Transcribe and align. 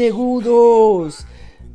segundos. 0.00 1.26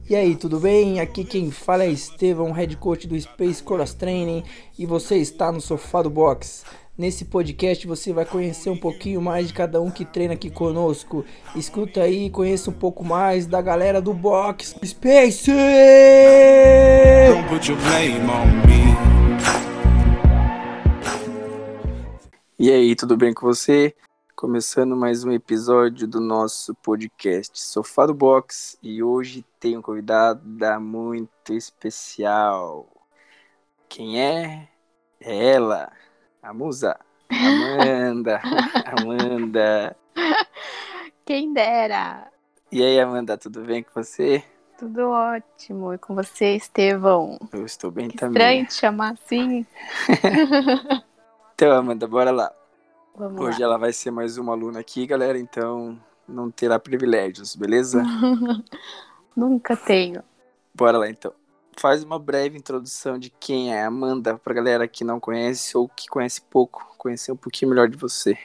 E 0.09 0.15
aí, 0.15 0.35
tudo 0.35 0.59
bem? 0.59 0.99
Aqui 0.99 1.23
quem 1.23 1.51
fala 1.51 1.83
é 1.83 1.89
Estevão, 1.89 2.51
head 2.51 2.75
coach 2.77 3.07
do 3.07 3.19
Space 3.21 3.61
Cross 3.61 3.93
Training, 3.93 4.43
e 4.79 4.85
você 4.87 5.17
está 5.17 5.51
no 5.51 5.61
sofá 5.61 6.01
do 6.01 6.09
box. 6.09 6.65
Nesse 6.97 7.25
podcast 7.25 7.85
você 7.85 8.11
vai 8.11 8.25
conhecer 8.25 8.71
um 8.71 8.77
pouquinho 8.77 9.21
mais 9.21 9.49
de 9.49 9.53
cada 9.53 9.79
um 9.79 9.91
que 9.91 10.03
treina 10.03 10.33
aqui 10.33 10.49
conosco. 10.49 11.23
Escuta 11.55 12.01
aí, 12.01 12.31
conheça 12.31 12.71
um 12.71 12.73
pouco 12.73 13.05
mais 13.05 13.45
da 13.45 13.61
galera 13.61 14.01
do 14.01 14.11
box 14.11 14.75
Space. 14.83 15.51
Don't 17.29 17.47
put 17.47 17.69
your 17.69 17.79
blame 17.79 18.27
on 18.27 18.47
me. 18.65 18.95
E 22.57 22.71
aí, 22.71 22.95
tudo 22.95 23.15
bem 23.15 23.35
com 23.35 23.45
você? 23.45 23.93
Começando 24.35 24.97
mais 24.97 25.23
um 25.23 25.31
episódio 25.31 26.05
do 26.05 26.19
nosso 26.19 26.75
podcast 26.75 27.57
Sofá 27.57 28.05
do 28.05 28.13
Box 28.13 28.77
e 28.83 29.01
hoje 29.01 29.45
tem 29.61 29.77
um 29.77 29.81
convidado 29.81 30.41
muito 30.81 31.53
especial. 31.53 32.85
Quem 33.87 34.21
é? 34.21 34.67
É 35.21 35.53
ela, 35.53 35.89
a 36.43 36.53
musa, 36.53 36.99
Amanda. 37.29 38.41
Amanda. 38.99 39.95
Quem 41.23 41.53
dera. 41.53 42.29
E 42.69 42.83
aí, 42.83 42.99
Amanda, 42.99 43.37
tudo 43.37 43.61
bem 43.61 43.83
com 43.83 44.03
você? 44.03 44.43
Tudo 44.77 45.11
ótimo. 45.11 45.93
E 45.93 45.97
com 45.97 46.13
você, 46.13 46.57
Estevão? 46.57 47.39
Eu 47.53 47.65
estou 47.65 47.89
bem 47.89 48.09
que 48.09 48.17
também. 48.17 48.33
Estranho 48.33 48.65
te 48.65 48.73
chamar 48.73 49.13
assim. 49.13 49.65
então, 51.55 51.71
Amanda, 51.71 52.05
bora 52.05 52.31
lá. 52.31 52.51
Vamos 53.17 53.39
Hoje 53.39 53.59
lá. 53.59 53.67
ela 53.67 53.77
vai 53.77 53.93
ser 53.93 54.11
mais 54.11 54.37
uma 54.37 54.51
aluna 54.51 54.79
aqui, 54.79 55.05
galera, 55.05 55.39
então 55.39 55.97
não 56.27 56.51
terá 56.51 56.77
privilégios, 56.77 57.55
beleza? 57.55 58.03
Nunca 59.33 59.75
tenho. 59.77 60.21
Bora 60.73 60.97
lá 60.97 61.09
então. 61.09 61.33
Faz 61.77 62.03
uma 62.03 62.19
breve 62.19 62.57
introdução 62.57 63.17
de 63.17 63.29
quem 63.29 63.73
é 63.73 63.83
Amanda 63.83 64.37
pra 64.37 64.53
galera 64.53 64.87
que 64.87 65.05
não 65.05 65.19
conhece 65.19 65.77
ou 65.77 65.87
que 65.87 66.07
conhece 66.07 66.41
pouco, 66.41 66.93
conhecer 66.97 67.31
um 67.31 67.37
pouquinho 67.37 67.69
melhor 67.69 67.87
de 67.87 67.95
você. 67.95 68.37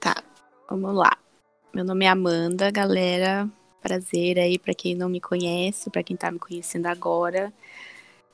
Tá, 0.00 0.22
vamos 0.68 0.94
lá. 0.94 1.16
Meu 1.74 1.84
nome 1.84 2.06
é 2.06 2.08
Amanda, 2.08 2.70
galera. 2.70 3.48
Prazer 3.82 4.38
aí 4.38 4.58
pra 4.58 4.72
quem 4.72 4.94
não 4.94 5.08
me 5.08 5.20
conhece, 5.20 5.90
pra 5.90 6.02
quem 6.02 6.16
tá 6.16 6.30
me 6.30 6.38
conhecendo 6.38 6.86
agora. 6.86 7.52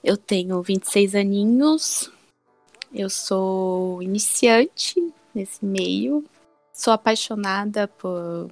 Eu 0.02 0.16
tenho 0.16 0.62
26 0.62 1.16
aninhos. 1.16 2.12
Eu 2.92 3.10
sou 3.10 4.00
iniciante 4.00 5.13
nesse 5.34 5.64
meio. 5.64 6.24
Sou 6.72 6.92
apaixonada 6.92 7.88
por 7.88 8.50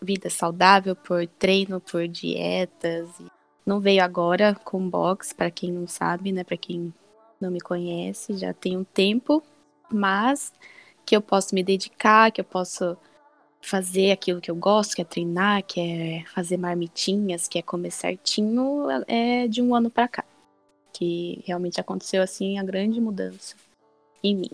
vida 0.00 0.30
saudável, 0.30 0.94
por 0.94 1.26
treino, 1.26 1.80
por 1.80 2.06
dietas. 2.06 3.08
Não 3.64 3.80
veio 3.80 4.02
agora 4.02 4.54
com 4.64 4.88
box, 4.88 5.32
para 5.32 5.50
quem 5.50 5.72
não 5.72 5.86
sabe, 5.86 6.32
né? 6.32 6.44
Para 6.44 6.56
quem 6.56 6.92
não 7.40 7.50
me 7.50 7.60
conhece, 7.60 8.36
já 8.36 8.52
tem 8.52 8.76
um 8.76 8.84
tempo, 8.84 9.42
mas 9.90 10.52
que 11.04 11.16
eu 11.16 11.20
posso 11.20 11.54
me 11.54 11.62
dedicar, 11.62 12.30
que 12.30 12.40
eu 12.40 12.44
posso 12.44 12.96
fazer 13.60 14.12
aquilo 14.12 14.40
que 14.40 14.50
eu 14.50 14.56
gosto, 14.56 14.94
que 14.94 15.02
é 15.02 15.04
treinar, 15.04 15.62
que 15.64 15.80
é 15.80 16.24
fazer 16.32 16.56
marmitinhas, 16.56 17.48
que 17.48 17.58
é 17.58 17.62
comer 17.62 17.90
certinho, 17.90 18.86
é 19.08 19.48
de 19.48 19.60
um 19.60 19.74
ano 19.74 19.90
para 19.90 20.08
cá. 20.08 20.24
Que 20.92 21.42
realmente 21.44 21.80
aconteceu 21.80 22.22
assim 22.22 22.58
a 22.58 22.62
grande 22.62 23.00
mudança 23.00 23.56
em 24.22 24.36
mim. 24.36 24.50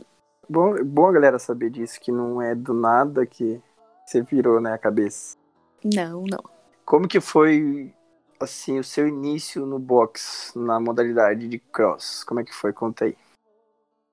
Bom, 0.49 0.85
bom 0.85 1.07
a 1.07 1.13
galera 1.13 1.39
saber 1.39 1.71
disso, 1.71 2.01
que 2.01 2.13
não 2.13 2.41
é 2.43 2.55
do 2.55 2.75
nada 2.75 3.25
que 3.25 3.61
você 4.05 4.23
virou, 4.23 4.61
né, 4.61 4.73
a 4.73 4.79
cabeça. 4.79 5.37
Não, 5.85 6.25
não. 6.25 6.43
Como 6.85 7.09
que 7.09 7.21
foi, 7.21 7.93
assim, 8.39 8.79
o 8.79 8.85
seu 8.85 9.09
início 9.09 9.65
no 9.65 9.79
box, 9.79 10.53
na 10.57 10.79
modalidade 10.79 11.49
de 11.49 11.59
cross? 11.59 12.25
Como 12.25 12.41
é 12.41 12.45
que 12.45 12.55
foi? 12.55 12.73
Conta 12.73 13.05
aí. 13.07 13.17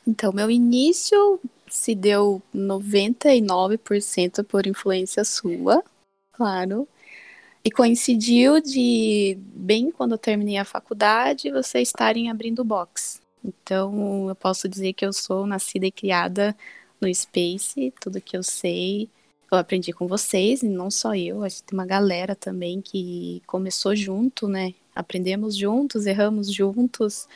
Então, 0.07 0.31
meu 0.31 0.50
início 0.50 1.40
se 1.69 1.94
deu 1.94 2.41
99% 2.56 4.44
por 4.44 4.66
influência 4.66 5.23
sua, 5.23 5.84
claro. 6.31 6.88
E 7.63 7.69
coincidiu 7.69 8.61
de, 8.61 9.38
bem 9.53 9.91
quando 9.91 10.13
eu 10.13 10.17
terminei 10.17 10.57
a 10.57 10.66
faculdade, 10.66 11.51
vocês 11.51 11.90
estarem 11.90 12.31
abrindo 12.31 12.63
box. 12.63 13.19
Então, 13.44 14.27
eu 14.29 14.35
posso 14.35 14.67
dizer 14.67 14.94
que 14.94 15.05
eu 15.05 15.13
sou 15.13 15.45
nascida 15.47 15.85
e 15.85 15.91
criada 15.91 16.55
no 17.00 17.13
Space, 17.13 17.94
tudo 18.00 18.22
que 18.22 18.35
eu 18.35 18.44
sei, 18.44 19.09
eu 19.51 19.57
aprendi 19.57 19.94
com 19.94 20.07
vocês, 20.07 20.61
e 20.61 20.67
não 20.67 20.91
só 20.91 21.16
eu, 21.16 21.44
a 21.44 21.49
gente 21.49 21.63
tem 21.63 21.78
uma 21.78 21.85
galera 21.85 22.35
também 22.35 22.81
que 22.81 23.41
começou 23.47 23.95
junto, 23.95 24.47
né? 24.47 24.73
Aprendemos 24.94 25.55
juntos, 25.55 26.05
erramos 26.05 26.51
juntos. 26.53 27.28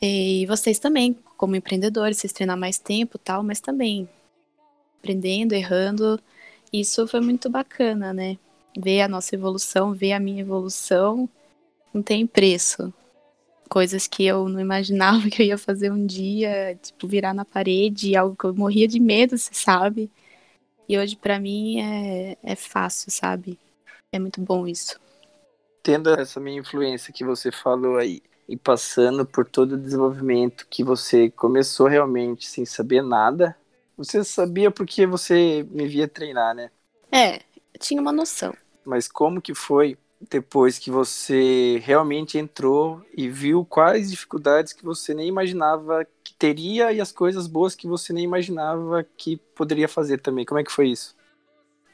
E 0.00 0.46
vocês 0.46 0.78
também, 0.78 1.16
como 1.36 1.56
empreendedores, 1.56 2.18
vocês 2.18 2.32
treinam 2.32 2.56
mais 2.56 2.78
tempo 2.78 3.18
tal, 3.18 3.42
mas 3.42 3.60
também 3.60 4.08
aprendendo, 4.98 5.52
errando. 5.54 6.20
Isso 6.72 7.06
foi 7.08 7.20
muito 7.20 7.50
bacana, 7.50 8.12
né? 8.12 8.38
Ver 8.78 9.02
a 9.02 9.08
nossa 9.08 9.34
evolução, 9.34 9.92
ver 9.92 10.12
a 10.12 10.20
minha 10.20 10.42
evolução, 10.42 11.28
não 11.92 12.02
tem 12.02 12.26
preço 12.26 12.92
coisas 13.68 14.06
que 14.06 14.24
eu 14.26 14.48
não 14.48 14.60
imaginava 14.60 15.28
que 15.30 15.42
eu 15.42 15.46
ia 15.46 15.58
fazer 15.58 15.92
um 15.92 16.04
dia, 16.04 16.76
tipo, 16.82 17.06
virar 17.06 17.34
na 17.34 17.44
parede, 17.44 18.16
algo 18.16 18.36
que 18.36 18.44
eu 18.44 18.54
morria 18.54 18.88
de 18.88 18.98
medo, 18.98 19.36
você 19.36 19.54
sabe? 19.54 20.10
E 20.88 20.98
hoje 20.98 21.16
para 21.16 21.38
mim 21.38 21.80
é, 21.80 22.36
é 22.42 22.56
fácil, 22.56 23.10
sabe? 23.10 23.58
É 24.10 24.18
muito 24.18 24.40
bom 24.40 24.66
isso. 24.66 24.98
Tendo 25.82 26.10
essa 26.10 26.40
minha 26.40 26.58
influência 26.58 27.12
que 27.12 27.24
você 27.24 27.52
falou 27.52 27.96
aí, 27.96 28.22
e 28.48 28.56
passando 28.56 29.26
por 29.26 29.44
todo 29.44 29.72
o 29.72 29.78
desenvolvimento 29.78 30.66
que 30.70 30.82
você 30.82 31.30
começou 31.30 31.86
realmente 31.86 32.46
sem 32.46 32.64
saber 32.64 33.02
nada, 33.02 33.54
você 33.94 34.24
sabia 34.24 34.70
porque 34.70 35.06
você 35.06 35.66
me 35.70 35.86
via 35.86 36.08
treinar, 36.08 36.54
né? 36.54 36.70
É, 37.12 37.36
eu 37.36 37.78
tinha 37.78 38.00
uma 38.00 38.12
noção. 38.12 38.54
Mas 38.84 39.06
como 39.06 39.42
que 39.42 39.54
foi 39.54 39.98
depois 40.20 40.78
que 40.78 40.90
você 40.90 41.80
realmente 41.84 42.38
entrou 42.38 43.02
e 43.16 43.28
viu 43.28 43.64
quais 43.64 44.10
dificuldades 44.10 44.72
que 44.72 44.84
você 44.84 45.14
nem 45.14 45.28
imaginava 45.28 46.06
que 46.24 46.34
teria 46.34 46.92
e 46.92 47.00
as 47.00 47.12
coisas 47.12 47.46
boas 47.46 47.74
que 47.74 47.86
você 47.86 48.12
nem 48.12 48.24
imaginava 48.24 49.06
que 49.16 49.36
poderia 49.54 49.88
fazer 49.88 50.18
também. 50.18 50.44
Como 50.44 50.58
é 50.58 50.64
que 50.64 50.72
foi 50.72 50.88
isso? 50.88 51.14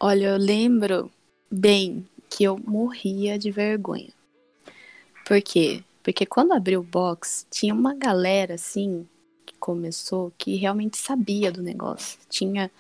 Olha, 0.01 0.29
eu 0.29 0.37
lembro 0.37 1.11
bem 1.51 2.07
que 2.29 2.45
eu 2.45 2.59
morria 2.59 3.39
de 3.39 3.51
vergonha. 3.51 4.13
Por 5.27 5.41
quê? 5.41 5.83
Porque 6.03 6.27
quando 6.27 6.53
abriu 6.53 6.81
o 6.81 6.85
box, 6.85 7.47
tinha 7.51 7.75
uma 7.75 7.95
galera 7.95 8.55
assim 8.55 9.07
que 9.47 9.55
começou 9.59 10.33
que 10.37 10.57
realmente 10.57 10.97
sabia 10.97 11.53
do 11.53 11.63
negócio. 11.63 12.19
Tinha 12.29 12.71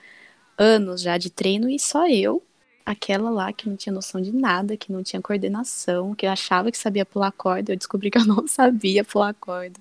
anos 0.58 1.00
já 1.02 1.16
de 1.18 1.30
treino 1.30 1.68
e 1.68 1.78
só 1.78 2.08
eu 2.08 2.42
aquela 2.84 3.30
lá 3.30 3.52
que 3.52 3.68
não 3.68 3.76
tinha 3.76 3.92
noção 3.92 4.20
de 4.20 4.32
nada, 4.32 4.76
que 4.76 4.92
não 4.92 5.02
tinha 5.02 5.22
coordenação, 5.22 6.14
que 6.14 6.26
eu 6.26 6.30
achava 6.30 6.70
que 6.70 6.78
sabia 6.78 7.06
pular 7.06 7.32
corda, 7.32 7.72
eu 7.72 7.76
descobri 7.76 8.10
que 8.10 8.18
eu 8.18 8.24
não 8.26 8.46
sabia 8.46 9.04
pular 9.04 9.34
corda. 9.34 9.80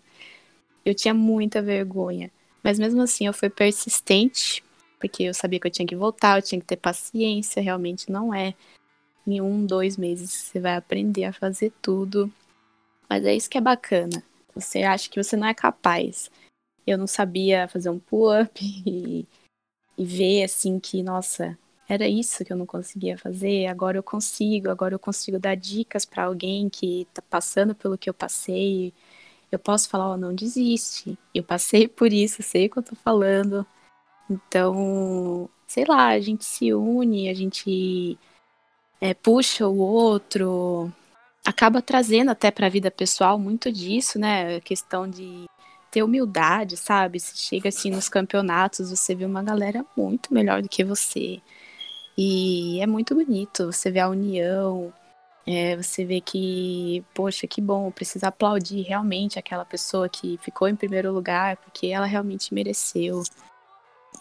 Eu 0.86 0.96
tinha 0.96 1.14
muita 1.14 1.62
vergonha. 1.62 2.32
Mas 2.64 2.80
mesmo 2.80 3.02
assim 3.02 3.26
eu 3.28 3.34
fui 3.34 3.50
persistente, 3.50 4.64
porque 5.00 5.24
eu 5.24 5.34
sabia 5.34 5.60
que 5.60 5.68
eu 5.68 5.72
tinha 5.72 5.88
que 5.88 5.96
voltar, 5.96 6.38
eu 6.38 6.42
tinha 6.42 6.62
que 6.62 6.68
ter 6.68 6.78
paciência, 6.78 7.62
realmente 7.62 8.10
não 8.12 8.34
é 8.34 8.54
em 9.28 9.42
um, 9.42 9.66
dois 9.66 9.98
meses 9.98 10.32
você 10.32 10.60
vai 10.60 10.76
aprender 10.76 11.26
a 11.26 11.34
fazer 11.34 11.72
tudo. 11.82 12.32
Mas 13.10 13.26
é 13.26 13.36
isso 13.36 13.50
que 13.50 13.58
é 13.58 13.62
bacana. 13.62 14.24
Você 14.56 14.84
acha 14.84 15.10
que 15.10 15.22
você 15.22 15.36
não 15.36 15.48
é 15.48 15.54
capaz. 15.54 16.32
Eu 16.86 16.98
não 16.98 17.08
sabia 17.08 17.68
fazer 17.68 17.90
um 17.90 18.00
pull-up 18.00 18.52
e, 18.86 19.26
e 19.98 20.06
ver 20.06 20.44
assim 20.44 20.80
que, 20.80 21.04
nossa, 21.04 21.58
era 21.94 22.08
isso 22.08 22.44
que 22.44 22.52
eu 22.52 22.58
não 22.58 22.66
conseguia 22.66 23.18
fazer, 23.18 23.68
agora 23.68 23.98
eu 23.98 24.04
consigo, 24.04 24.70
agora 24.70 24.96
eu 24.96 25.00
consigo 25.00 25.40
dar 25.40 25.56
dicas 25.56 26.06
para 26.06 26.26
alguém 26.26 26.70
que 26.70 27.08
tá 27.14 27.22
passando 27.30 27.76
pelo 27.76 27.98
que 27.98 28.10
eu 28.10 28.14
passei. 28.14 28.94
Eu 29.52 29.60
posso 29.60 29.90
falar, 29.90 30.10
ó, 30.10 30.14
oh, 30.14 30.18
não 30.18 30.34
desiste. 30.36 31.18
Eu 31.34 31.44
passei 31.44 31.88
por 31.88 32.12
isso, 32.12 32.42
sei 32.44 32.68
o 32.68 32.70
que 32.72 32.80
eu 32.80 32.84
tô 32.84 32.96
falando. 32.96 33.66
Então, 34.30 35.50
sei 35.68 35.86
lá, 35.86 36.08
a 36.10 36.20
gente 36.20 36.46
se 36.46 36.74
une, 36.74 37.30
a 37.30 37.34
gente 37.34 38.18
é, 39.02 39.14
puxa 39.14 39.68
o 39.68 39.78
outro, 39.78 40.92
acaba 41.46 41.82
trazendo 41.82 42.32
até 42.32 42.52
para 42.52 42.68
a 42.68 42.70
vida 42.70 42.90
pessoal 42.92 43.38
muito 43.40 43.72
disso, 43.72 44.18
né? 44.20 44.58
A 44.58 44.62
questão 44.62 45.10
de 45.10 45.46
ter 45.92 46.04
humildade, 46.04 46.78
sabe? 46.78 47.20
Você 47.20 47.36
chega 47.38 47.70
assim 47.70 47.92
nos 47.92 48.10
campeonatos, 48.10 48.90
você 48.90 49.14
vê 49.14 49.26
uma 49.26 49.44
galera 49.44 49.86
muito 49.96 50.34
melhor 50.34 50.62
do 50.62 50.70
que 50.70 50.84
você. 50.84 51.42
E 52.18 52.80
é 52.82 52.88
muito 52.88 53.16
bonito, 53.16 53.72
você 53.72 53.90
vê 53.90 54.00
a 54.00 54.10
união, 54.10 54.94
é, 55.46 55.76
você 55.76 56.06
vê 56.06 56.22
que, 56.22 57.04
poxa, 57.14 57.48
que 57.48 57.60
bom, 57.60 57.92
precisa 57.92 58.28
aplaudir 58.28 58.82
realmente 58.82 59.38
aquela 59.38 59.66
pessoa 59.66 60.08
que 60.08 60.38
ficou 60.42 60.68
em 60.68 60.76
primeiro 60.76 61.12
lugar, 61.12 61.58
porque 61.58 61.88
ela 61.88 62.06
realmente 62.06 62.54
mereceu. 62.54 63.24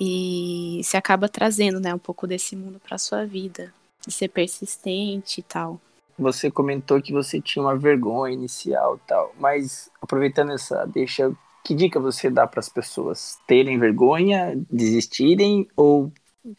E 0.00 0.80
se 0.82 0.96
acaba 0.96 1.28
trazendo, 1.28 1.78
né, 1.78 1.94
um 1.94 1.98
pouco 1.98 2.26
desse 2.26 2.56
mundo 2.56 2.80
para 2.80 2.98
sua 2.98 3.24
vida. 3.24 3.72
de 4.04 4.12
ser 4.12 4.28
persistente 4.28 5.38
e 5.38 5.42
tal. 5.44 5.80
Você 6.18 6.50
comentou 6.50 7.00
que 7.00 7.12
você 7.12 7.40
tinha 7.40 7.64
uma 7.64 7.76
vergonha 7.76 8.34
inicial 8.34 8.98
tal, 9.06 9.32
mas 9.38 9.90
aproveitando 10.00 10.50
essa 10.52 10.84
deixa, 10.86 11.32
que 11.64 11.72
dica 11.72 12.00
você 12.00 12.28
dá 12.28 12.46
para 12.46 12.60
as 12.60 12.68
pessoas 12.68 13.38
terem 13.46 13.78
vergonha, 13.78 14.60
desistirem 14.68 15.68
ou 15.76 16.12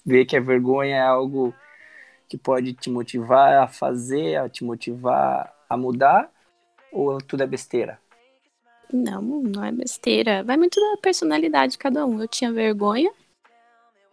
ver 0.05 0.25
que 0.25 0.35
a 0.35 0.41
vergonha 0.41 0.95
é 0.95 1.01
algo 1.01 1.53
que 2.27 2.37
pode 2.37 2.73
te 2.73 2.89
motivar 2.89 3.63
a 3.63 3.67
fazer, 3.67 4.37
a 4.37 4.49
te 4.49 4.63
motivar 4.63 5.53
a 5.69 5.77
mudar 5.77 6.29
ou 6.91 7.17
tudo 7.19 7.43
é 7.43 7.47
besteira? 7.47 7.99
Não, 8.91 9.21
não 9.21 9.63
é 9.63 9.71
besteira. 9.71 10.43
Vai 10.43 10.57
muito 10.57 10.79
da 10.79 10.97
personalidade 11.01 11.73
de 11.73 11.77
cada 11.77 12.05
um. 12.05 12.21
Eu 12.21 12.27
tinha 12.27 12.51
vergonha, 12.51 13.11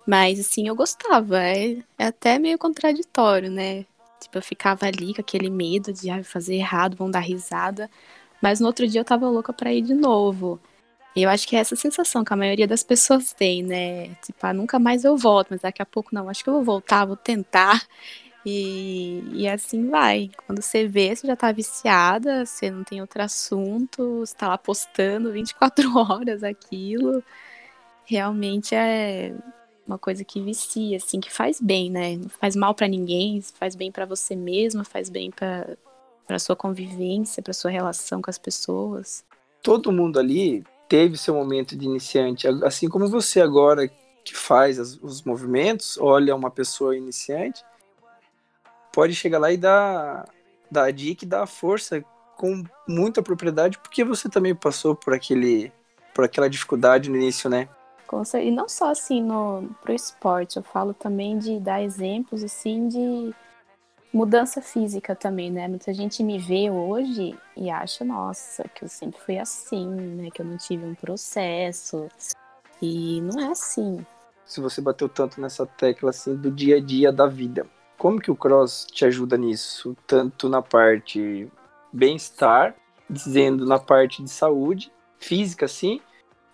mas 0.07 0.41
assim, 0.41 0.67
eu 0.67 0.75
gostava. 0.75 1.39
É, 1.43 1.79
é 1.99 2.07
até 2.07 2.39
meio 2.39 2.59
contraditório, 2.59 3.51
né? 3.51 3.85
Tipo, 4.21 4.39
eu 4.39 4.43
ficava 4.43 4.87
ali 4.87 5.15
com 5.15 5.21
aquele 5.21 5.49
medo 5.51 5.93
de 5.93 6.11
ah, 6.11 6.23
fazer 6.25 6.57
errado, 6.57 6.97
vão 6.97 7.11
dar 7.11 7.21
risada. 7.21 7.91
Mas 8.43 8.61
no 8.61 8.67
outro 8.67 8.87
dia 8.89 9.01
eu 9.01 9.05
tava 9.05 9.29
louca 9.29 9.53
pra 9.53 9.73
ir 9.73 9.83
de 9.83 9.95
novo. 9.95 10.61
Eu 11.15 11.29
acho 11.29 11.47
que 11.47 11.57
é 11.57 11.59
essa 11.59 11.75
sensação 11.75 12.25
que 12.25 12.33
a 12.33 12.37
maioria 12.37 12.67
das 12.69 12.85
pessoas 12.85 13.33
tem, 13.33 13.63
né? 13.63 14.15
Tipo, 14.25 14.47
ah, 14.47 14.53
nunca 14.53 14.79
mais 14.79 15.05
eu 15.05 15.17
volto, 15.17 15.49
mas 15.51 15.61
daqui 15.61 15.83
a 15.83 15.87
pouco 15.87 16.15
não, 16.15 16.29
acho 16.29 16.45
que 16.45 16.49
eu 16.49 16.55
vou 16.55 16.65
voltar, 16.65 17.05
vou 17.05 17.17
tentar. 17.17 17.83
E, 18.45 19.23
e 19.35 19.49
assim 19.49 19.89
vai. 19.91 20.31
Quando 20.47 20.63
você 20.63 20.87
vê, 20.87 21.15
você 21.15 21.27
já 21.27 21.37
tá 21.37 21.53
viciada, 21.53 22.47
você 22.47 22.71
não 22.71 22.85
tem 22.85 23.01
outro 23.01 23.23
assunto, 23.23 24.21
você 24.21 24.35
tá 24.35 24.49
lá 24.49 24.59
postando 24.59 25.33
24 25.33 25.91
horas 25.99 26.43
aquilo. 26.43 27.23
Realmente 28.05 28.75
é 28.75 29.35
uma 29.87 29.99
coisa 29.99 30.25
que 30.25 30.41
vicia, 30.41 30.97
assim, 30.97 31.21
que 31.21 31.33
faz 31.33 31.61
bem, 31.61 31.91
né? 31.91 32.17
Não 32.17 32.29
faz 32.29 32.55
mal 32.55 32.75
para 32.75 32.87
ninguém, 32.89 33.43
faz 33.43 33.75
bem 33.75 33.91
para 33.91 34.07
você 34.07 34.37
mesma, 34.37 34.85
faz 34.85 35.11
bem 35.11 35.31
para 35.31 36.39
sua 36.39 36.57
convivência, 36.57 37.43
para 37.43 37.53
sua 37.53 37.71
relação 37.71 38.23
com 38.23 38.31
as 38.31 38.39
pessoas. 38.39 39.25
Todo 39.63 39.93
mundo 39.93 40.19
ali 40.19 40.65
teve 40.91 41.17
seu 41.17 41.33
momento 41.33 41.77
de 41.77 41.87
iniciante, 41.87 42.49
assim 42.65 42.89
como 42.89 43.07
você 43.07 43.41
agora 43.41 43.89
que 44.25 44.37
faz 44.37 44.77
as, 44.77 44.99
os 45.01 45.23
movimentos, 45.23 45.97
olha 46.01 46.35
uma 46.35 46.51
pessoa 46.51 46.97
iniciante, 46.97 47.65
pode 48.93 49.15
chegar 49.15 49.39
lá 49.39 49.53
e 49.53 49.57
dar, 49.57 50.29
dar 50.69 50.85
a 50.87 50.91
dica 50.91 51.25
e 51.25 51.29
dar 51.29 51.45
a 51.45 51.47
força 51.47 52.05
com 52.37 52.65
muita 52.89 53.23
propriedade, 53.23 53.79
porque 53.79 54.03
você 54.03 54.29
também 54.29 54.53
passou 54.53 54.97
por 54.97 55.15
aquele 55.15 55.73
por 56.13 56.25
aquela 56.25 56.51
dificuldade 56.51 57.09
no 57.09 57.17
início, 57.17 57.49
né? 57.49 57.69
E 58.43 58.51
não 58.51 58.69
só 58.69 58.91
assim 58.91 59.23
no 59.23 59.71
pro 59.81 59.95
esporte, 59.95 60.57
eu 60.57 60.63
falo 60.65 60.93
também 60.93 61.39
de 61.39 61.61
dar 61.61 61.81
exemplos 61.81 62.43
assim 62.43 62.89
de 62.89 63.33
mudança 64.13 64.61
física 64.61 65.15
também, 65.15 65.51
né? 65.51 65.69
Muita 65.69 65.93
gente 65.95 66.23
me 66.23 66.39
vê 66.39 66.71
hoje 66.71 67.39
e 67.57 67.71
acha, 67.71 68.05
nossa, 68.05 68.65
que 68.69 68.85
eu 68.85 68.89
sempre 68.89 69.21
fui 69.21 69.39
assim, 69.39 69.89
né? 69.89 70.31
Que 70.31 70.43
eu 70.43 70.47
não 70.47 70.57
tive 70.57 70.85
um 70.85 70.95
processo. 70.95 72.09
E 72.83 73.21
não 73.21 73.41
é 73.41 73.51
assim. 73.51 74.05
Se 74.45 74.61
você 74.61 74.81
bateu 74.81 75.09
tanto 75.09 75.41
nessa 75.41 75.65
tecla 75.65 76.11
assim 76.11 76.35
do 76.35 76.51
dia 76.51 76.77
a 76.77 76.81
dia 76.81 77.13
da 77.13 77.27
vida, 77.27 77.67
como 77.97 78.21
que 78.21 78.31
o 78.31 78.37
cross 78.37 78.87
te 78.91 79.05
ajuda 79.05 79.37
nisso? 79.37 79.97
Tanto 80.07 80.49
na 80.49 80.63
parte 80.63 81.49
bem-estar, 81.93 82.75
dizendo 83.09 83.67
na 83.67 83.79
parte 83.79 84.23
de 84.23 84.31
saúde 84.31 84.91
física, 85.19 85.67
assim, 85.67 86.01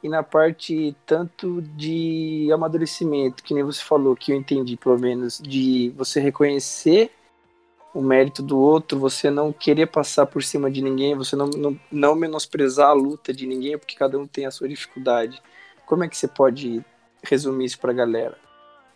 e 0.02 0.08
na 0.08 0.22
parte 0.22 0.94
tanto 1.06 1.62
de 1.62 2.50
amadurecimento, 2.52 3.42
que 3.42 3.54
nem 3.54 3.62
você 3.62 3.82
falou, 3.82 4.16
que 4.16 4.32
eu 4.32 4.36
entendi 4.36 4.76
pelo 4.76 4.98
menos, 4.98 5.38
de 5.38 5.90
você 5.96 6.20
reconhecer 6.20 7.12
o 7.96 8.02
mérito 8.02 8.42
do 8.42 8.58
outro, 8.58 8.98
você 8.98 9.30
não 9.30 9.50
querer 9.50 9.86
passar 9.86 10.26
por 10.26 10.42
cima 10.42 10.70
de 10.70 10.82
ninguém, 10.82 11.14
você 11.14 11.34
não, 11.34 11.46
não, 11.46 11.80
não 11.90 12.14
menosprezar 12.14 12.90
a 12.90 12.92
luta 12.92 13.32
de 13.32 13.46
ninguém, 13.46 13.78
porque 13.78 13.96
cada 13.96 14.18
um 14.18 14.26
tem 14.26 14.44
a 14.44 14.50
sua 14.50 14.68
dificuldade. 14.68 15.42
Como 15.86 16.04
é 16.04 16.08
que 16.08 16.16
você 16.16 16.28
pode 16.28 16.84
resumir 17.22 17.64
isso 17.64 17.78
para 17.78 17.92
a 17.92 17.94
galera? 17.94 18.36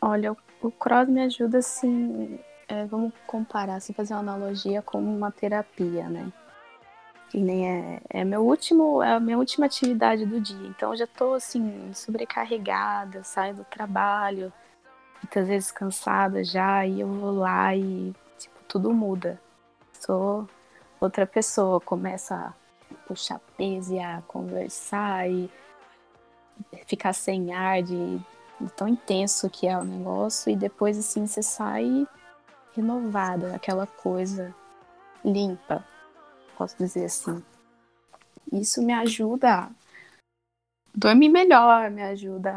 Olha, 0.03 0.37
o 0.61 0.71
cross 0.71 1.09
me 1.09 1.23
ajuda 1.23 1.59
assim, 1.59 2.39
é, 2.69 2.85
vamos 2.85 3.13
comparar, 3.27 3.77
assim, 3.77 3.95
fazer 3.95 4.13
uma 4.13 4.21
analogia 4.21 4.83
com 4.83 4.99
uma 4.99 5.31
terapia, 5.31 6.07
né? 6.07 6.31
que 7.31 7.39
nem 7.39 7.71
é, 7.71 8.01
é 8.11 8.25
meu 8.25 8.45
último, 8.45 9.01
é 9.01 9.13
a 9.13 9.21
minha 9.21 9.39
última 9.39 9.67
atividade 9.67 10.27
do 10.27 10.41
dia. 10.41 10.67
Então 10.67 10.91
eu 10.91 10.97
já 10.97 11.07
tô 11.07 11.35
assim 11.35 11.91
sobrecarregada, 11.95 13.23
saio 13.23 13.55
do 13.55 13.65
trabalho, 13.65 14.53
muitas 15.23 15.47
vezes 15.47 15.71
cansada 15.71 16.43
já 16.43 16.85
e 16.85 17.01
eu 17.01 17.07
vou 17.07 17.31
lá 17.31 17.75
e 17.77 18.13
tudo 18.71 18.93
muda. 18.93 19.39
Sou 20.01 20.49
outra 20.99 21.27
pessoa, 21.27 21.81
começa 21.81 22.35
a 22.35 22.95
puxar 23.07 23.39
peso 23.57 23.95
e 23.95 24.01
a 24.01 24.23
conversar 24.23 25.29
e 25.29 25.51
ficar 26.87 27.13
sem 27.13 27.53
ar 27.53 27.83
de, 27.83 28.19
de 28.61 28.73
tão 28.77 28.89
intenso 28.89 29.51
que 29.51 29.67
é 29.67 29.77
o 29.77 29.85
negócio 29.85 30.51
e 30.51 30.57
depois 30.57 30.99
assim 30.99 31.27
você 31.27 31.43
sai 31.43 32.07
renovada, 32.75 33.55
aquela 33.55 33.87
coisa 33.87 34.55
limpa 35.25 35.85
posso 36.61 36.77
dizer 36.77 37.07
assim. 37.07 37.43
Isso 38.53 38.83
me 38.83 38.93
ajuda 38.93 39.49
a 39.51 39.71
dormir 40.95 41.31
melhor, 41.31 41.91
me 41.91 42.03
ajuda 42.03 42.53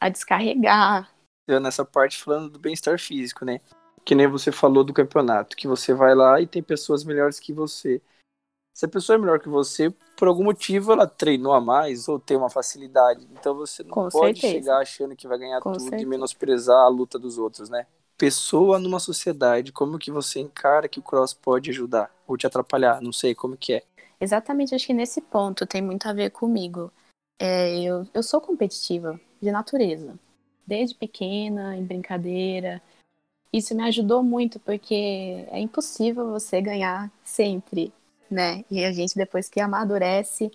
a 0.00 0.08
descarregar. 0.08 1.10
Eu 1.46 1.60
nessa 1.60 1.84
parte 1.84 2.16
falando 2.16 2.48
do 2.48 2.58
bem-estar 2.58 2.98
físico, 2.98 3.44
né? 3.44 3.60
Que 4.06 4.14
nem 4.14 4.26
você 4.26 4.50
falou 4.50 4.82
do 4.84 4.94
campeonato, 4.94 5.56
que 5.56 5.68
você 5.68 5.92
vai 5.92 6.14
lá 6.14 6.40
e 6.40 6.46
tem 6.46 6.62
pessoas 6.62 7.04
melhores 7.04 7.38
que 7.38 7.52
você. 7.52 8.00
Se 8.72 8.86
a 8.86 8.88
pessoa 8.88 9.16
é 9.16 9.18
melhor 9.18 9.40
que 9.40 9.48
você, 9.48 9.90
por 10.16 10.28
algum 10.28 10.44
motivo 10.44 10.92
ela 10.92 11.06
treinou 11.06 11.52
a 11.52 11.60
mais 11.60 12.08
ou 12.08 12.18
tem 12.18 12.36
uma 12.38 12.48
facilidade. 12.48 13.26
Então 13.32 13.54
você 13.54 13.82
não 13.82 13.90
Com 13.90 14.08
pode 14.08 14.40
certeza. 14.40 14.54
chegar 14.54 14.78
achando 14.78 15.14
que 15.14 15.28
vai 15.28 15.38
ganhar 15.38 15.60
Com 15.60 15.72
tudo 15.72 15.82
certeza. 15.82 16.02
e 16.02 16.06
menosprezar 16.06 16.84
a 16.84 16.88
luta 16.88 17.18
dos 17.18 17.36
outros, 17.36 17.68
né? 17.68 17.86
pessoa 18.16 18.78
numa 18.78 18.98
sociedade, 18.98 19.72
como 19.72 19.98
que 19.98 20.10
você 20.10 20.40
encara 20.40 20.88
que 20.88 20.98
o 20.98 21.02
cross 21.02 21.34
pode 21.34 21.70
ajudar 21.70 22.10
ou 22.26 22.36
te 22.36 22.46
atrapalhar? 22.46 23.00
Não 23.00 23.12
sei 23.12 23.34
como 23.34 23.56
que 23.56 23.74
é. 23.74 23.82
Exatamente, 24.20 24.74
acho 24.74 24.86
que 24.86 24.94
nesse 24.94 25.20
ponto 25.20 25.66
tem 25.66 25.82
muito 25.82 26.06
a 26.06 26.12
ver 26.12 26.30
comigo. 26.30 26.90
É, 27.38 27.78
eu, 27.82 28.06
eu 28.14 28.22
sou 28.22 28.40
competitiva 28.40 29.20
de 29.40 29.50
natureza, 29.50 30.18
desde 30.66 30.94
pequena, 30.94 31.76
em 31.76 31.84
brincadeira. 31.84 32.82
Isso 33.52 33.74
me 33.74 33.82
ajudou 33.84 34.22
muito 34.22 34.58
porque 34.60 35.46
é 35.50 35.58
impossível 35.58 36.30
você 36.30 36.60
ganhar 36.60 37.10
sempre, 37.24 37.92
né? 38.30 38.64
E 38.70 38.84
a 38.84 38.92
gente 38.92 39.16
depois 39.16 39.48
que 39.48 39.60
amadurece 39.60 40.50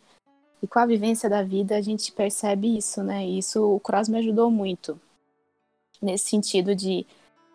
e 0.61 0.67
com 0.67 0.79
a 0.79 0.85
vivência 0.85 1.29
da 1.29 1.41
vida 1.41 1.75
a 1.75 1.81
gente 1.81 2.11
percebe 2.11 2.77
isso, 2.77 3.01
né? 3.01 3.25
E 3.25 3.39
isso 3.39 3.75
o 3.75 3.79
cross 3.79 4.07
me 4.07 4.19
ajudou 4.19 4.51
muito 4.51 4.99
nesse 6.01 6.29
sentido 6.29 6.75
de 6.75 7.05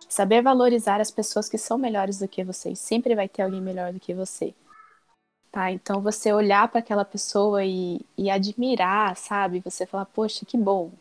Saber 0.09 0.41
valorizar 0.41 1.01
as 1.01 1.11
pessoas 1.11 1.49
que 1.49 1.59
são 1.59 1.77
melhores 1.77 2.19
do 2.19 2.29
que 2.29 2.45
você. 2.45 2.75
Sempre 2.77 3.15
vai 3.15 3.29
ter 3.29 3.43
alguém 3.43 3.61
melhor 3.61 3.93
do 3.93 4.01
que 4.01 4.15
você. 4.15 4.55
Tá? 5.51 5.71
Então 5.73 6.01
você 6.01 6.33
olhar 6.33 6.69
para 6.69 6.81
aquela 6.81 7.05
pessoa 7.05 7.65
e, 7.65 8.01
e 8.17 8.31
admirar, 8.31 9.17
sabe? 9.17 9.61
Você 9.61 9.85
falar, 9.85 10.07
poxa, 10.07 10.47
que 10.47 10.57
bom. 10.57 10.93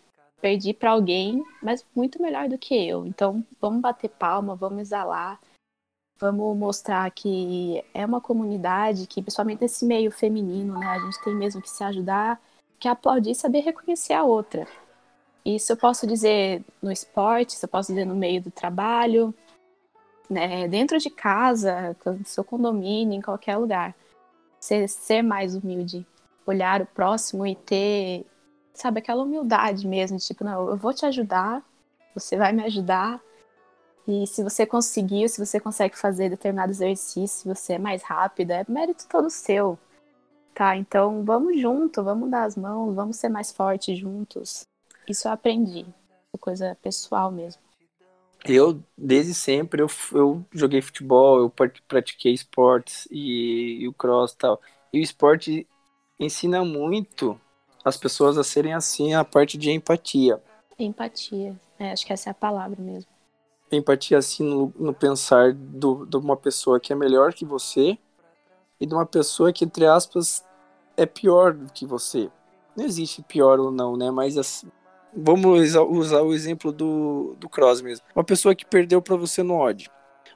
Perdi 0.46 0.75
para 0.75 0.92
alguém, 0.92 1.44
mas 1.60 1.84
muito 1.96 2.22
melhor 2.22 2.48
do 2.48 2.56
que 2.56 2.75
eu. 2.75 3.08
Então 3.08 3.44
vamos 3.60 3.82
bater 3.82 4.12
palma, 4.12 4.56
vamos 4.56 4.80
exalar. 4.80 5.40
Vamos 6.20 6.56
mostrar 6.56 7.10
que 7.10 7.84
é 7.92 8.06
uma 8.06 8.22
comunidade 8.22 9.08
que, 9.08 9.24
principalmente 9.24 9.64
nesse 9.64 9.84
meio 9.84 10.12
feminino, 10.12 10.78
né? 10.78 10.86
A 10.86 11.00
gente 11.00 11.24
tem 11.24 11.34
mesmo 11.34 11.64
que 11.64 11.70
se 11.72 11.84
ajudar, 11.84 12.40
que 12.78 12.88
aplaudir 12.88 13.32
e 13.32 13.36
saber 13.36 13.62
reconhecer 13.62 14.14
a 14.14 14.24
outra. 14.24 14.68
Isso 15.44 15.72
eu 15.72 15.78
posso 15.78 16.06
dizer 16.06 16.64
no 16.80 16.92
esporte, 16.92 17.56
isso 17.56 17.66
eu 17.66 17.70
posso 17.70 17.92
dizer 17.92 18.06
no 18.06 18.16
meio 18.16 18.40
do 18.40 18.52
trabalho, 18.52 19.34
né, 20.30 20.68
dentro 20.68 21.00
de 21.00 21.10
casa, 21.10 21.98
no 22.06 22.24
seu 22.24 22.44
condomínio, 22.44 23.18
em 23.18 23.22
qualquer 23.22 23.58
lugar. 23.58 23.96
Ser, 24.60 24.88
ser 24.90 25.24
mais 25.24 25.56
humilde, 25.56 26.06
olhar 26.46 26.84
o 26.84 26.86
próximo 26.86 27.48
e 27.48 27.56
ter, 27.56 28.28
sabe, 28.75 29.00
aquela 29.00 29.24
humildade 29.24 29.88
mesmo, 29.88 30.17
tipo, 30.17 30.44
não, 30.44 30.70
eu 30.70 30.77
vou 30.77 30.94
te 30.94 31.05
ajudar, 31.05 31.63
você 32.13 32.38
vai 32.38 32.51
me 32.51 32.63
ajudar, 32.63 33.22
e 34.08 34.27
se 34.27 34.44
você 34.44 34.65
conseguiu, 34.65 35.27
se 35.27 35.44
você 35.44 35.60
consegue 35.60 35.98
fazer 35.98 36.29
determinado 36.29 36.72
exercício, 36.72 37.27
se 37.27 37.48
você 37.48 37.74
é 37.74 37.79
mais 37.79 38.03
rápida, 38.03 38.55
é 38.55 38.65
mérito 38.67 39.08
todo 39.10 39.29
seu. 39.32 39.79
Tá, 40.53 40.77
então 40.77 41.24
vamos 41.25 41.60
junto, 41.60 42.03
vamos 42.03 42.29
dar 42.29 42.44
as 42.44 42.55
mãos, 42.55 42.94
vamos 42.94 43.17
ser 43.17 43.29
mais 43.29 43.51
fortes 43.51 43.98
juntos. 43.98 44.65
Isso 45.08 45.27
eu 45.27 45.32
aprendi. 45.32 45.86
Coisa 46.39 46.77
pessoal 46.82 47.32
mesmo. 47.32 47.62
Eu, 48.46 48.79
desde 48.96 49.34
sempre, 49.34 49.82
eu, 49.82 49.88
eu 50.12 50.46
joguei 50.51 50.82
futebol, 50.82 51.39
eu 51.39 51.50
pratiquei 51.88 52.34
esportes 52.34 53.08
e, 53.10 53.79
e 53.82 53.88
o 53.88 53.94
cross 53.94 54.34
e 54.34 54.38
tal. 54.38 54.62
E 54.94 55.00
o 55.00 55.01
esporte 55.01 55.67
ensina 56.20 56.63
muito 56.63 57.39
as 57.86 57.96
pessoas 57.96 58.36
a 58.36 58.44
serem 58.44 58.74
assim, 58.74 59.13
a 59.13 59.24
parte 59.24 59.60
de 59.60 59.70
empatia. 59.70 60.42
Empatia, 60.77 61.56
é, 61.77 61.92
acho 61.92 62.04
que 62.04 62.12
essa 62.12 62.30
é 62.30 62.32
a 62.32 62.34
palavra 62.34 62.82
mesmo. 62.82 63.10
empatia 63.72 64.18
assim 64.18 64.44
no, 64.44 64.74
no 64.77 64.92
pensar 64.92 65.54
do, 65.54 66.04
de 66.06 66.18
uma 66.18 66.36
pessoa 66.36 66.80
que 66.80 66.92
é 66.92 66.96
melhor 66.96 67.32
que 67.32 67.46
você 67.46 67.96
e 68.82 68.86
de 68.88 68.94
uma 68.94 69.06
pessoa 69.06 69.54
que, 69.54 69.63
entre 69.63 69.86
aspas, 69.86 70.44
é 70.98 71.06
pior 71.06 71.54
do 71.54 71.72
que 71.72 71.86
você. 71.86 72.30
Não 72.75 72.84
existe 72.84 73.22
pior 73.22 73.60
ou 73.60 73.72
não, 73.72 73.96
né? 73.96 74.10
Mas 74.10 74.36
assim, 74.36 74.70
vamos 75.15 75.75
usar 75.75 76.22
o 76.22 76.34
exemplo 76.34 76.72
do, 76.72 77.36
do 77.39 77.48
Cross 77.48 77.82
mesmo. 77.82 78.04
Uma 78.15 78.24
pessoa 78.24 78.56
que 78.56 78.65
perdeu 78.65 79.01
para 79.01 79.15
você 79.15 79.44
no 79.44 79.54
ódio. 79.54 79.92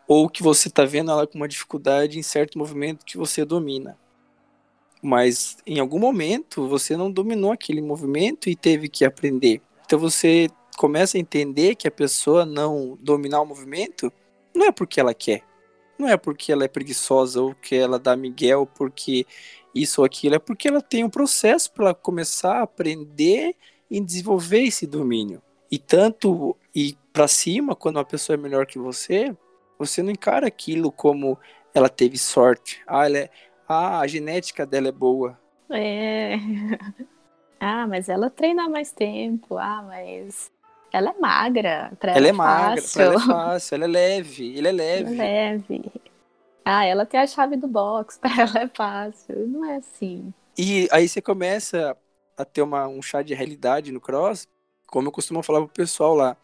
Ou 0.08 0.30
que 0.30 0.42
você 0.42 0.70
tá 0.70 0.86
vendo 0.86 1.12
ela 1.12 1.28
com 1.28 1.38
uma 1.38 1.48
dificuldade 1.48 2.18
em 2.18 2.24
certo 2.24 2.58
movimento 2.58 3.06
que 3.06 3.18
você 3.18 3.44
domina. 3.44 3.98
Mas 5.02 5.58
em 5.66 5.80
algum 5.80 6.00
momento 6.00 6.68
você 6.68 6.98
não 6.98 7.12
dominou 7.12 7.52
aquele 7.52 7.82
movimento 7.82 8.50
e 8.50 8.56
teve 8.56 8.90
que 8.90 9.06
aprender. 9.06 9.62
Então 9.86 9.98
você 9.98 10.50
começa 10.78 11.18
a 11.18 11.20
entender 11.20 11.76
que 11.76 11.88
a 11.88 11.92
pessoa 11.92 12.46
não 12.46 12.98
dominar 13.02 13.42
o 13.42 13.46
movimento 13.46 14.12
não 14.54 14.66
é 14.66 14.72
porque 14.72 15.00
ela 15.00 15.14
quer. 15.14 15.44
Não 15.98 16.08
é 16.08 16.16
porque 16.16 16.52
ela 16.52 16.64
é 16.64 16.68
preguiçosa 16.68 17.42
ou 17.42 17.54
que 17.54 17.76
ela 17.76 18.00
dá 18.00 18.16
miguel 18.16 18.66
porque 18.66 19.26
isso 19.74 20.02
ou 20.02 20.06
aquilo. 20.06 20.36
É 20.36 20.40
porque 20.40 20.68
ela 20.68 20.82
tem 20.82 21.04
um 21.04 21.10
processo 21.10 21.72
para 21.72 21.94
começar 21.94 22.60
a 22.60 22.64
aprender 22.64 23.56
e 23.90 24.00
desenvolver 24.00 24.64
esse 24.64 24.86
domínio. 24.88 25.42
E 25.72 25.78
tanto 25.78 26.56
ir 26.74 26.98
para 27.12 27.28
cima, 27.28 27.76
quando 27.76 27.98
uma 27.98 28.06
pessoa 28.06 28.36
é 28.36 28.38
melhor 28.38 28.66
que 28.66 28.80
você, 28.80 29.36
você 29.78 30.02
não 30.02 30.12
encara 30.12 30.48
aquilo 30.48 30.92
como 30.92 31.38
ela 31.74 31.90
teve 31.90 32.18
sorte. 32.18 32.82
Ah, 32.88 33.06
ela 33.06 33.18
é, 33.18 33.30
ah 33.70 34.00
a 34.00 34.08
genética 34.08 34.66
dela 34.66 34.90
é 34.90 34.92
boa. 34.92 35.40
É. 35.70 36.36
Ah, 37.62 37.86
mas 37.86 38.08
ela 38.08 38.30
treina 38.30 38.70
mais 38.70 38.92
tempo. 38.94 39.58
Ah, 39.58 39.84
mas 39.86 40.50
ela 40.94 41.10
é 41.10 41.20
magra. 41.20 41.92
Pra 42.00 42.12
ela, 42.12 42.20
ela 42.20 42.28
é, 42.28 42.30
é 42.30 42.34
magra, 42.34 42.82
fácil. 42.82 43.02
ela 43.02 43.16
é 43.16 43.20
fácil, 43.28 43.76
ela 43.76 43.84
é 43.84 43.88
leve, 43.88 44.58
ele 44.58 44.68
é 44.68 44.72
leve. 44.72 45.14
Ela 45.14 45.24
é 45.26 45.52
leve. 45.52 45.92
Ah, 46.64 46.86
ela 46.86 47.06
tem 47.06 47.20
a 47.20 47.28
chave 47.28 47.58
do 47.58 47.68
box, 47.68 48.18
pra 48.22 48.32
ela 48.32 48.60
é 48.62 48.68
fácil. 48.70 49.48
Não 49.48 49.66
é 49.66 49.76
assim. 49.76 50.34
E 50.58 50.88
aí 50.92 51.08
você 51.08 51.22
começa 51.22 51.98
a 52.38 52.46
ter 52.46 52.62
uma, 52.62 52.88
um 52.88 53.02
chá 53.02 53.22
de 53.22 53.34
realidade 53.34 53.92
no 53.92 54.00
cross, 54.00 54.48
como 54.88 55.10
eu 55.10 55.12
costumo 55.12 55.44
falar 55.44 55.60
pro 55.60 55.70
pessoal 55.70 56.16
lá. 56.16 56.38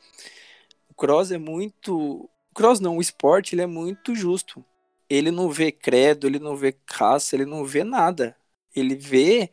O 0.89 0.93
cross 0.93 1.31
é 1.31 1.37
muito. 1.37 2.29
O 2.51 2.53
cross 2.53 2.79
não, 2.81 2.97
o 2.97 3.01
esporte 3.01 3.55
ele 3.55 3.61
é 3.61 3.67
muito 3.67 4.13
justo. 4.13 4.63
Ele 5.09 5.31
não 5.31 5.49
vê 5.49 5.71
credo, 5.71 6.27
ele 6.27 6.39
não 6.39 6.55
vê 6.55 6.75
raça, 6.89 7.35
ele 7.35 7.45
não 7.45 7.63
vê 7.65 7.83
nada. 7.83 8.35
Ele 8.75 8.95
vê 8.95 9.51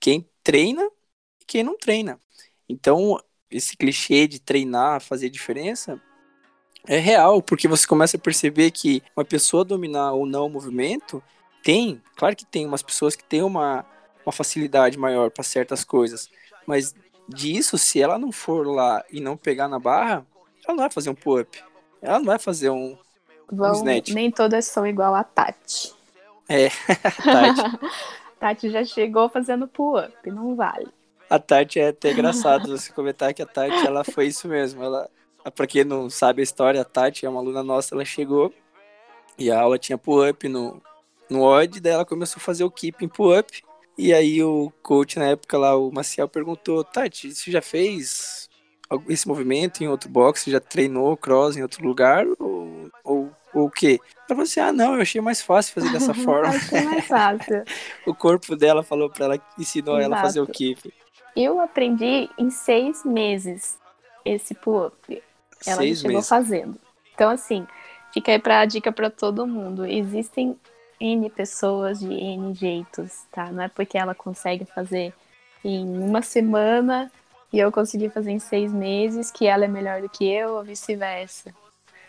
quem 0.00 0.28
treina 0.42 0.82
e 1.40 1.44
quem 1.46 1.62
não 1.62 1.78
treina. 1.78 2.18
Então, 2.68 3.18
esse 3.50 3.76
clichê 3.76 4.26
de 4.26 4.40
treinar, 4.40 5.00
fazer 5.00 5.30
diferença, 5.30 6.00
é 6.86 6.98
real, 6.98 7.40
porque 7.42 7.66
você 7.66 7.86
começa 7.86 8.16
a 8.16 8.20
perceber 8.20 8.70
que 8.70 9.02
uma 9.16 9.24
pessoa 9.24 9.64
dominar 9.64 10.12
ou 10.12 10.26
não 10.26 10.46
o 10.46 10.50
movimento 10.50 11.22
tem, 11.62 12.02
claro 12.16 12.36
que 12.36 12.44
tem 12.44 12.66
umas 12.66 12.82
pessoas 12.82 13.16
que 13.16 13.24
têm 13.24 13.42
uma, 13.42 13.86
uma 14.24 14.32
facilidade 14.32 14.98
maior 14.98 15.30
para 15.30 15.42
certas 15.42 15.82
coisas, 15.82 16.28
mas 16.66 16.94
disso, 17.26 17.78
se 17.78 18.02
ela 18.02 18.18
não 18.18 18.30
for 18.30 18.66
lá 18.66 19.02
e 19.10 19.18
não 19.18 19.36
pegar 19.36 19.66
na 19.66 19.78
barra, 19.78 20.26
ela 20.66 20.76
não 20.76 20.82
vai 20.84 20.90
fazer 20.90 21.08
um 21.08 21.14
pull-up, 21.14 21.62
ela 22.02 22.18
não 22.18 22.26
vai 22.26 22.38
fazer 22.38 22.68
um, 22.68 22.98
Vão. 23.50 23.82
Nem 24.08 24.30
todas 24.30 24.66
são 24.66 24.86
igual 24.86 25.14
a 25.14 25.24
Tati. 25.24 25.92
É, 26.48 26.68
Tati. 27.22 27.78
Tati 28.38 28.70
já 28.70 28.84
chegou 28.84 29.28
fazendo 29.28 29.66
pull-up, 29.66 30.30
não 30.30 30.54
vale. 30.54 30.88
A 31.30 31.38
Tati 31.38 31.80
é 31.80 31.88
até 31.88 32.12
engraçado 32.12 32.76
você 32.76 32.92
comentar 32.92 33.32
que 33.32 33.42
a 33.42 33.46
Tati 33.46 33.86
ela 33.86 34.04
foi 34.04 34.26
isso 34.26 34.46
mesmo. 34.46 34.82
Ela, 34.82 35.08
pra 35.54 35.66
quem 35.66 35.84
não 35.84 36.10
sabe 36.10 36.42
a 36.42 36.44
história, 36.44 36.80
a 36.80 36.84
Tati 36.84 37.24
é 37.24 37.28
uma 37.28 37.40
aluna 37.40 37.62
nossa, 37.62 37.94
ela 37.94 38.04
chegou 38.04 38.52
e 39.38 39.50
a 39.50 39.60
aula 39.60 39.78
tinha 39.78 39.98
pull-up 39.98 40.48
no, 40.48 40.80
no 41.28 41.42
OD, 41.42 41.80
daí 41.80 41.92
ela 41.92 42.04
começou 42.04 42.38
a 42.38 42.44
fazer 42.44 42.64
o 42.64 42.70
keeping 42.70 43.08
pull-up. 43.08 43.62
E 43.96 44.12
aí 44.12 44.42
o 44.42 44.72
coach 44.82 45.18
na 45.18 45.26
época 45.26 45.56
lá, 45.56 45.76
o 45.76 45.90
Maciel, 45.90 46.28
perguntou, 46.28 46.84
Tati, 46.84 47.34
você 47.34 47.50
já 47.50 47.62
fez 47.62 48.48
esse 49.08 49.26
movimento 49.26 49.82
em 49.82 49.88
outro 49.88 50.08
box? 50.08 50.42
Você 50.42 50.50
já 50.50 50.60
treinou 50.60 51.16
cross 51.16 51.56
em 51.56 51.62
outro 51.62 51.84
lugar? 51.86 52.26
Ou 52.38 52.53
o 53.54 53.70
quê? 53.70 54.00
Ela 54.16 54.28
falou 54.28 54.42
assim, 54.42 54.60
ah 54.60 54.72
não, 54.72 54.94
eu 54.94 55.02
achei 55.02 55.20
mais 55.20 55.40
fácil 55.40 55.74
fazer 55.74 55.92
dessa 55.92 56.12
forma. 56.14 56.48
achei 56.48 56.82
mais 56.82 57.06
fácil. 57.06 57.64
o 58.06 58.14
corpo 58.14 58.56
dela 58.56 58.82
falou 58.82 59.08
pra 59.10 59.24
ela, 59.26 59.40
ensinou 59.58 59.98
Exato. 59.98 60.12
ela 60.12 60.20
a 60.20 60.22
fazer 60.22 60.40
o 60.40 60.46
keeping. 60.46 60.92
Eu 61.36 61.60
aprendi 61.60 62.28
em 62.38 62.50
seis 62.50 63.04
meses 63.04 63.78
esse 64.24 64.54
pull-up. 64.54 65.22
Ela 65.66 65.76
seis 65.78 65.98
chegou 66.00 66.16
meses. 66.16 66.28
fazendo. 66.28 66.76
Então, 67.14 67.30
assim, 67.30 67.66
fica 68.12 68.32
aí 68.32 68.38
pra 68.38 68.64
dica 68.64 68.92
para 68.92 69.10
todo 69.10 69.46
mundo. 69.46 69.84
Existem 69.84 70.58
N 71.00 71.28
pessoas 71.30 72.00
de 72.00 72.12
N 72.12 72.54
jeitos, 72.54 73.24
tá? 73.32 73.50
Não 73.50 73.62
é 73.64 73.68
porque 73.68 73.98
ela 73.98 74.14
consegue 74.14 74.64
fazer 74.64 75.12
em 75.64 75.84
uma 75.98 76.22
semana 76.22 77.10
e 77.52 77.58
eu 77.58 77.70
consegui 77.72 78.08
fazer 78.08 78.30
em 78.32 78.38
seis 78.38 78.72
meses 78.72 79.30
que 79.30 79.46
ela 79.46 79.64
é 79.64 79.68
melhor 79.68 80.02
do 80.02 80.08
que 80.08 80.24
eu 80.24 80.54
ou 80.56 80.64
vice-versa. 80.64 81.54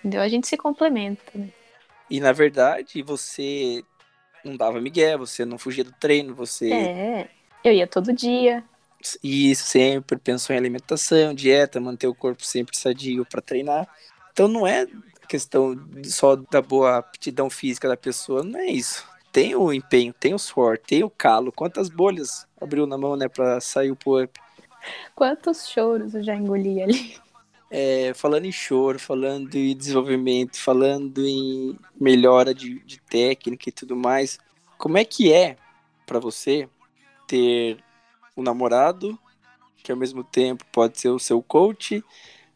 Entendeu? 0.06 0.22
A 0.22 0.28
gente 0.28 0.48
se 0.48 0.56
complementa. 0.56 1.24
Né? 1.34 1.50
E 2.08 2.20
na 2.20 2.32
verdade, 2.32 3.02
você 3.02 3.84
não 4.44 4.56
dava 4.56 4.80
migué, 4.80 5.18
você 5.18 5.44
não 5.44 5.58
fugia 5.58 5.84
do 5.84 5.92
treino, 5.94 6.36
você. 6.36 6.72
É, 6.72 7.30
eu 7.64 7.74
ia 7.74 7.88
todo 7.88 8.14
dia, 8.14 8.64
e 9.24 9.56
sempre 9.56 10.18
pensou 10.18 10.56
em 10.56 10.60
alimentação, 10.60 11.34
dieta, 11.34 11.80
manter 11.80 12.08
o 12.08 12.16
corpo 12.16 12.46
sempre 12.46 12.78
sadio 12.78 13.26
para 13.26 13.42
treinar. 13.42 13.88
Então 14.32 14.48
não 14.48 14.68
é 14.68 14.88
questão 15.28 15.76
só 16.04 16.36
da 16.36 16.62
boa 16.62 16.98
aptidão 16.98 17.50
física 17.50 17.88
da 17.88 17.98
pessoa, 17.98 18.44
não 18.44 18.60
é 18.60 18.68
isso. 18.68 19.04
Tem 19.32 19.56
o 19.56 19.74
empenho, 19.74 20.14
tem 20.14 20.34
o 20.34 20.40
suor, 20.40 20.78
tem 20.78 21.04
o 21.04 21.10
calo. 21.10 21.52
Quantas 21.52 21.90
bolhas 21.90 22.48
abriu 22.62 22.86
na 22.86 22.98
mão, 22.98 23.16
né, 23.16 23.28
para 23.28 23.60
sair 23.60 23.92
o 23.92 23.96
pull-up? 23.96 24.40
Quantos 25.16 25.68
choros 25.68 26.14
eu 26.14 26.24
já 26.24 26.36
engoli 26.36 26.82
ali? 26.82 27.18
É, 27.78 28.14
falando 28.14 28.46
em 28.46 28.54
choro, 28.54 28.98
falando 28.98 29.54
em 29.54 29.76
desenvolvimento, 29.76 30.58
falando 30.58 31.28
em 31.28 31.78
melhora 32.00 32.54
de, 32.54 32.80
de 32.86 33.02
técnica 33.02 33.68
e 33.68 33.72
tudo 33.74 33.98
mais, 33.98 34.40
como 34.78 34.98
é 34.98 35.04
que 35.04 35.34
é 35.34 35.58
para 36.06 36.18
você 36.18 36.70
ter 37.28 37.78
um 38.38 38.42
namorado, 38.42 39.20
que 39.84 39.92
ao 39.92 39.98
mesmo 39.98 40.24
tempo 40.24 40.64
pode 40.72 41.02
ser 41.02 41.10
o 41.10 41.20
seu 41.20 41.44
coach, 41.44 42.02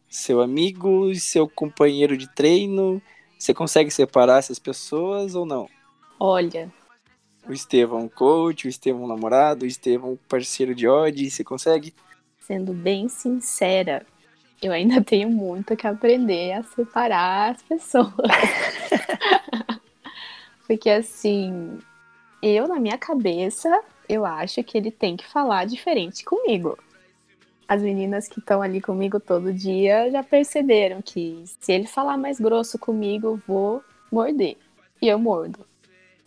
seu 0.08 0.40
amigo 0.40 1.10
e 1.10 1.20
seu 1.20 1.46
companheiro 1.46 2.16
de 2.16 2.26
treino. 2.26 3.02
Você 3.38 3.52
consegue 3.52 3.90
separar 3.90 4.38
essas 4.38 4.58
pessoas 4.58 5.34
ou 5.34 5.44
não? 5.44 5.68
Olha. 6.18 6.72
O 7.46 7.52
Estevão 7.52 8.08
coach, 8.08 8.66
o 8.66 8.70
Estevão 8.70 9.06
namorado, 9.06 9.66
o 9.66 9.68
Estevão 9.68 10.18
parceiro 10.26 10.74
de 10.74 10.88
ódio, 10.88 11.30
você 11.30 11.44
consegue? 11.44 11.92
Sendo 12.38 12.72
bem 12.72 13.06
sincera, 13.06 14.06
eu 14.60 14.72
ainda 14.72 15.00
tenho 15.02 15.30
muito 15.30 15.76
que 15.76 15.86
aprender 15.86 16.52
a 16.52 16.62
separar 16.62 17.52
as 17.52 17.62
pessoas. 17.62 18.10
Porque 20.66 20.88
assim, 20.88 21.78
eu 22.42 22.68
na 22.68 22.78
minha 22.78 22.96
cabeça 22.96 23.82
eu 24.08 24.24
acho 24.24 24.62
que 24.64 24.76
ele 24.76 24.90
tem 24.90 25.16
que 25.16 25.26
falar 25.26 25.66
diferente 25.66 26.24
comigo. 26.24 26.78
As 27.68 27.80
meninas 27.80 28.26
que 28.26 28.40
estão 28.40 28.60
ali 28.60 28.80
comigo 28.80 29.20
todo 29.20 29.52
dia 29.52 30.10
já 30.10 30.22
perceberam 30.22 31.00
que 31.00 31.44
se 31.60 31.72
ele 31.72 31.86
falar 31.86 32.16
mais 32.16 32.40
grosso 32.40 32.76
comigo, 32.76 33.28
eu 33.28 33.42
vou 33.46 33.84
morder. 34.10 34.56
E 35.00 35.06
eu 35.06 35.18
mordo. 35.18 35.64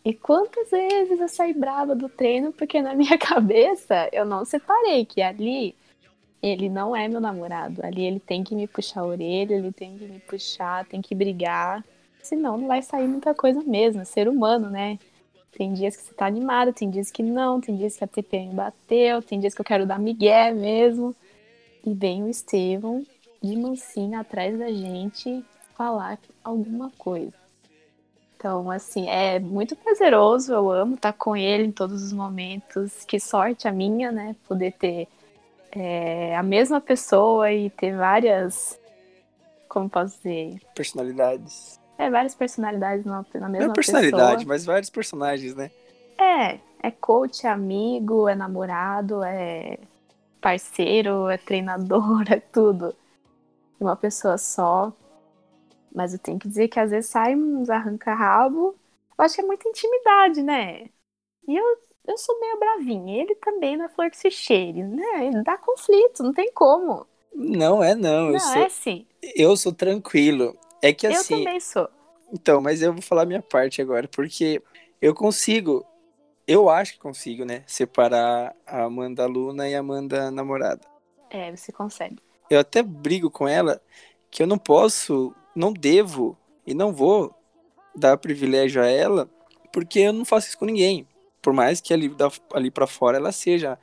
E 0.06 0.14
quantas 0.14 0.72
vezes 0.72 1.20
eu 1.20 1.28
saí 1.28 1.54
brava 1.54 1.96
do 1.96 2.08
treino 2.08 2.54
porque 2.54 2.82
na 2.82 2.96
minha 2.96 3.16
cabeça 3.20 4.10
eu 4.14 4.26
não 4.26 4.46
separei 4.46 5.06
que 5.06 5.22
ali 5.22 5.76
ele 6.44 6.68
não 6.68 6.94
é 6.94 7.08
meu 7.08 7.22
namorado. 7.22 7.84
Ali 7.86 8.04
ele 8.04 8.20
tem 8.20 8.44
que 8.44 8.54
me 8.54 8.68
puxar 8.68 9.00
a 9.00 9.06
orelha, 9.06 9.56
ele 9.56 9.72
tem 9.72 9.98
que 9.98 10.04
me 10.04 10.20
puxar, 10.20 10.86
tem 10.86 11.02
que 11.02 11.16
brigar. 11.16 11.82
Senão 12.22 12.58
não 12.58 12.68
vai 12.68 12.82
sair 12.82 13.08
muita 13.08 13.34
coisa 13.34 13.64
mesmo. 13.64 14.06
Ser 14.06 14.28
humano, 14.28 14.70
né? 14.70 15.00
Tem 15.54 15.72
dias 15.72 15.96
que 15.96 16.04
você 16.04 16.14
tá 16.14 16.26
animado, 16.26 16.74
tem 16.74 16.90
dias 16.90 17.10
que 17.10 17.24
não, 17.24 17.62
tem 17.62 17.78
dias 17.78 17.96
que 17.96 18.04
a 18.04 18.08
TPM 18.08 18.54
bateu, 18.54 19.22
tem 19.22 19.40
dias 19.40 19.54
que 19.54 19.62
eu 19.62 19.66
quero 19.66 19.86
dar 19.86 19.98
migué 19.98 20.52
mesmo. 20.52 21.16
E 21.86 21.94
vem 21.94 22.24
o 22.24 22.30
Estevão 22.30 23.06
de 23.42 23.56
mansinho 23.56 24.20
atrás 24.20 24.58
da 24.60 24.70
gente 24.70 25.46
falar 25.78 26.20
alguma 26.44 26.92
coisa. 26.98 27.34
Então, 28.36 28.70
assim, 28.70 29.08
é 29.08 29.40
muito 29.40 29.76
prazeroso, 29.78 30.52
eu 30.52 30.70
amo 30.70 30.96
estar 30.96 31.14
com 31.14 31.38
ele 31.38 31.64
em 31.64 31.72
todos 31.72 32.04
os 32.04 32.12
momentos. 32.12 33.06
Que 33.06 33.18
sorte 33.18 33.66
a 33.66 33.72
minha, 33.72 34.12
né? 34.12 34.36
Poder 34.46 34.74
ter 34.74 35.08
é, 35.76 36.36
a 36.36 36.44
mesma 36.44 36.80
pessoa 36.80 37.52
e 37.52 37.70
ter 37.70 37.96
várias. 37.96 38.80
Como 39.68 39.90
posso 39.90 40.18
dizer? 40.18 40.62
Personalidades. 40.76 41.80
É, 41.98 42.10
várias 42.10 42.36
personalidades 42.36 43.06
na, 43.06 43.26
na 43.36 43.50
mesma 43.50 43.68
Não 43.68 43.72
é 43.72 43.76
personalidade, 43.76 44.38
pessoa. 44.38 44.48
mas 44.48 44.66
vários 44.66 44.90
personagens, 44.90 45.56
né? 45.56 45.72
É, 46.18 46.60
é 46.82 46.92
coach, 46.92 47.46
é 47.46 47.50
amigo, 47.50 48.28
é 48.28 48.36
namorado, 48.36 49.24
é 49.24 49.80
parceiro, 50.40 51.28
é 51.30 51.38
treinador, 51.38 52.24
é 52.32 52.40
tudo. 52.40 52.96
Uma 53.80 53.96
pessoa 53.96 54.38
só. 54.38 54.94
Mas 55.94 56.14
eu 56.14 56.20
tenho 56.20 56.40
que 56.40 56.48
dizer 56.48 56.68
que 56.68 56.80
às 56.80 56.92
vezes 56.92 57.10
sai 57.10 57.36
uns 57.36 57.70
arranca-rabo. 57.70 58.76
Eu 59.18 59.26
acho 59.26 59.36
que 59.36 59.42
é 59.42 59.46
muita 59.46 59.68
intimidade, 59.70 60.42
né? 60.42 60.90
E 61.48 61.56
eu, 61.56 61.78
eu 62.08 62.18
sou 62.18 62.40
meio 62.40 62.60
bravinha. 62.60 63.22
Ele 63.22 63.36
também 63.36 63.78
não 63.78 63.86
é 63.86 63.90
flor 63.90 64.10
que 64.10 64.18
se 64.18 64.30
cheire, 64.30 64.84
né? 64.84 65.28
Ele 65.28 65.44
dá 65.44 65.58
conflito, 65.58 66.24
não 66.24 66.34
tem 66.34 66.52
como. 66.52 67.06
Não 67.34 67.84
é, 67.84 67.96
não. 67.96 68.28
Não, 68.28 68.34
eu 68.34 68.40
sou, 68.40 68.62
é 68.62 68.70
sim. 68.70 69.06
eu 69.36 69.58
sou 69.58 69.74
tranquilo. 69.74 70.58
É 70.82 70.94
que 70.94 71.08
Eu 71.08 71.12
assim. 71.12 71.44
também 71.44 71.60
sou. 71.60 71.90
Então, 72.32 72.62
mas 72.62 72.82
eu 72.82 72.94
vou 72.94 73.02
falar 73.02 73.24
a 73.24 73.26
minha 73.26 73.42
parte 73.42 73.82
agora, 73.82 74.08
porque 74.08 74.62
eu 75.02 75.14
consigo. 75.14 75.86
Eu 76.46 76.70
acho 76.70 76.94
que 76.94 77.00
consigo, 77.00 77.46
né? 77.46 77.64
Separar 77.66 78.54
a 78.68 78.84
Amanda 78.84 79.26
Luna 79.26 79.68
e 79.70 79.76
a 79.76 79.80
Amanda 79.80 80.30
namorada. 80.30 80.82
É, 81.30 81.56
você 81.56 81.72
consegue. 81.72 82.22
Eu 82.50 82.60
até 82.60 82.84
brigo 82.84 83.32
com 83.32 83.48
ela 83.48 83.82
que 84.30 84.44
eu 84.44 84.48
não 84.48 84.58
posso, 84.58 85.34
não 85.56 85.72
devo 85.72 86.38
e 86.66 86.74
não 86.74 86.92
vou 86.92 87.34
dar 87.96 88.18
privilégio 88.18 88.82
a 88.82 88.88
ela, 88.88 89.30
porque 89.72 90.00
eu 90.00 90.12
não 90.12 90.26
faço 90.26 90.48
isso 90.50 90.58
com 90.58 90.66
ninguém. 90.66 91.08
Por 91.44 91.54
mais 91.54 91.82
que 91.82 91.94
ali, 91.94 92.10
da- 92.10 92.32
ali 92.54 92.72
para 92.72 92.88
fora 92.88 93.18
ela 93.18 93.32
seja 93.32 93.78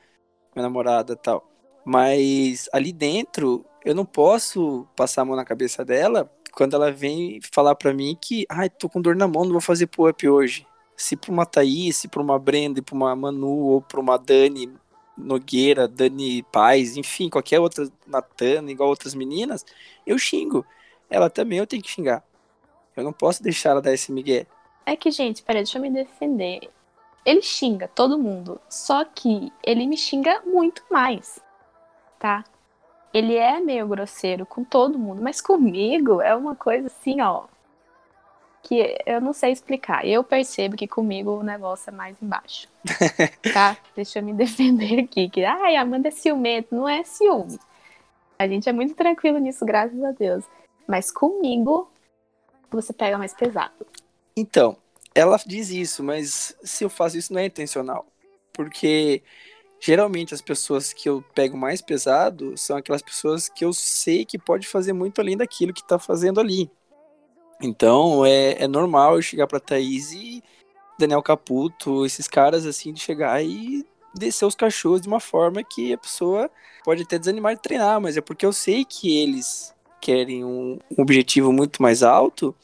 minha 0.56 0.64
namorada 0.64 1.14
tal. 1.14 1.46
Mas 1.84 2.68
ali 2.72 2.92
dentro, 2.92 3.64
eu 3.84 3.94
não 3.94 4.04
posso 4.04 4.88
passar 4.96 5.22
a 5.22 5.24
mão 5.26 5.36
na 5.36 5.44
cabeça 5.44 5.84
dela 5.84 6.28
quando 6.52 6.74
ela 6.74 6.90
vem 6.90 7.38
falar 7.52 7.74
pra 7.74 7.92
mim 7.94 8.18
que, 8.20 8.44
ai, 8.48 8.68
tô 8.68 8.88
com 8.88 9.00
dor 9.00 9.14
na 9.14 9.28
mão, 9.28 9.44
não 9.44 9.52
vou 9.52 9.60
fazer 9.60 9.86
pull-up 9.86 10.28
hoje. 10.28 10.66
Se 10.96 11.16
pra 11.16 11.30
uma 11.30 11.46
Thaís, 11.46 11.96
se 11.96 12.08
pra 12.08 12.20
uma 12.20 12.38
Brenda, 12.38 12.82
pra 12.82 12.94
uma 12.94 13.14
Manu 13.14 13.58
ou 13.66 13.80
pra 13.80 14.00
uma 14.00 14.18
Dani 14.18 14.72
Nogueira, 15.16 15.86
Dani 15.86 16.42
Paz, 16.44 16.96
enfim, 16.96 17.28
qualquer 17.28 17.60
outra 17.60 17.88
Natana, 18.06 18.70
igual 18.70 18.88
outras 18.88 19.14
meninas, 19.14 19.64
eu 20.06 20.18
xingo. 20.18 20.64
Ela 21.08 21.28
também 21.28 21.58
eu 21.58 21.66
tenho 21.66 21.82
que 21.82 21.90
xingar. 21.90 22.24
Eu 22.96 23.04
não 23.04 23.12
posso 23.12 23.42
deixar 23.42 23.70
ela 23.70 23.82
dar 23.82 23.92
esse 23.92 24.10
migué. 24.10 24.46
É 24.84 24.96
que, 24.96 25.10
gente, 25.10 25.42
peraí, 25.42 25.62
deixa 25.62 25.78
eu 25.78 25.82
me 25.82 25.90
defender. 25.90 26.68
Ele 27.24 27.42
xinga 27.42 27.88
todo 27.88 28.18
mundo, 28.18 28.60
só 28.68 29.04
que 29.04 29.52
ele 29.62 29.86
me 29.86 29.96
xinga 29.96 30.42
muito 30.44 30.82
mais, 30.90 31.38
tá? 32.18 32.44
Ele 33.12 33.36
é 33.36 33.60
meio 33.60 33.86
grosseiro 33.86 34.46
com 34.46 34.64
todo 34.64 34.98
mundo, 34.98 35.20
mas 35.20 35.40
comigo 35.40 36.20
é 36.22 36.34
uma 36.34 36.54
coisa 36.54 36.86
assim, 36.86 37.20
ó, 37.20 37.44
que 38.62 38.96
eu 39.04 39.20
não 39.20 39.32
sei 39.32 39.52
explicar. 39.52 40.06
Eu 40.06 40.22
percebo 40.22 40.76
que 40.76 40.86
comigo 40.86 41.32
o 41.32 41.42
negócio 41.42 41.90
é 41.90 41.92
mais 41.92 42.20
embaixo, 42.22 42.68
tá? 43.52 43.76
Deixa 43.94 44.18
eu 44.18 44.22
me 44.22 44.32
defender 44.32 45.00
aqui, 45.00 45.28
que, 45.28 45.44
ai, 45.44 45.76
Amanda 45.76 46.08
é 46.08 46.10
ciumento, 46.10 46.74
não 46.74 46.88
é 46.88 47.02
ciúme. 47.04 47.58
A 48.38 48.48
gente 48.48 48.68
é 48.68 48.72
muito 48.72 48.94
tranquilo 48.94 49.38
nisso, 49.38 49.64
graças 49.66 50.02
a 50.02 50.12
Deus. 50.12 50.44
Mas 50.86 51.10
comigo, 51.10 51.90
você 52.70 52.92
pega 52.92 53.18
mais 53.18 53.34
pesado. 53.34 53.86
Então, 54.34 54.76
ela 55.20 55.40
diz 55.46 55.70
isso, 55.70 56.02
mas 56.02 56.56
se 56.62 56.84
eu 56.84 56.90
faço 56.90 57.16
isso 57.16 57.32
não 57.32 57.40
é 57.40 57.46
intencional. 57.46 58.06
Porque 58.52 59.22
geralmente 59.80 60.34
as 60.34 60.42
pessoas 60.42 60.92
que 60.92 61.08
eu 61.08 61.24
pego 61.34 61.56
mais 61.56 61.80
pesado 61.80 62.56
são 62.56 62.76
aquelas 62.76 63.02
pessoas 63.02 63.48
que 63.48 63.64
eu 63.64 63.72
sei 63.72 64.24
que 64.24 64.38
pode 64.38 64.66
fazer 64.66 64.92
muito 64.92 65.20
além 65.20 65.36
daquilo 65.36 65.72
que 65.72 65.86
tá 65.86 65.98
fazendo 65.98 66.40
ali. 66.40 66.70
Então 67.62 68.24
é, 68.24 68.62
é 68.62 68.68
normal 68.68 69.16
eu 69.16 69.22
chegar 69.22 69.46
pra 69.46 69.60
Thaís 69.60 70.12
e 70.12 70.42
Daniel 70.98 71.22
Caputo, 71.22 72.04
esses 72.04 72.28
caras 72.28 72.66
assim, 72.66 72.92
de 72.92 73.00
chegar 73.00 73.42
e 73.42 73.86
descer 74.14 74.44
os 74.44 74.54
cachorros 74.54 75.00
de 75.00 75.08
uma 75.08 75.20
forma 75.20 75.62
que 75.62 75.92
a 75.92 75.98
pessoa 75.98 76.50
pode 76.84 77.02
até 77.02 77.18
desanimar 77.18 77.54
de 77.54 77.62
treinar, 77.62 78.00
mas 78.00 78.16
é 78.16 78.20
porque 78.20 78.44
eu 78.44 78.52
sei 78.52 78.84
que 78.84 79.18
eles 79.18 79.74
querem 80.00 80.44
um, 80.44 80.78
objetivo 80.96 81.52
muito 81.52 81.82
mais 81.82 82.02
alto 82.02 82.54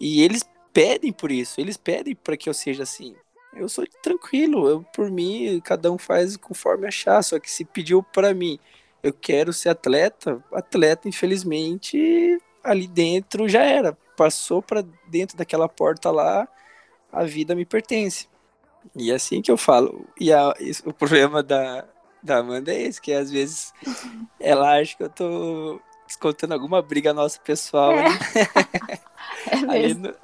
e 0.00 0.22
eles 0.22 0.44
pedem 0.72 1.12
por 1.12 1.30
isso, 1.30 1.60
eles 1.60 1.76
pedem 1.76 2.14
para 2.14 2.36
que 2.36 2.48
eu 2.48 2.54
seja 2.54 2.82
assim. 2.82 3.14
Eu 3.54 3.68
sou 3.68 3.84
tranquilo, 4.02 4.68
eu 4.68 4.82
por 4.94 5.10
mim, 5.10 5.60
cada 5.62 5.92
um 5.92 5.98
faz 5.98 6.36
conforme 6.36 6.86
achar, 6.86 7.22
só 7.22 7.38
que 7.38 7.50
se 7.50 7.64
pediu 7.64 8.02
para 8.02 8.32
mim, 8.32 8.58
eu 9.02 9.12
quero 9.12 9.52
ser 9.52 9.68
atleta, 9.68 10.42
atleta, 10.52 11.08
infelizmente, 11.08 12.38
ali 12.64 12.86
dentro 12.86 13.48
já 13.48 13.62
era, 13.62 13.92
passou 14.16 14.62
para 14.62 14.82
dentro 15.08 15.36
daquela 15.36 15.68
porta 15.68 16.10
lá, 16.10 16.48
a 17.12 17.24
vida 17.24 17.54
me 17.54 17.66
pertence. 17.66 18.26
E 18.96 19.10
é 19.10 19.14
assim 19.14 19.42
que 19.42 19.50
eu 19.50 19.56
falo. 19.58 20.06
E 20.18 20.32
a- 20.32 20.54
isso- 20.58 20.88
o 20.88 20.92
problema 20.94 21.42
da, 21.42 21.86
da 22.22 22.38
Amanda 22.38 22.72
é 22.72 22.82
esse, 22.82 23.00
que 23.00 23.12
às 23.12 23.30
vezes 23.30 23.72
ela 24.40 24.78
acha 24.80 24.96
que 24.96 25.02
eu 25.02 25.10
tô 25.10 25.80
descontando 26.06 26.54
alguma 26.54 26.80
briga 26.80 27.12
nossa 27.12 27.38
pessoal 27.40 27.98
É. 27.98 28.04
ali, 28.06 28.18
É 29.52 29.56
mesmo. 29.66 30.08
no, 30.08 30.14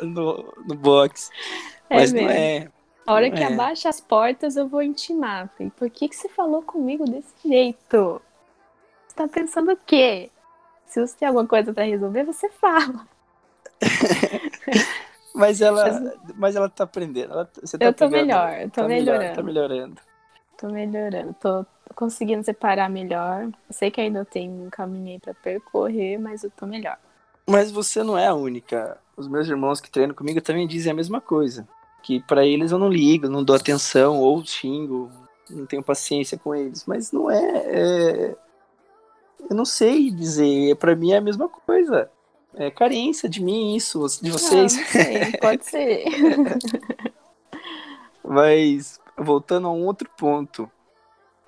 no, 0.00 0.52
no 0.66 0.74
box. 0.74 1.30
É 1.90 1.96
Mas 1.96 2.12
não 2.12 2.22
mesmo. 2.22 2.32
é. 2.38 2.68
A 3.06 3.12
hora 3.12 3.28
Não 3.28 3.36
que 3.36 3.42
é. 3.42 3.46
abaixa 3.52 3.88
as 3.88 4.00
portas, 4.00 4.56
eu 4.56 4.66
vou 4.66 4.82
intimar. 4.82 5.50
Falei, 5.56 5.70
por 5.76 5.90
que, 5.90 6.08
que 6.08 6.16
você 6.16 6.28
falou 6.28 6.62
comigo 6.62 7.04
desse 7.04 7.34
jeito? 7.46 8.20
Você 9.06 9.14
tá 9.16 9.28
pensando 9.28 9.72
o 9.72 9.76
quê? 9.76 10.30
Se 10.86 11.00
você 11.06 11.14
tem 11.16 11.28
alguma 11.28 11.46
coisa 11.46 11.72
pra 11.72 11.84
resolver, 11.84 12.24
você 12.24 12.48
fala. 12.48 13.06
Mas 15.34 15.60
ela, 15.60 16.14
mas 16.36 16.54
ela 16.54 16.68
tá 16.68 16.84
aprendendo. 16.84 17.32
Ela, 17.32 17.50
você 17.60 17.76
tá 17.76 17.86
Eu 17.86 17.92
tô 17.92 18.08
pegando- 18.08 18.26
melhor, 18.26 18.52
eu 18.60 18.70
tô 18.70 18.82
tá 18.82 18.88
melhor, 18.88 19.18
melhorando. 19.18 19.34
tá 19.36 19.42
melhorando. 19.42 20.00
Tô 20.56 20.68
melhorando, 20.68 21.34
tô 21.40 21.66
conseguindo 21.96 22.44
separar 22.44 22.88
melhor. 22.88 23.42
Eu 23.46 23.52
sei 23.70 23.90
que 23.90 24.00
ainda 24.00 24.24
tem 24.24 24.48
um 24.48 24.70
caminho 24.70 25.08
aí 25.14 25.18
pra 25.18 25.34
percorrer, 25.34 26.18
mas 26.20 26.44
eu 26.44 26.50
tô 26.52 26.66
melhor. 26.66 26.96
Mas 27.48 27.72
você 27.72 28.04
não 28.04 28.16
é 28.16 28.28
a 28.28 28.34
única. 28.34 28.96
Os 29.16 29.28
meus 29.28 29.48
irmãos 29.48 29.80
que 29.80 29.90
treinam 29.90 30.14
comigo 30.14 30.40
também 30.40 30.66
dizem 30.66 30.92
a 30.92 30.94
mesma 30.96 31.20
coisa. 31.20 31.66
Que 32.02 32.20
pra 32.20 32.44
eles 32.44 32.70
eu 32.72 32.78
não 32.78 32.88
ligo, 32.88 33.28
não 33.28 33.42
dou 33.44 33.56
atenção, 33.56 34.18
ou 34.20 34.44
xingo, 34.44 35.10
não 35.48 35.64
tenho 35.66 35.82
paciência 35.82 36.36
com 36.38 36.54
eles. 36.54 36.84
Mas 36.86 37.12
não 37.12 37.30
é. 37.30 37.44
é- 37.66 38.36
Eu 39.48 39.56
não 39.56 39.64
sei 39.64 40.10
dizer. 40.10 40.76
Pra 40.76 40.96
mim 40.96 41.12
é 41.12 41.18
a 41.18 41.20
mesma 41.20 41.48
coisa. 41.48 42.10
É 42.56 42.70
carência 42.70 43.28
de 43.28 43.42
mim, 43.42 43.74
isso, 43.74 43.98
de 44.22 44.30
vocês. 44.30 44.74
Ah, 44.76 44.80
não 44.80 44.86
sei, 44.86 45.32
pode 45.40 45.64
ser. 45.64 46.04
Mas 48.22 49.00
voltando 49.16 49.66
a 49.68 49.72
um 49.72 49.84
outro 49.86 50.08
ponto 50.16 50.70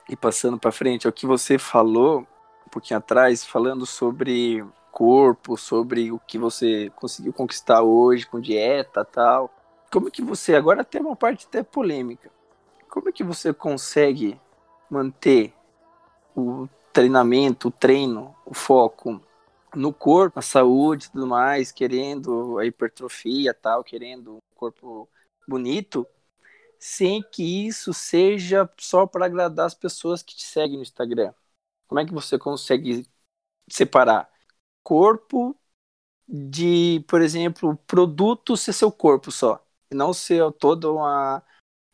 e 0.08 0.16
passando 0.16 0.58
para 0.58 0.72
frente, 0.72 1.06
é 1.06 1.10
o 1.10 1.12
que 1.12 1.26
você 1.26 1.58
falou 1.58 2.20
um 2.66 2.70
pouquinho 2.70 2.98
atrás, 2.98 3.44
falando 3.44 3.86
sobre 3.86 4.64
corpo, 4.96 5.58
sobre 5.58 6.10
o 6.10 6.18
que 6.18 6.38
você 6.38 6.90
conseguiu 6.96 7.30
conquistar 7.30 7.82
hoje 7.82 8.26
com 8.26 8.40
dieta, 8.40 9.04
tal. 9.04 9.54
Como 9.92 10.10
que 10.10 10.22
você 10.22 10.54
agora 10.54 10.82
tem 10.82 11.02
uma 11.02 11.14
parte 11.14 11.44
até 11.46 11.62
polêmica. 11.62 12.30
Como 12.88 13.10
é 13.10 13.12
que 13.12 13.22
você 13.22 13.52
consegue 13.52 14.40
manter 14.88 15.52
o 16.34 16.66
treinamento, 16.94 17.68
o 17.68 17.70
treino, 17.70 18.34
o 18.46 18.54
foco 18.54 19.20
no 19.74 19.92
corpo, 19.92 20.36
na 20.36 20.42
saúde 20.42 21.04
e 21.04 21.10
tudo 21.10 21.26
mais, 21.26 21.70
querendo 21.70 22.58
a 22.58 22.64
hipertrofia, 22.64 23.52
tal, 23.52 23.84
querendo 23.84 24.36
um 24.36 24.38
corpo 24.54 25.06
bonito, 25.46 26.06
sem 26.78 27.22
que 27.22 27.66
isso 27.66 27.92
seja 27.92 28.66
só 28.78 29.06
para 29.06 29.26
agradar 29.26 29.66
as 29.66 29.74
pessoas 29.74 30.22
que 30.22 30.34
te 30.34 30.46
seguem 30.46 30.78
no 30.78 30.82
Instagram? 30.82 31.34
Como 31.86 32.00
é 32.00 32.06
que 32.06 32.14
você 32.14 32.38
consegue 32.38 33.06
separar 33.68 34.34
corpo 34.86 35.56
de, 36.28 37.04
por 37.08 37.20
exemplo, 37.20 37.76
produto 37.88 38.56
ser 38.56 38.72
seu 38.72 38.92
corpo 38.92 39.32
só, 39.32 39.60
e 39.90 39.96
não 39.96 40.12
ser 40.12 40.52
toda 40.52 40.92
uma 40.92 41.42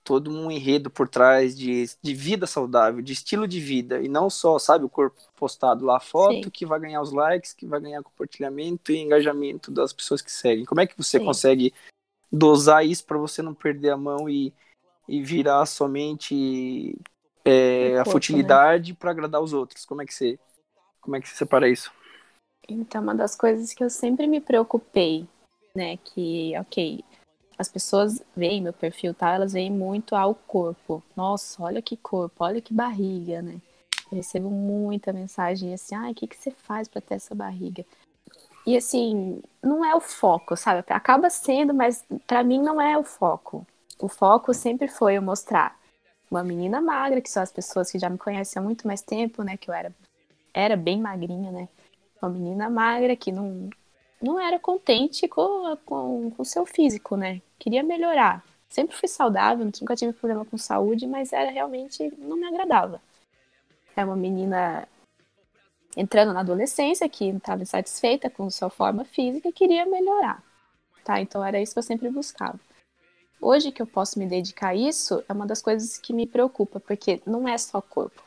todo 0.04 0.30
um 0.30 0.50
enredo 0.50 0.90
por 0.90 1.08
trás 1.08 1.56
de, 1.56 1.86
de 2.02 2.12
vida 2.12 2.46
saudável, 2.46 3.00
de 3.00 3.14
estilo 3.14 3.48
de 3.48 3.60
vida, 3.60 4.02
e 4.02 4.08
não 4.08 4.28
só, 4.28 4.58
sabe, 4.58 4.84
o 4.84 4.90
corpo 4.90 5.22
postado 5.36 5.86
lá, 5.86 5.96
a 5.96 6.00
foto 6.00 6.44
Sim. 6.44 6.50
que 6.50 6.66
vai 6.66 6.80
ganhar 6.80 7.00
os 7.00 7.12
likes, 7.12 7.54
que 7.54 7.64
vai 7.64 7.80
ganhar 7.80 8.02
compartilhamento 8.02 8.92
e 8.92 8.98
engajamento 8.98 9.70
das 9.70 9.92
pessoas 9.92 10.20
que 10.20 10.30
seguem. 10.30 10.66
Como 10.66 10.80
é 10.82 10.86
que 10.86 10.98
você 10.98 11.18
Sim. 11.18 11.24
consegue 11.24 11.72
dosar 12.30 12.84
isso 12.84 13.06
para 13.06 13.16
você 13.16 13.40
não 13.40 13.54
perder 13.54 13.90
a 13.90 13.96
mão 13.96 14.28
e, 14.28 14.52
e 15.08 15.22
virar 15.22 15.64
somente 15.64 16.98
é, 17.44 17.94
O 17.96 18.00
a 18.00 18.04
corpo, 18.04 18.10
futilidade 18.10 18.92
para 18.92 19.12
agradar 19.12 19.40
os 19.40 19.52
outros? 19.54 19.86
Como 19.86 20.02
é 20.02 20.04
que 20.04 20.12
você 20.12 20.38
como 21.00 21.16
é 21.16 21.20
que 21.20 21.28
você 21.28 21.36
separa 21.36 21.68
isso? 21.68 21.92
Então, 22.68 23.02
uma 23.02 23.14
das 23.14 23.34
coisas 23.34 23.72
que 23.74 23.82
eu 23.82 23.90
sempre 23.90 24.26
me 24.26 24.40
preocupei, 24.40 25.26
né, 25.74 25.96
que, 25.98 26.52
ok, 26.58 27.04
as 27.58 27.68
pessoas 27.68 28.22
veem 28.36 28.62
meu 28.62 28.72
perfil, 28.72 29.14
tá? 29.14 29.32
Elas 29.34 29.52
veem 29.52 29.70
muito 29.70 30.14
ao 30.14 30.34
corpo. 30.34 31.02
Nossa, 31.16 31.62
olha 31.62 31.82
que 31.82 31.96
corpo, 31.96 32.44
olha 32.44 32.60
que 32.60 32.72
barriga, 32.72 33.42
né? 33.42 33.60
Eu 34.10 34.16
recebo 34.16 34.50
muita 34.50 35.12
mensagem 35.12 35.72
assim, 35.72 35.94
ai, 35.94 36.12
o 36.12 36.14
que, 36.14 36.26
que 36.26 36.36
você 36.36 36.50
faz 36.50 36.88
pra 36.88 37.00
ter 37.00 37.14
essa 37.14 37.34
barriga? 37.34 37.84
E 38.66 38.76
assim, 38.76 39.42
não 39.62 39.84
é 39.84 39.94
o 39.94 40.00
foco, 40.00 40.56
sabe? 40.56 40.84
Acaba 40.88 41.28
sendo, 41.30 41.74
mas 41.74 42.04
pra 42.26 42.44
mim 42.44 42.60
não 42.60 42.80
é 42.80 42.96
o 42.96 43.02
foco. 43.02 43.66
O 43.98 44.08
foco 44.08 44.54
sempre 44.54 44.88
foi 44.88 45.16
eu 45.16 45.22
mostrar 45.22 45.78
uma 46.30 46.42
menina 46.42 46.80
magra, 46.80 47.20
que 47.20 47.30
são 47.30 47.42
as 47.42 47.52
pessoas 47.52 47.90
que 47.90 47.98
já 47.98 48.08
me 48.08 48.18
conhecem 48.18 48.60
há 48.60 48.62
muito 48.62 48.86
mais 48.86 49.02
tempo, 49.02 49.42
né? 49.42 49.56
Que 49.56 49.68
eu 49.68 49.74
era, 49.74 49.92
era 50.54 50.76
bem 50.76 51.00
magrinha, 51.00 51.50
né? 51.50 51.68
Uma 52.22 52.30
menina 52.30 52.70
magra 52.70 53.16
que 53.16 53.32
não, 53.32 53.68
não 54.20 54.40
era 54.40 54.58
contente 54.58 55.26
com, 55.28 55.76
com 55.84 56.32
o 56.38 56.44
seu 56.44 56.64
físico, 56.64 57.16
né? 57.16 57.42
Queria 57.58 57.82
melhorar. 57.82 58.44
Sempre 58.68 58.96
fui 58.96 59.08
saudável, 59.08 59.64
nunca 59.64 59.96
tive 59.96 60.12
problema 60.12 60.44
com 60.44 60.56
saúde, 60.56 61.06
mas 61.06 61.32
era 61.32 61.50
realmente 61.50 62.12
não 62.18 62.36
me 62.36 62.46
agradava. 62.46 63.02
É 63.94 64.04
uma 64.04 64.16
menina 64.16 64.88
entrando 65.96 66.32
na 66.32 66.40
adolescência 66.40 67.08
que 67.08 67.26
estava 67.28 67.62
insatisfeita 67.62 68.30
com 68.30 68.48
sua 68.48 68.70
forma 68.70 69.04
física 69.04 69.48
e 69.48 69.52
queria 69.52 69.84
melhorar. 69.84 70.42
Tá? 71.04 71.20
Então 71.20 71.44
era 71.44 71.60
isso 71.60 71.74
que 71.74 71.78
eu 71.78 71.82
sempre 71.82 72.08
buscava. 72.08 72.58
Hoje 73.40 73.72
que 73.72 73.82
eu 73.82 73.86
posso 73.86 74.18
me 74.18 74.26
dedicar 74.26 74.68
a 74.68 74.74
isso 74.74 75.22
é 75.28 75.32
uma 75.32 75.46
das 75.46 75.60
coisas 75.60 75.98
que 75.98 76.12
me 76.12 76.26
preocupa, 76.26 76.78
porque 76.78 77.20
não 77.26 77.46
é 77.48 77.58
só 77.58 77.80
corpo, 77.80 78.22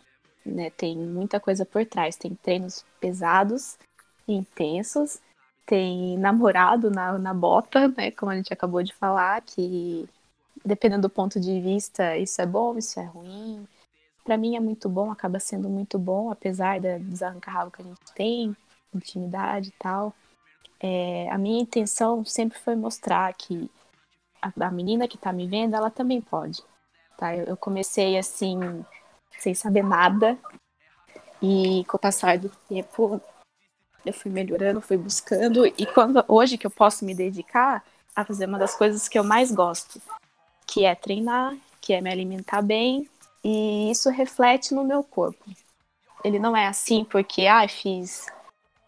né? 0.46 0.70
Tem 0.70 0.96
muita 0.98 1.40
coisa 1.40 1.66
por 1.66 1.86
trás, 1.86 2.16
tem 2.16 2.36
treinos 2.36 2.86
pesados, 3.00 3.78
intensos, 4.28 5.20
tem 5.66 6.18
namorado 6.18 6.92
na, 6.92 7.18
na 7.18 7.34
bota, 7.34 7.88
né? 7.90 8.12
Como 8.12 8.32
a 8.32 8.36
gente 8.36 8.54
acabou 8.54 8.84
de 8.84 8.94
falar, 8.94 9.42
que 9.42 10.08
dependendo 10.64 11.04
do 11.04 11.10
ponto 11.10 11.40
de 11.40 11.60
vista, 11.60 12.18
isso 12.18 12.42
é 12.42 12.46
bom, 12.46 12.78
isso 12.78 13.00
é 13.00 13.04
ruim. 13.04 13.68
Para 14.24 14.38
mim 14.38 14.56
é 14.56 14.60
muito 14.60 14.90
bom, 14.90 15.12
acaba 15.12 15.40
sendo 15.40 15.70
muito 15.70 16.00
bom, 16.00 16.32
apesar 16.32 16.80
da 16.80 16.98
desarrancar 16.98 17.70
que 17.72 17.82
a 17.82 17.86
gente 17.86 18.14
tem, 18.16 18.56
intimidade 18.94 19.70
e 19.70 19.74
tal. 19.74 20.14
É, 20.80 21.30
a 21.30 21.38
minha 21.38 21.62
intenção 21.62 22.26
sempre 22.26 22.58
foi 22.60 22.76
mostrar 22.76 23.34
que 23.34 23.70
a, 24.42 24.52
a 24.68 24.72
menina 24.72 25.08
que 25.08 25.18
tá 25.18 25.32
me 25.32 25.48
vendo, 25.48 25.76
ela 25.76 25.90
também 25.90 26.22
pode. 26.22 26.64
Tá? 27.18 27.36
Eu, 27.36 27.46
eu 27.46 27.58
comecei 27.58 28.18
assim, 28.18 28.60
sem 29.40 29.54
saber 29.54 29.84
nada, 29.84 30.38
e 31.42 31.84
com 31.86 31.98
o 31.98 32.00
passar 32.00 32.38
do 32.38 32.50
tempo 32.68 33.22
eu 34.06 34.14
fui 34.14 34.32
melhorando, 34.32 34.82
fui 34.82 34.98
buscando, 34.98 35.66
e 35.66 35.86
quando 35.86 36.24
hoje 36.28 36.58
que 36.58 36.68
eu 36.68 36.72
posso 36.72 37.04
me 37.04 37.16
dedicar 37.16 37.84
a 38.16 38.24
fazer 38.24 38.46
uma 38.46 38.60
das 38.60 38.76
coisas 38.76 39.08
que 39.08 39.18
eu 39.18 39.24
mais 39.24 39.52
gosto, 39.52 40.02
que 40.68 40.86
é 40.86 40.96
treinar, 40.96 41.56
que 41.82 41.94
é 41.94 42.02
me 42.02 42.12
alimentar 42.12 42.62
bem, 42.62 43.10
e 43.44 43.92
isso 43.92 44.10
reflete 44.10 44.74
no 44.74 44.84
meu 44.84 45.04
corpo. 45.04 45.44
Ele 46.24 46.40
não 46.40 46.58
é 46.58 46.66
assim 46.66 47.04
porque, 47.04 47.46
ah, 47.46 47.68
fiz, 47.68 48.26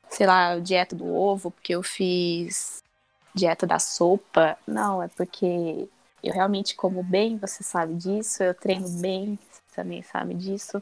sei 0.09 0.25
lá, 0.25 0.57
dieta 0.57 0.95
do 0.95 1.13
ovo, 1.13 1.51
porque 1.51 1.75
eu 1.75 1.83
fiz 1.83 2.81
dieta 3.35 3.67
da 3.67 3.77
sopa. 3.77 4.57
Não, 4.65 5.03
é 5.03 5.07
porque 5.07 5.87
eu 6.23 6.33
realmente 6.33 6.75
como 6.75 7.03
bem, 7.03 7.37
você 7.37 7.63
sabe 7.63 7.93
disso, 7.93 8.41
eu 8.41 8.55
treino 8.55 8.89
bem, 8.99 9.37
também 9.77 10.01
sabe 10.01 10.33
disso. 10.33 10.81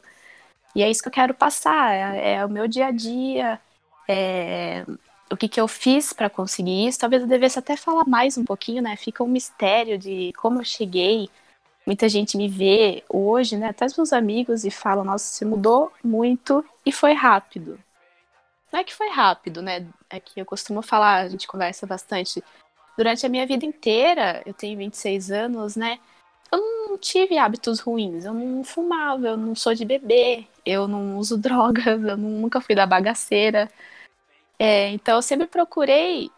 E 0.74 0.82
é 0.82 0.90
isso 0.90 1.02
que 1.02 1.08
eu 1.08 1.12
quero 1.12 1.34
passar, 1.34 1.94
é, 1.94 2.34
é 2.34 2.44
o 2.44 2.48
meu 2.48 2.66
dia 2.66 2.86
a 2.86 2.90
dia, 2.90 3.60
é, 4.08 4.84
o 5.30 5.36
que, 5.36 5.48
que 5.48 5.60
eu 5.60 5.68
fiz 5.68 6.12
para 6.12 6.30
conseguir 6.30 6.86
isso. 6.86 6.98
Talvez 6.98 7.22
eu 7.22 7.28
devesse 7.28 7.58
até 7.58 7.76
falar 7.76 8.06
mais 8.06 8.38
um 8.38 8.44
pouquinho, 8.44 8.82
né? 8.82 8.96
Fica 8.96 9.22
um 9.22 9.28
mistério 9.28 9.98
de 9.98 10.32
como 10.36 10.60
eu 10.60 10.64
cheguei. 10.64 11.28
Muita 11.86 12.08
gente 12.08 12.36
me 12.36 12.48
vê 12.48 13.04
hoje, 13.08 13.56
né? 13.56 13.68
Até 13.68 13.86
os 13.86 13.96
meus 13.96 14.12
amigos 14.12 14.64
e 14.64 14.70
falam: 14.70 15.04
Nossa, 15.04 15.24
você 15.24 15.44
mudou 15.44 15.92
muito 16.02 16.64
e 16.84 16.92
foi 16.92 17.12
rápido. 17.12 17.78
Não 18.72 18.80
é 18.80 18.84
que 18.84 18.94
foi 18.94 19.08
rápido, 19.10 19.62
né? 19.62 19.86
É 20.10 20.20
que 20.20 20.40
eu 20.40 20.44
costumo 20.44 20.82
falar, 20.82 21.22
a 21.22 21.28
gente 21.28 21.46
conversa 21.46 21.86
bastante. 21.86 22.42
Durante 22.96 23.26
a 23.26 23.28
minha 23.28 23.46
vida 23.46 23.64
inteira, 23.64 24.42
eu 24.46 24.54
tenho 24.54 24.78
26 24.78 25.30
anos, 25.30 25.76
né? 25.76 25.98
Eu 26.50 26.58
não 26.58 26.98
tive 26.98 27.36
hábitos 27.38 27.80
ruins, 27.80 28.24
eu 28.24 28.32
não 28.32 28.62
fumava, 28.62 29.28
eu 29.28 29.36
não 29.36 29.54
sou 29.54 29.74
de 29.74 29.84
beber, 29.84 30.46
eu 30.64 30.86
não 30.86 31.18
uso 31.18 31.36
drogas, 31.38 32.02
eu 32.02 32.16
nunca 32.16 32.60
fui 32.60 32.74
da 32.74 32.86
bagaceira. 32.86 33.70
É, 34.58 34.88
então 34.90 35.16
eu 35.16 35.22
sempre 35.22 35.46
procurei, 35.46 36.30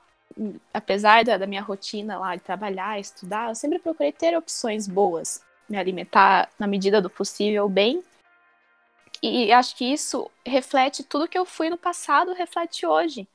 apesar 0.72 1.24
da, 1.24 1.36
da, 1.36 1.46
minha 1.46 1.62
rotina 1.62 2.18
lá 2.18 2.34
de 2.36 2.42
trabalhar, 2.42 2.98
estudar, 2.98 3.50
eu 3.50 3.54
sempre 3.54 3.78
procurei 3.78 4.12
ter 4.12 4.36
opções 4.36 4.88
boas, 4.88 5.42
me 5.68 5.76
alimentar 5.76 6.50
na 6.58 6.66
medida 6.66 7.00
do 7.00 7.10
possível 7.10 7.68
bem. 7.68 8.02
E 9.22 9.52
acho 9.52 9.76
que 9.76 9.84
isso 9.84 10.30
reflete 10.46 11.02
tudo 11.02 11.28
que 11.28 11.38
eu 11.38 11.44
fui 11.44 11.68
no 11.68 11.76
passado, 11.76 12.32
reflete 12.32 12.86
hoje. 12.86 13.28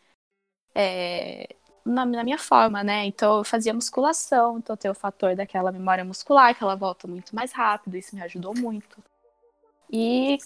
É, 0.73 1.55
na, 1.85 2.05
na, 2.05 2.23
minha 2.23 2.37
forma, 2.37 2.83
né? 2.83 3.05
Então 3.05 3.37
eu 3.39 3.43
fazia 3.43 3.73
musculação, 3.73 4.57
então 4.57 4.75
tem 4.75 4.89
o 4.89 4.95
fator 4.95 5.35
daquela 5.35 5.71
memória 5.71 6.03
muscular, 6.05 6.55
que 6.55 6.63
ela 6.63 6.75
volta 6.75 7.07
muito 7.07 7.35
mais 7.35 7.51
rápido, 7.51 7.95
isso 7.97 8.15
me 8.15 8.21
ajudou 8.21 8.55
muito. 8.55 8.97
E, 9.91 10.37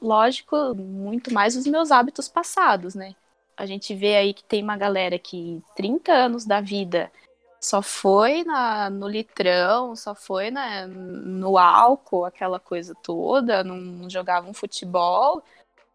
lógico, 0.00 0.74
muito 0.74 1.32
mais 1.32 1.56
os 1.56 1.66
meus 1.66 1.92
hábitos 1.92 2.28
passados, 2.28 2.94
né? 2.94 3.14
a 3.56 3.64
gente 3.64 3.94
vê 3.94 4.16
aí 4.16 4.34
que 4.34 4.44
tem 4.44 4.62
uma 4.62 4.76
galera 4.76 5.18
que 5.18 5.62
30 5.74 6.12
anos 6.12 6.44
da 6.44 6.60
vida 6.60 7.10
só 7.58 7.80
foi 7.80 8.44
na, 8.44 8.90
no 8.90 9.08
litrão, 9.08 9.96
só 9.96 10.14
foi 10.14 10.50
na, 10.50 10.86
no 10.86 11.56
álcool, 11.56 12.26
aquela 12.26 12.60
coisa 12.60 12.94
toda, 13.02 13.64
não 13.64 14.08
jogava 14.10 14.48
um 14.48 14.52
futebol 14.52 15.42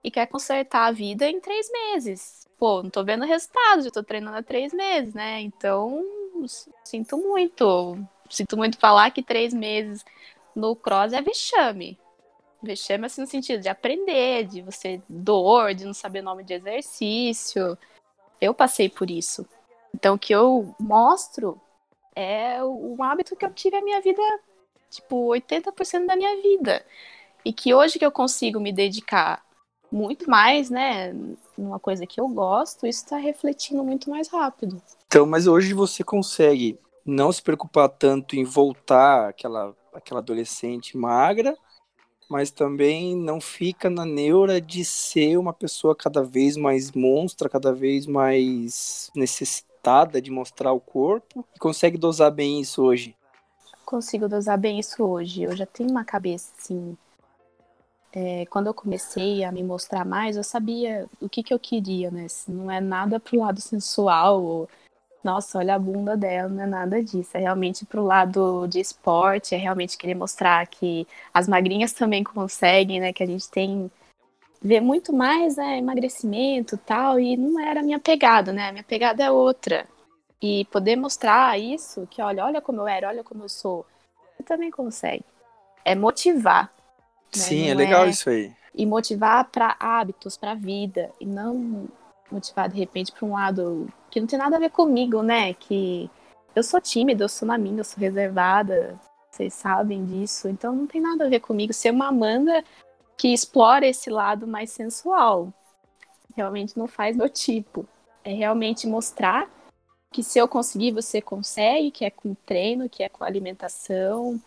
e 0.04 0.10
quer 0.10 0.28
consertar 0.28 0.88
a 0.88 0.92
vida 0.92 1.28
em 1.30 1.40
três 1.40 1.70
meses. 1.72 2.48
Pô, 2.58 2.84
não 2.84 2.90
tô 2.90 3.04
vendo 3.04 3.26
resultado, 3.26 3.84
já 3.84 3.92
tô 3.92 4.04
treinando 4.04 4.38
há 4.38 4.44
três 4.44 4.74
meses, 4.74 5.14
né? 5.14 5.42
Então, 5.42 6.04
sinto 6.84 7.18
muito. 7.18 7.98
Sinto 8.30 8.56
muito 8.56 8.78
falar 8.78 9.12
que 9.12 9.24
três 9.24 9.54
meses 9.54 10.06
no 10.56 10.76
cross 10.76 11.14
é 11.14 11.22
vexame. 11.22 12.00
Vexame 12.62 13.06
assim 13.06 13.22
no 13.22 13.28
sentido 13.28 13.62
de 13.62 13.70
aprender, 13.70 14.46
de 14.46 14.62
você 14.62 15.02
dor, 15.10 15.74
de 15.74 15.86
não 15.86 15.94
saber 15.94 16.22
nome 16.22 16.44
de 16.44 16.54
exercício. 16.54 17.78
Eu 18.40 18.54
passei 18.54 18.90
por 18.90 19.10
isso. 19.10 19.46
Então 19.94 20.16
o 20.16 20.20
que 20.20 20.34
eu 20.34 20.74
mostro 20.80 21.60
é 22.16 22.64
um 22.64 23.02
hábito 23.04 23.36
que 23.36 23.46
eu 23.46 23.54
tive 23.54 23.78
a 23.78 23.82
minha 23.82 24.00
vida, 24.02 24.22
tipo, 24.90 25.28
80% 25.30 26.06
da 26.06 26.16
minha 26.16 26.42
vida. 26.42 26.86
E 27.44 27.52
que 27.52 27.74
hoje 27.74 27.98
que 27.98 28.06
eu 28.06 28.12
consigo 28.12 28.60
me 28.60 28.72
dedicar 28.72 29.44
muito 29.92 30.30
mais, 30.30 30.70
né, 30.70 31.14
numa 31.58 31.80
coisa 31.80 32.06
que 32.06 32.20
eu 32.20 32.28
gosto, 32.28 32.88
isso 32.88 33.04
está 33.04 33.18
refletindo 33.18 33.84
muito 33.84 34.10
mais 34.10 34.30
rápido. 34.30 34.82
Então, 35.08 35.26
mas 35.26 35.48
hoje 35.48 35.74
você 35.74 36.04
consegue 36.04 36.80
não 37.06 37.32
se 37.32 37.42
preocupar 37.42 37.90
tanto 37.90 38.36
em 38.36 38.44
voltar 38.44 39.30
aquela, 39.30 39.76
aquela 39.94 40.20
adolescente 40.20 40.98
magra 40.98 41.56
mas 42.32 42.50
também 42.50 43.14
não 43.14 43.42
fica 43.42 43.90
na 43.90 44.06
neura 44.06 44.62
de 44.62 44.86
ser 44.86 45.36
uma 45.36 45.52
pessoa 45.52 45.94
cada 45.94 46.24
vez 46.24 46.56
mais 46.56 46.94
monstra, 46.94 47.50
cada 47.50 47.74
vez 47.74 48.08
mais 48.08 49.12
necessitada 49.14 50.22
de 50.22 50.32
mostrar 50.32 50.72
o 50.72 50.80
corpo. 50.80 51.46
E 51.54 51.60
consegue 51.60 51.98
dosar 51.98 52.32
bem 52.32 52.62
isso 52.62 52.82
hoje? 52.84 53.14
Consigo 53.86 54.30
dosar 54.30 54.58
bem 54.58 54.80
isso 54.80 55.04
hoje. 55.04 55.44
Eu 55.44 55.54
já 55.54 55.66
tenho 55.66 55.90
uma 55.90 56.06
cabeça 56.06 56.54
assim. 56.58 56.98
É, 58.14 58.46
quando 58.48 58.68
eu 58.68 58.74
comecei 58.74 59.44
a 59.44 59.52
me 59.52 59.64
mostrar 59.64 60.06
mais, 60.06 60.36
eu 60.36 60.44
sabia 60.44 61.08
o 61.22 61.30
que, 61.30 61.42
que 61.42 61.54
eu 61.54 61.60
queria, 61.60 62.12
né? 62.12 62.28
Não 62.48 62.70
é 62.70 62.82
nada 62.82 63.20
pro 63.20 63.40
lado 63.40 63.62
sensual 63.62 64.44
ou 64.44 64.70
nossa, 65.24 65.60
olha 65.60 65.76
a 65.76 65.80
bunda 65.80 66.18
dela, 66.18 66.50
não 66.50 66.64
é 66.64 66.66
nada 66.68 67.04
disso. 67.04 67.38
É 67.38 67.40
realmente 67.42 67.86
pro 67.86 68.04
lado 68.04 68.68
de 68.68 68.80
esporte, 68.80 69.54
é 69.54 69.58
realmente 69.58 69.98
querer 69.98 70.16
mostrar 70.16 70.66
que 70.68 71.08
as 71.34 71.48
magrinhas 71.48 71.94
também 71.94 72.24
conseguem, 72.24 73.00
né? 73.00 73.14
Que 73.14 73.24
a 73.24 73.28
gente 73.28 73.50
tem 73.50 73.90
vê 74.62 74.80
muito 74.80 75.12
mais, 75.12 75.56
né, 75.58 75.80
emagrecimento 75.80 76.78
tal, 76.78 77.20
e 77.20 77.36
não 77.36 77.60
era 77.60 77.80
a 77.80 77.84
minha 77.84 78.00
pegada, 78.00 78.54
né? 78.54 78.70
A 78.70 78.72
minha 78.72 78.84
pegada 78.84 79.24
é 79.24 79.32
outra. 79.32 79.88
E 80.42 80.66
poder 80.66 80.96
mostrar 80.96 81.60
isso, 81.60 82.08
que 82.08 82.22
olha, 82.22 82.46
olha 82.46 82.62
como 82.62 82.82
eu 82.82 82.88
era, 82.88 83.08
olha 83.08 83.24
como 83.24 83.44
eu 83.44 83.50
sou, 83.50 83.86
você 84.36 84.44
também 84.44 84.70
consegue. 84.70 85.24
É 85.84 85.96
motivar. 85.96 86.72
Né? 87.36 87.42
Sim, 87.42 87.70
é 87.70 87.74
legal 87.74 88.06
é... 88.06 88.10
isso 88.10 88.30
aí. 88.30 88.54
E 88.74 88.86
motivar 88.86 89.46
para 89.50 89.76
hábitos, 89.80 90.38
para 90.38 90.54
vida, 90.54 91.12
e 91.20 91.26
não 91.26 91.88
motivar 92.32 92.70
de 92.70 92.78
repente 92.78 93.12
para 93.12 93.26
um 93.26 93.34
lado 93.34 93.92
que 94.10 94.20
não 94.20 94.28
tem 94.28 94.40
nada 94.40 94.56
a 94.56 94.60
ver 94.60 94.70
comigo, 94.70 95.22
né? 95.22 95.54
Que 95.54 96.10
eu 96.56 96.64
sou 96.64 96.80
tímida, 96.80 97.24
eu 97.24 97.30
sou 97.30 97.48
na 97.48 97.58
minha, 97.58 97.80
eu 97.80 97.84
sou 97.84 98.00
reservada, 98.00 99.00
vocês 99.30 99.54
sabem 99.54 100.06
disso, 100.06 100.48
então 100.48 100.76
não 100.76 100.88
tem 100.88 101.02
nada 101.02 101.26
a 101.26 101.30
ver 101.30 101.40
comigo 101.40 101.74
ser 101.74 101.92
uma 101.92 102.08
Amanda 102.08 102.64
que 103.18 103.30
explora 103.34 103.86
esse 103.86 104.10
lado 104.10 104.48
mais 104.48 104.72
sensual. 104.72 105.54
Realmente 106.36 106.78
não 106.78 106.88
faz 106.88 107.16
meu 107.16 107.30
tipo. 107.30 107.86
É 108.24 108.34
realmente 108.34 108.88
mostrar 108.88 109.50
que 110.12 110.24
se 110.24 110.38
eu 110.40 110.48
conseguir, 110.48 110.92
você 110.92 111.22
consegue, 111.22 111.92
que 111.92 112.04
é 112.04 112.10
com 112.10 112.34
treino, 112.34 112.90
que 112.90 113.04
é 113.04 113.10
com 113.10 113.24
alimentação, 113.24 114.42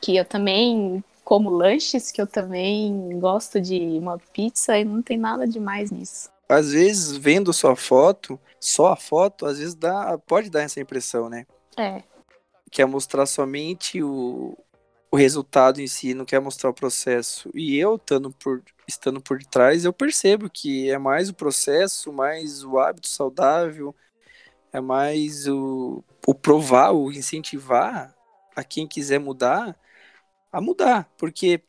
que 0.00 0.16
eu 0.16 0.24
também 0.24 1.04
como 1.28 1.50
lanches, 1.50 2.10
que 2.10 2.22
eu 2.22 2.26
também 2.26 3.20
gosto 3.20 3.60
de 3.60 3.78
uma 3.98 4.16
pizza 4.32 4.78
e 4.78 4.82
não 4.82 5.02
tem 5.02 5.18
nada 5.18 5.46
demais 5.46 5.90
nisso 5.90 6.30
às 6.48 6.72
vezes, 6.72 7.16
vendo 7.16 7.52
sua 7.52 7.76
foto, 7.76 8.40
só 8.58 8.92
a 8.92 8.96
foto, 8.96 9.44
às 9.44 9.58
vezes 9.58 9.74
dá, 9.74 10.16
pode 10.18 10.48
dar 10.48 10.62
essa 10.62 10.80
impressão, 10.80 11.28
né? 11.28 11.46
É. 11.76 12.02
Quer 12.70 12.86
mostrar 12.86 13.26
somente 13.26 14.02
o, 14.02 14.56
o 15.10 15.16
resultado 15.16 15.80
em 15.80 15.86
si, 15.86 16.14
não 16.14 16.24
quer 16.24 16.40
mostrar 16.40 16.70
o 16.70 16.74
processo. 16.74 17.50
E 17.54 17.76
eu, 17.76 17.96
estando 17.96 18.30
por, 18.30 18.62
estando 18.86 19.20
por 19.20 19.42
trás, 19.44 19.84
eu 19.84 19.92
percebo 19.92 20.48
que 20.48 20.90
é 20.90 20.96
mais 20.96 21.28
o 21.28 21.34
processo, 21.34 22.10
mais 22.10 22.64
o 22.64 22.78
hábito 22.78 23.08
saudável, 23.08 23.94
é 24.72 24.80
mais 24.80 25.46
o, 25.46 26.02
o 26.26 26.34
provar, 26.34 26.92
o 26.92 27.12
incentivar 27.12 28.14
a 28.56 28.64
quem 28.64 28.86
quiser 28.88 29.20
mudar 29.20 29.78
a 30.52 30.60
mudar, 30.60 31.08
porque 31.16 31.62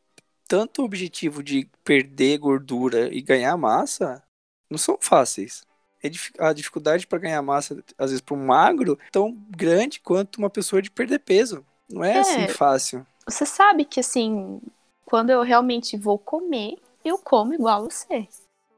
tanto 0.48 0.82
o 0.82 0.86
objetivo 0.86 1.44
de 1.44 1.70
perder 1.84 2.39
gordura 2.39 3.13
e 3.13 3.22
ganhar 3.22 3.56
massa 3.56 4.24
não 4.70 4.78
são 4.78 4.98
fáceis. 5.00 5.63
É 6.02 6.10
a 6.39 6.54
dificuldade 6.54 7.06
para 7.06 7.20
ganhar 7.20 7.42
massa, 7.42 7.84
às 7.98 8.10
vezes, 8.10 8.22
para 8.22 8.36
um 8.36 8.46
magro, 8.46 8.98
tão 9.12 9.38
grande 9.50 10.00
quanto 10.00 10.38
uma 10.38 10.50
pessoa 10.50 10.82
de 10.82 10.89
perder 10.89 11.20
peso. 11.20 11.65
Não 11.89 12.04
é, 12.04 12.15
é 12.15 12.20
assim 12.20 12.48
fácil. 12.48 13.06
Você 13.28 13.46
sabe 13.46 13.84
que, 13.84 14.00
assim, 14.00 14.62
quando 15.06 15.30
eu 15.30 15.42
realmente 15.42 15.98
vou 15.98 16.18
comer, 16.18 16.78
eu 17.04 17.18
como 17.18 17.54
igual 17.54 17.84
você. 17.84 18.28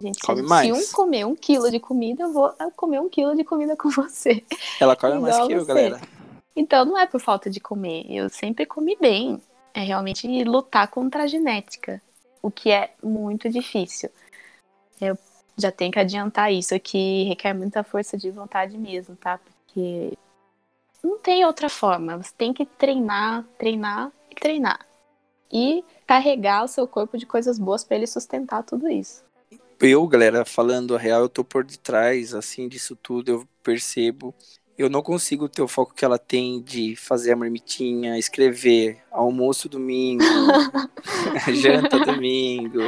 Gente, 0.01 0.19
come 0.21 0.41
mais. 0.41 0.65
Se 0.65 0.73
um 0.73 0.93
comer 0.93 1.25
um 1.25 1.35
quilo 1.35 1.69
de 1.69 1.79
comida, 1.79 2.23
eu 2.23 2.33
vou 2.33 2.51
comer 2.75 2.99
um 2.99 3.07
quilo 3.07 3.35
de 3.35 3.43
comida 3.43 3.75
com 3.77 3.89
você. 3.89 4.43
Ela 4.79 4.95
come 4.95 5.19
mais 5.21 5.45
que 5.45 5.53
eu, 5.53 5.65
galera. 5.65 6.01
Então 6.55 6.85
não 6.85 6.97
é 6.97 7.05
por 7.05 7.21
falta 7.21 7.49
de 7.49 7.59
comer. 7.59 8.05
Eu 8.09 8.29
sempre 8.29 8.65
comi 8.65 8.97
bem. 8.99 9.39
É 9.73 9.81
realmente 9.81 10.27
lutar 10.43 10.87
contra 10.89 11.23
a 11.23 11.27
genética, 11.27 12.01
o 12.41 12.51
que 12.51 12.71
é 12.71 12.93
muito 13.03 13.49
difícil. 13.49 14.09
Eu 14.99 15.17
já 15.57 15.71
tenho 15.71 15.91
que 15.91 15.99
adiantar 15.99 16.51
isso, 16.51 16.77
que 16.79 17.23
requer 17.23 17.53
muita 17.53 17.83
força 17.83 18.17
de 18.17 18.29
vontade 18.31 18.77
mesmo, 18.77 19.15
tá? 19.15 19.37
Porque 19.37 20.17
não 21.03 21.17
tem 21.17 21.45
outra 21.45 21.69
forma. 21.69 22.17
Você 22.17 22.31
tem 22.37 22.53
que 22.53 22.65
treinar, 22.65 23.45
treinar 23.57 24.11
e 24.29 24.35
treinar. 24.35 24.85
E 25.51 25.83
carregar 26.05 26.63
o 26.63 26.67
seu 26.67 26.87
corpo 26.87 27.17
de 27.17 27.25
coisas 27.25 27.59
boas 27.59 27.83
para 27.83 27.97
ele 27.97 28.07
sustentar 28.07 28.63
tudo 28.63 28.89
isso. 28.89 29.23
Eu, 29.79 30.05
galera, 30.07 30.45
falando 30.45 30.95
a 30.95 30.99
real, 30.99 31.21
eu 31.21 31.29
tô 31.29 31.43
por 31.43 31.63
detrás, 31.63 32.35
assim, 32.35 32.67
disso 32.67 32.95
tudo, 32.95 33.29
eu 33.31 33.47
percebo 33.63 34.33
eu 34.81 34.89
não 34.89 35.01
consigo 35.01 35.47
ter 35.47 35.61
o 35.61 35.67
foco 35.67 35.93
que 35.93 36.03
ela 36.03 36.17
tem 36.17 36.61
de 36.61 36.95
fazer 36.95 37.33
a 37.33 37.35
marmitinha, 37.35 38.17
escrever 38.17 38.99
almoço 39.11 39.69
domingo, 39.69 40.23
janta 41.53 41.99
domingo. 41.99 42.79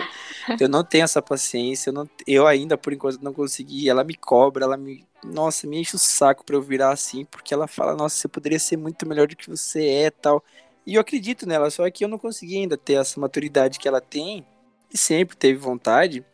Eu 0.59 0.67
não 0.67 0.83
tenho 0.83 1.03
essa 1.03 1.21
paciência, 1.21 1.89
eu, 1.89 1.93
não, 1.93 2.09
eu 2.25 2.47
ainda 2.47 2.77
por 2.77 2.93
enquanto 2.93 3.21
não 3.21 3.33
consegui. 3.33 3.89
Ela 3.89 4.03
me 4.03 4.15
cobra, 4.15 4.65
ela 4.65 4.77
me, 4.77 5.05
nossa, 5.23 5.67
me 5.67 5.79
enche 5.79 5.95
o 5.95 5.99
saco 5.99 6.43
para 6.43 6.55
eu 6.55 6.61
virar 6.61 6.91
assim, 6.91 7.25
porque 7.25 7.53
ela 7.53 7.67
fala, 7.67 7.95
nossa, 7.95 8.17
você 8.17 8.27
poderia 8.27 8.59
ser 8.59 8.77
muito 8.77 9.07
melhor 9.07 9.27
do 9.27 9.35
que 9.35 9.49
você 9.49 9.87
é, 9.87 10.11
tal. 10.11 10.43
E 10.85 10.95
eu 10.95 11.01
acredito 11.01 11.47
nela, 11.47 11.69
só 11.69 11.89
que 11.89 12.03
eu 12.03 12.09
não 12.09 12.17
consegui 12.17 12.57
ainda 12.57 12.77
ter 12.77 12.93
essa 12.93 13.19
maturidade 13.19 13.79
que 13.79 13.87
ela 13.87 14.01
tem 14.01 14.45
e 14.93 14.97
sempre 14.97 15.35
teve 15.35 15.57
vontade 15.57 16.25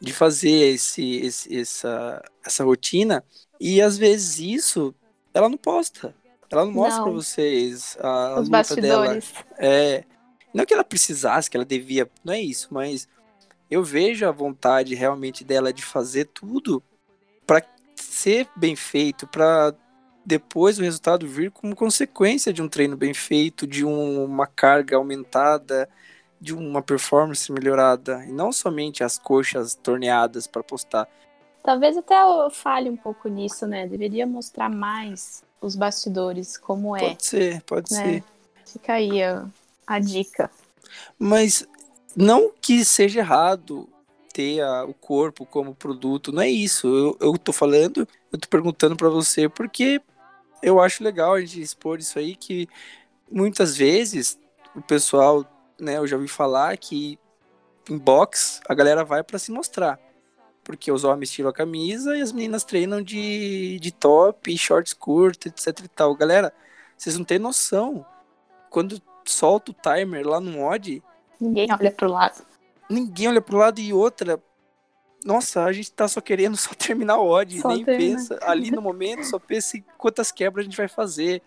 de 0.00 0.12
fazer 0.12 0.74
esse, 0.74 1.16
esse 1.16 1.60
essa, 1.60 2.22
essa 2.44 2.64
rotina 2.64 3.24
e 3.60 3.82
às 3.82 3.98
vezes 3.98 4.38
isso 4.38 4.94
ela 5.34 5.48
não 5.48 5.58
posta. 5.58 6.14
Ela 6.50 6.64
não 6.64 6.72
mostra 6.72 7.02
para 7.02 7.12
vocês 7.12 7.96
a, 8.00 8.08
a 8.08 8.40
Os 8.40 8.48
bastidores. 8.48 9.32
Dela. 9.32 9.46
É, 9.58 10.04
não 10.54 10.64
que 10.64 10.72
ela 10.72 10.84
precisasse, 10.84 11.50
que 11.50 11.56
ela 11.56 11.64
devia, 11.64 12.10
não 12.24 12.32
é 12.32 12.40
isso, 12.40 12.68
mas 12.70 13.06
eu 13.70 13.84
vejo 13.84 14.26
a 14.26 14.32
vontade 14.32 14.94
realmente 14.94 15.44
dela 15.44 15.72
de 15.72 15.84
fazer 15.84 16.26
tudo 16.26 16.82
para 17.46 17.62
ser 17.94 18.48
bem 18.56 18.74
feito, 18.74 19.26
para 19.26 19.74
depois 20.24 20.78
o 20.78 20.82
resultado 20.82 21.26
vir 21.26 21.50
como 21.50 21.76
consequência 21.76 22.52
de 22.52 22.62
um 22.62 22.68
treino 22.68 22.96
bem 22.96 23.12
feito, 23.12 23.66
de 23.66 23.84
um, 23.84 24.24
uma 24.24 24.46
carga 24.46 24.96
aumentada, 24.96 25.88
de 26.40 26.54
uma 26.54 26.82
performance 26.82 27.50
melhorada, 27.50 28.24
e 28.24 28.32
não 28.32 28.52
somente 28.52 29.02
as 29.02 29.18
coxas 29.18 29.74
torneadas 29.74 30.46
para 30.46 30.62
postar. 30.62 31.08
Talvez 31.62 31.96
até 31.96 32.20
eu 32.20 32.50
falhe 32.50 32.88
um 32.88 32.96
pouco 32.96 33.28
nisso, 33.28 33.66
né? 33.66 33.86
Deveria 33.86 34.26
mostrar 34.26 34.68
mais 34.68 35.44
os 35.60 35.74
bastidores, 35.74 36.56
como 36.56 36.96
é. 36.96 37.00
Pode 37.00 37.26
ser, 37.26 37.62
pode 37.62 37.92
né? 37.92 38.04
ser. 38.04 38.24
Fica 38.64 38.94
aí 38.94 39.22
a, 39.22 39.44
a 39.86 39.98
dica. 39.98 40.50
Mas 41.18 41.66
não 42.16 42.52
que 42.60 42.84
seja 42.84 43.20
errado 43.20 43.88
ter 44.32 44.60
a, 44.60 44.84
o 44.84 44.94
corpo 44.94 45.44
como 45.44 45.74
produto, 45.74 46.32
não 46.32 46.42
é 46.42 46.48
isso. 46.48 46.86
Eu, 46.86 47.16
eu 47.20 47.38
tô 47.38 47.52
falando, 47.52 48.06
eu 48.32 48.38
tô 48.38 48.48
perguntando 48.48 48.96
para 48.96 49.08
você 49.08 49.48
porque 49.48 50.00
eu 50.62 50.80
acho 50.80 51.02
legal 51.02 51.34
a 51.34 51.40
gente 51.40 51.60
expor 51.60 51.98
isso 51.98 52.18
aí 52.18 52.36
que 52.36 52.68
muitas 53.30 53.76
vezes 53.76 54.38
o 54.74 54.80
pessoal, 54.80 55.44
né, 55.80 55.98
eu 55.98 56.06
já 56.06 56.16
ouvi 56.16 56.28
falar 56.28 56.76
que 56.76 57.18
em 57.88 57.96
box 57.96 58.60
a 58.68 58.74
galera 58.74 59.04
vai 59.04 59.22
para 59.22 59.38
se 59.38 59.50
mostrar 59.50 59.98
porque 60.68 60.92
os 60.92 61.02
homens 61.02 61.30
tiram 61.30 61.48
a 61.48 61.52
camisa 61.52 62.14
e 62.14 62.20
as 62.20 62.30
meninas 62.30 62.62
treinam 62.62 63.00
de, 63.00 63.78
de 63.80 63.90
top, 63.90 64.54
shorts 64.58 64.92
curtos, 64.92 65.46
etc 65.66 65.86
e 65.86 65.88
tal. 65.88 66.14
Galera, 66.14 66.52
vocês 66.94 67.16
não 67.16 67.24
têm 67.24 67.38
noção. 67.38 68.04
Quando 68.68 69.00
solta 69.24 69.70
o 69.70 69.74
timer 69.74 70.28
lá 70.28 70.38
no 70.38 70.50
mod. 70.50 71.02
Ninguém 71.40 71.68
olha 71.72 71.90
pro 71.90 72.10
lado. 72.10 72.44
Ninguém 72.90 73.28
olha 73.28 73.40
pro 73.40 73.56
lado 73.56 73.80
e 73.80 73.94
outra. 73.94 74.38
Nossa, 75.24 75.64
a 75.64 75.72
gente 75.72 75.90
tá 75.90 76.06
só 76.06 76.20
querendo 76.20 76.54
só 76.60 76.74
terminar 76.74 77.16
o 77.16 77.30
odd, 77.30 77.62
só 77.62 77.68
nem 77.68 77.82
termina. 77.82 78.18
pensa. 78.18 78.38
Ali 78.42 78.70
no 78.70 78.82
momento, 78.82 79.24
só 79.24 79.38
pensa 79.38 79.78
em 79.78 79.84
quantas 79.96 80.30
quebras 80.30 80.64
a 80.64 80.68
gente 80.68 80.76
vai 80.76 80.86
fazer. 80.86 81.40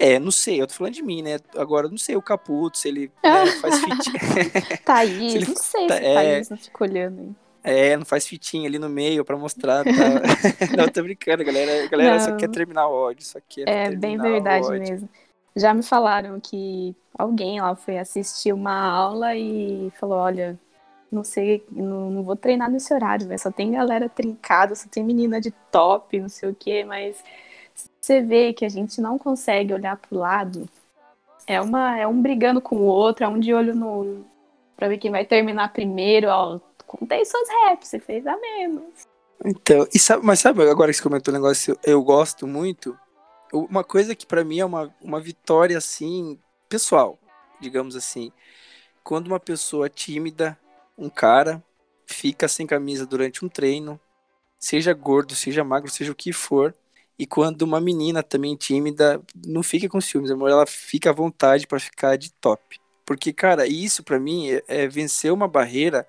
É, 0.00 0.18
não 0.18 0.30
sei, 0.30 0.62
eu 0.62 0.66
tô 0.66 0.72
falando 0.72 0.94
de 0.94 1.02
mim, 1.02 1.20
né? 1.20 1.36
Agora, 1.54 1.86
não 1.86 1.98
sei 1.98 2.16
o 2.16 2.22
Caputo, 2.22 2.78
se 2.78 2.88
ele 2.88 3.12
né, 3.22 3.46
faz 3.60 3.80
fit. 3.80 4.80
Thaís, 4.82 5.34
ele... 5.34 5.46
não 5.46 5.56
sei 5.56 5.86
tá, 5.86 5.96
se 5.98 6.04
é... 6.04 6.14
Thaís 6.14 6.48
não 6.48 6.56
fica 6.56 6.84
olhando 6.84 7.20
aí. 7.20 7.34
É, 7.62 7.94
não 7.94 8.06
faz 8.06 8.26
fitinha 8.26 8.66
ali 8.66 8.78
no 8.78 8.88
meio 8.88 9.22
pra 9.22 9.36
mostrar. 9.36 9.84
Tá? 9.84 9.90
não, 10.74 10.88
tô 10.88 11.02
brincando, 11.02 11.44
galera. 11.44 11.86
Galera 11.88 12.16
não. 12.16 12.24
só 12.24 12.34
quer 12.34 12.48
terminar 12.48 12.88
o 12.88 12.92
ódio, 12.92 13.22
só 13.22 13.38
quer 13.46 13.68
É 13.68 13.94
bem 13.94 14.16
verdade 14.16 14.70
mesmo. 14.70 15.06
Já 15.54 15.74
me 15.74 15.82
falaram 15.82 16.40
que 16.40 16.96
alguém 17.18 17.60
lá 17.60 17.76
foi 17.76 17.98
assistir 17.98 18.54
uma 18.54 18.72
aula 18.72 19.36
e 19.36 19.92
falou: 20.00 20.16
olha, 20.16 20.58
não 21.12 21.22
sei, 21.22 21.62
não, 21.70 22.10
não 22.10 22.22
vou 22.22 22.36
treinar 22.36 22.70
nesse 22.70 22.94
horário, 22.94 23.28
véio. 23.28 23.38
só 23.38 23.50
tem 23.50 23.72
galera 23.72 24.08
trincada, 24.08 24.74
só 24.74 24.88
tem 24.88 25.04
menina 25.04 25.38
de 25.38 25.50
top, 25.70 26.18
não 26.18 26.30
sei 26.30 26.48
o 26.48 26.54
quê, 26.54 26.82
mas 26.84 27.22
você 28.10 28.20
vê 28.20 28.52
que 28.52 28.64
a 28.64 28.68
gente 28.68 29.00
não 29.00 29.16
consegue 29.16 29.72
olhar 29.72 29.96
pro 29.96 30.18
lado. 30.18 30.68
É, 31.46 31.60
uma, 31.60 31.96
é 31.96 32.06
um 32.06 32.20
brigando 32.20 32.60
com 32.60 32.76
o 32.76 32.84
outro, 32.84 33.24
é 33.24 33.28
um 33.28 33.38
de 33.38 33.54
olho 33.54 33.74
no. 33.74 34.24
pra 34.76 34.88
ver 34.88 34.98
quem 34.98 35.10
vai 35.10 35.24
terminar 35.24 35.72
primeiro, 35.72 36.28
ó 36.28 36.58
contei 36.90 37.24
suas 37.24 37.48
reps, 37.48 37.86
você 37.88 38.00
fez 38.00 38.26
a 38.26 38.36
menos. 38.36 39.06
Então, 39.44 39.86
e 39.94 39.98
sabe, 39.98 40.26
mas 40.26 40.40
sabe 40.40 40.68
agora 40.68 40.90
que 40.90 40.96
você 40.96 41.02
comentou 41.02 41.32
o 41.32 41.36
um 41.36 41.40
negócio, 41.40 41.78
eu 41.84 42.02
gosto 42.02 42.48
muito. 42.48 42.98
Uma 43.52 43.84
coisa 43.84 44.14
que 44.14 44.26
para 44.26 44.42
mim 44.42 44.58
é 44.58 44.64
uma, 44.64 44.92
uma 45.00 45.20
vitória 45.20 45.78
assim, 45.78 46.36
pessoal, 46.68 47.16
digamos 47.60 47.94
assim. 47.94 48.32
Quando 49.04 49.28
uma 49.28 49.38
pessoa 49.38 49.88
tímida, 49.88 50.58
um 50.98 51.08
cara, 51.08 51.62
fica 52.06 52.48
sem 52.48 52.66
camisa 52.66 53.06
durante 53.06 53.44
um 53.44 53.48
treino, 53.48 53.98
seja 54.58 54.92
gordo, 54.92 55.36
seja 55.36 55.62
magro, 55.62 55.90
seja 55.90 56.10
o 56.10 56.14
que 56.14 56.32
for, 56.32 56.74
e 57.20 57.26
quando 57.26 57.60
uma 57.60 57.78
menina 57.82 58.22
também 58.22 58.56
tímida, 58.56 59.20
não 59.46 59.62
fica 59.62 59.86
com 59.90 60.00
ciúmes, 60.00 60.30
amor, 60.30 60.48
ela 60.48 60.64
fica 60.64 61.10
à 61.10 61.12
vontade 61.12 61.66
para 61.66 61.78
ficar 61.78 62.16
de 62.16 62.32
top. 62.32 62.80
Porque, 63.04 63.30
cara, 63.30 63.66
isso 63.66 64.02
para 64.02 64.18
mim 64.18 64.48
é, 64.50 64.62
é 64.66 64.88
vencer 64.88 65.30
uma 65.30 65.46
barreira 65.46 66.08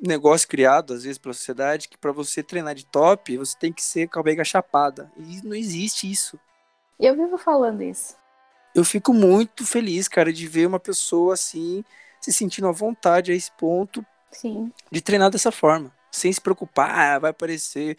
negócio 0.00 0.46
criado, 0.46 0.94
às 0.94 1.02
vezes, 1.02 1.18
pela 1.18 1.34
sociedade, 1.34 1.88
que 1.88 1.98
para 1.98 2.12
você 2.12 2.40
treinar 2.40 2.76
de 2.76 2.86
top, 2.86 3.36
você 3.36 3.58
tem 3.58 3.72
que 3.72 3.82
ser 3.82 4.06
com 4.06 4.20
a 4.20 4.22
barriga 4.22 4.44
chapada. 4.44 5.10
E 5.16 5.44
não 5.44 5.56
existe 5.56 6.08
isso. 6.08 6.38
Eu 7.00 7.16
vivo 7.16 7.36
falando 7.36 7.82
isso. 7.82 8.14
Eu 8.76 8.84
fico 8.84 9.12
muito 9.12 9.66
feliz, 9.66 10.06
cara, 10.06 10.32
de 10.32 10.46
ver 10.46 10.68
uma 10.68 10.78
pessoa 10.78 11.34
assim, 11.34 11.84
se 12.20 12.32
sentindo 12.32 12.68
à 12.68 12.70
vontade 12.70 13.32
a 13.32 13.34
esse 13.34 13.50
ponto 13.50 14.06
Sim. 14.30 14.72
de 14.88 15.00
treinar 15.00 15.32
dessa 15.32 15.50
forma. 15.50 15.92
Sem 16.12 16.32
se 16.32 16.40
preocupar, 16.40 16.96
ah, 16.96 17.18
vai 17.18 17.32
aparecer. 17.32 17.98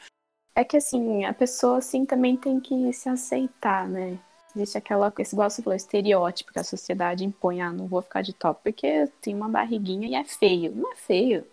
É 0.56 0.64
que 0.64 0.78
assim, 0.78 1.26
a 1.26 1.34
pessoa 1.34 1.78
assim 1.78 2.06
também 2.06 2.36
tem 2.36 2.60
que 2.60 2.92
se 2.94 3.08
aceitar, 3.08 3.88
né? 3.88 4.20
Existe 4.56 4.78
aquela, 4.78 5.14
esse 5.20 5.36
igual 5.36 5.50
você 5.50 5.62
falou, 5.62 5.76
estereótipo 5.76 6.52
que 6.52 6.60
a 6.60 6.64
sociedade 6.64 7.24
impõe, 7.24 7.62
ah, 7.62 7.72
não 7.72 7.88
vou 7.88 8.02
ficar 8.02 8.22
de 8.22 8.34
top 8.34 8.62
porque 8.64 9.08
tem 9.22 9.36
uma 9.36 9.48
barriguinha 9.48 10.08
e 10.08 10.16
é 10.16 10.24
feio. 10.24 10.74
Não 10.76 10.92
é 10.92 10.96
feio. 10.96 11.46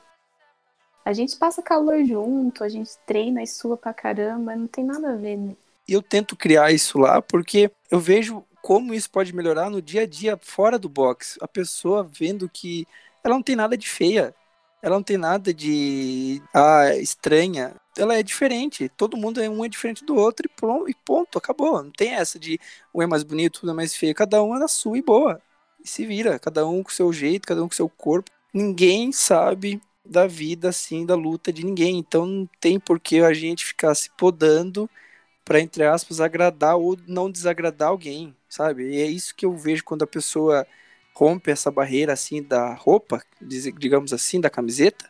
A 1.04 1.12
gente 1.12 1.37
passa 1.37 1.62
calor 1.62 2.04
junto, 2.04 2.64
a 2.64 2.68
gente 2.68 2.90
treina 3.06 3.42
e 3.42 3.46
sua 3.46 3.76
pra 3.76 3.94
caramba, 3.94 4.56
não 4.56 4.66
tem 4.66 4.85
nada 4.85 5.12
a 5.12 5.16
ver, 5.16 5.37
né? 5.37 5.54
Eu 5.87 6.02
tento 6.02 6.35
criar 6.35 6.72
isso 6.72 6.98
lá 6.98 7.22
porque 7.22 7.70
eu 7.90 8.00
vejo 8.00 8.44
como 8.61 8.92
isso 8.92 9.09
pode 9.09 9.32
melhorar 9.32 9.70
no 9.70 9.80
dia 9.80 10.02
a 10.02 10.06
dia 10.06 10.37
fora 10.42 10.76
do 10.76 10.88
box. 10.88 11.38
A 11.40 11.46
pessoa 11.46 12.02
vendo 12.02 12.48
que 12.48 12.85
ela 13.22 13.35
não 13.35 13.42
tem 13.42 13.54
nada 13.54 13.76
de 13.76 13.88
feia, 13.88 14.35
ela 14.82 14.96
não 14.96 15.02
tem 15.02 15.16
nada 15.16 15.54
de 15.54 16.42
ah, 16.52 16.92
estranha. 16.96 17.76
Ela 17.98 18.16
é 18.16 18.22
diferente. 18.22 18.88
Todo 18.90 19.16
mundo 19.16 19.40
é 19.40 19.48
um 19.48 19.64
é 19.64 19.68
diferente 19.68 20.04
do 20.04 20.14
outro 20.16 20.48
e 20.88 20.94
ponto, 20.94 21.38
acabou. 21.38 21.82
Não 21.82 21.90
tem 21.90 22.14
essa 22.14 22.38
de 22.38 22.59
um 22.94 23.02
é 23.02 23.06
mais 23.06 23.22
bonito, 23.22 23.66
um 23.66 23.70
é 23.70 23.74
mais 23.74 23.94
feio. 23.94 24.14
Cada 24.14 24.42
um 24.42 24.54
é 24.54 24.59
na 24.59 24.68
sua 24.68 24.98
e 24.98 25.02
boa. 25.02 25.40
E 25.82 25.88
se 25.88 26.06
vira, 26.06 26.38
cada 26.38 26.66
um 26.66 26.82
com 26.82 26.90
seu 26.90 27.12
jeito, 27.12 27.46
cada 27.48 27.62
um 27.62 27.68
com 27.68 27.74
seu 27.74 27.88
corpo 27.88 28.30
ninguém 28.56 29.12
sabe 29.12 29.82
da 30.04 30.26
vida 30.26 30.70
assim, 30.70 31.04
da 31.04 31.14
luta 31.14 31.52
de 31.52 31.64
ninguém. 31.64 31.98
Então 31.98 32.26
não 32.26 32.48
tem 32.61 32.80
por 32.80 32.98
que 32.98 33.20
a 33.20 33.35
gente 33.35 33.64
ficar 33.64 33.94
se 33.94 34.11
podando 34.16 34.88
para 35.44 35.61
entre 35.61 35.85
aspas 35.85 36.20
agradar 36.20 36.76
ou 36.76 36.98
não 37.06 37.30
desagradar 37.30 37.88
alguém, 37.90 38.35
sabe? 38.48 38.85
E 38.94 39.02
é 39.02 39.06
isso 39.06 39.35
que 39.35 39.46
eu 39.46 39.56
vejo 39.56 39.85
quando 39.85 40.02
a 40.04 40.06
pessoa 40.06 40.66
rompe 41.14 41.50
essa 41.50 41.70
barreira 41.70 42.12
assim 42.12 42.42
da 42.42 42.74
roupa, 42.74 43.22
digamos 43.40 44.12
assim, 44.12 44.40
da 44.40 44.50
camiseta. 44.50 45.09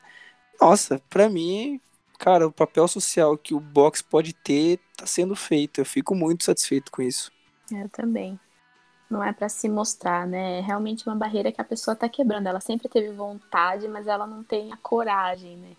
Nossa, 0.61 1.01
para 1.11 1.29
mim, 1.29 1.81
cara, 2.19 2.47
o 2.47 2.53
papel 2.53 2.87
social 2.89 3.37
que 3.37 3.55
o 3.55 3.61
box 3.61 4.03
pode 4.03 4.33
ter 4.33 4.79
tá 4.97 5.07
sendo 5.07 5.37
feito. 5.37 5.81
Eu 5.81 5.85
fico 5.85 6.15
muito 6.15 6.45
satisfeito 6.45 6.91
com 6.91 7.03
isso. 7.03 7.31
Eu 7.71 7.89
também 7.89 8.39
não 9.09 9.23
é 9.23 9.33
para 9.33 9.49
se 9.49 9.69
mostrar, 9.69 10.27
né? 10.27 10.59
É 10.59 10.61
realmente 10.61 11.07
uma 11.07 11.15
barreira 11.15 11.53
que 11.53 11.61
a 11.61 11.65
pessoa 11.65 11.97
tá 11.97 12.09
quebrando. 12.09 12.49
Ela 12.49 12.61
sempre 12.61 12.89
teve 12.89 13.13
vontade, 13.13 13.87
mas 13.89 14.07
ela 14.07 14.27
não 14.27 14.43
tem 14.43 14.73
a 14.73 14.77
coragem, 14.77 15.57
né? 15.57 15.77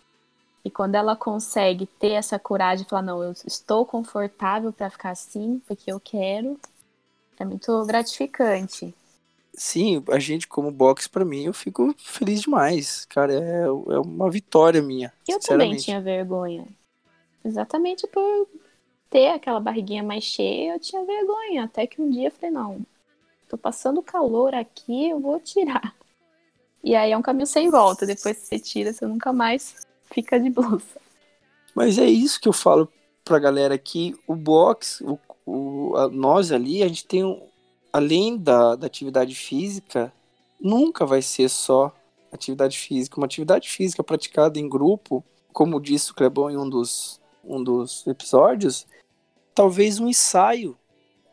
E 0.63 0.71
quando 0.71 0.95
ela 0.95 1.15
consegue 1.15 1.86
ter 1.86 2.12
essa 2.12 2.38
coragem 2.39 2.86
e 2.86 2.89
falar, 2.89 3.02
não, 3.02 3.23
eu 3.23 3.32
estou 3.45 3.86
confortável 3.86 4.73
para 4.73 4.89
ficar 4.89 5.12
assim, 5.12 5.62
porque 5.65 5.91
eu 5.91 6.00
quero, 6.00 6.60
é 7.39 7.45
muito 7.45 7.86
gratificante. 7.86 8.93
Sim, 9.60 10.04
a 10.12 10.20
gente 10.20 10.48
como 10.48 10.70
box 10.70 11.08
para 11.08 11.26
mim, 11.26 11.46
eu 11.46 11.54
fico 11.54 11.91
feliz 11.98 12.41
demais. 12.41 13.06
Cara, 13.06 13.34
é, 13.34 13.63
é 13.63 14.00
uma 14.00 14.30
vitória 14.30 14.84
minha. 14.84 15.12
Eu 15.28 15.39
também 15.39 15.76
tinha 15.76 16.00
vergonha. 16.00 16.67
Exatamente 17.43 18.06
por 18.06 18.48
ter 19.10 19.30
aquela 19.30 19.60
barriguinha 19.60 20.04
mais 20.04 20.24
cheia, 20.24 20.74
eu 20.74 20.80
tinha 20.80 21.04
vergonha. 21.04 21.63
Até 21.63 21.88
que 21.88 22.00
um 22.00 22.08
dia 22.08 22.28
eu 22.28 22.32
falei, 22.32 22.52
não, 22.52 22.86
tô 23.50 23.58
passando 23.58 24.00
calor 24.04 24.54
aqui, 24.54 25.10
eu 25.10 25.20
vou 25.20 25.39
tirar. 25.39 25.96
E 26.84 26.96
aí 26.96 27.12
é 27.12 27.17
um 27.17 27.24
caminho 27.24 27.48
sem 27.48 27.72
volta. 27.72 28.06
Depois 28.06 28.38
que 28.38 28.46
você 28.46 28.60
tira, 28.60 28.93
você 28.93 29.08
nunca 29.08 29.34
mais 29.34 29.76
fica 30.04 30.39
de 30.39 30.52
blusa. 30.52 31.02
Mas 31.74 31.98
é 31.98 32.06
isso 32.06 32.39
que 32.39 32.48
eu 32.48 32.54
falo 32.54 32.88
pra 33.26 33.39
galera 33.39 33.74
aqui. 33.74 34.15
O 34.28 34.36
box, 34.36 35.04
o, 35.04 35.20
o, 35.48 36.10
nós 36.10 36.52
ali, 36.52 36.84
a 36.84 36.88
gente 36.88 37.08
tem 37.08 37.24
um, 37.24 37.41
além 37.98 38.38
da, 38.38 38.76
da 38.76 38.86
atividade 38.86 39.34
física, 39.34 40.14
nunca 40.62 41.04
vai 41.04 41.20
ser 41.20 41.50
só 41.50 41.92
atividade 42.32 42.78
física. 42.78 43.18
Uma 43.18 43.26
atividade 43.26 43.68
física 43.70 44.04
praticada 44.04 44.60
em 44.60 44.70
grupo, 44.70 45.26
como 45.52 45.82
disse 45.82 46.12
o 46.12 46.14
Clebão 46.14 46.52
em 46.52 46.58
um 46.58 46.70
dos, 46.70 47.20
um 47.44 47.64
dos 47.64 48.06
episódios, 48.06 48.86
talvez 49.56 50.00
um 50.00 50.08
ensaio 50.08 50.78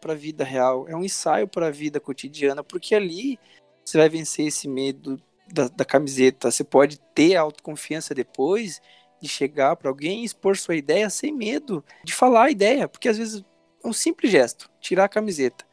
para 0.00 0.14
a 0.14 0.16
vida 0.16 0.42
real, 0.42 0.88
é 0.88 0.96
um 0.96 1.04
ensaio 1.04 1.46
para 1.46 1.66
a 1.66 1.70
vida 1.70 2.00
cotidiana, 2.00 2.64
porque 2.64 2.94
ali 2.94 3.38
você 3.84 3.98
vai 3.98 4.08
vencer 4.08 4.46
esse 4.46 4.66
medo 4.66 5.20
da, 5.52 5.68
da 5.68 5.84
camiseta. 5.84 6.50
Você 6.50 6.64
pode 6.64 6.98
ter 7.14 7.36
autoconfiança 7.36 8.14
depois 8.14 8.80
de 9.20 9.28
chegar 9.28 9.76
para 9.76 9.90
alguém 9.90 10.22
e 10.22 10.24
expor 10.24 10.56
sua 10.56 10.76
ideia 10.76 11.10
sem 11.10 11.30
medo 11.30 11.84
de 12.02 12.14
falar 12.14 12.44
a 12.44 12.50
ideia, 12.50 12.88
porque 12.88 13.10
às 13.10 13.18
vezes 13.18 13.44
é 13.84 13.86
um 13.86 13.92
simples 13.92 14.32
gesto, 14.32 14.70
tirar 14.80 15.04
a 15.04 15.08
camiseta. 15.10 15.66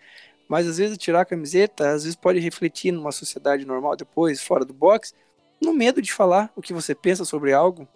Mas 0.52 0.68
às 0.68 0.78
vezes 0.78 0.98
tirar 0.98 1.22
a 1.22 1.26
camiseta, 1.26 1.92
às 1.92 2.04
vezes 2.04 2.14
pode 2.14 2.38
refletir 2.38 2.92
numa 2.92 3.14
sociedade 3.14 3.64
normal 3.64 3.96
depois, 3.96 4.42
fora 4.42 4.66
do 4.66 4.74
box, 4.74 5.14
no 5.62 5.74
medo 5.74 6.02
de 6.02 6.12
falar 6.12 6.52
o 6.58 6.62
que 6.62 6.74
você 6.74 6.94
pensa 6.94 7.24
sobre 7.24 7.54
algo, 7.54 7.88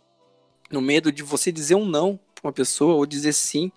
no 0.72 0.80
medo 0.80 1.12
de 1.12 1.22
você 1.22 1.52
dizer 1.52 1.76
um 1.76 1.86
não 1.86 2.18
para 2.34 2.48
uma 2.48 2.54
pessoa 2.54 2.96
ou 2.96 3.06
dizer 3.06 3.34
sim. 3.34 3.74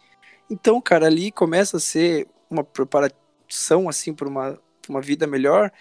Então, 0.49 0.81
cara, 0.81 1.07
ali 1.07 1.33
começa 1.33 1.79
a 1.79 1.81
ser 1.81 2.29
uma 2.49 2.63
preparação 2.63 3.89
assim 3.89 4.15
para 4.15 4.29
uma, 4.29 4.57
uma 4.89 5.01
vida 5.01 5.27
melhor 5.27 5.73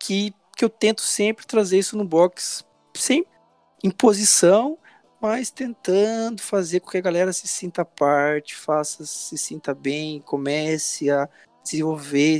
que, 0.00 0.32
que 0.56 0.64
eu 0.64 0.70
tento 0.70 1.02
sempre 1.02 1.46
trazer 1.46 1.78
isso 1.78 1.94
no 1.94 2.06
box 2.06 2.64
sem 2.94 3.26
imposição 3.82 4.78
mas 5.20 5.50
tentando 5.50 6.40
fazer 6.40 6.80
com 6.80 6.90
que 6.90 6.98
a 6.98 7.02
galera 7.02 7.32
se 7.32 7.48
sinta 7.48 7.84
parte, 7.84 8.54
faça 8.54 9.04
se 9.06 9.38
sinta 9.38 9.74
bem, 9.74 10.20
comece 10.20 11.10
a 11.10 11.28
desenvolver 11.64 12.38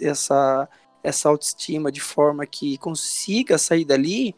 essa, 0.00 0.68
essa 1.02 1.28
autoestima 1.28 1.90
de 1.90 2.00
forma 2.00 2.46
que 2.46 2.78
consiga 2.78 3.58
sair 3.58 3.84
dali 3.84 4.34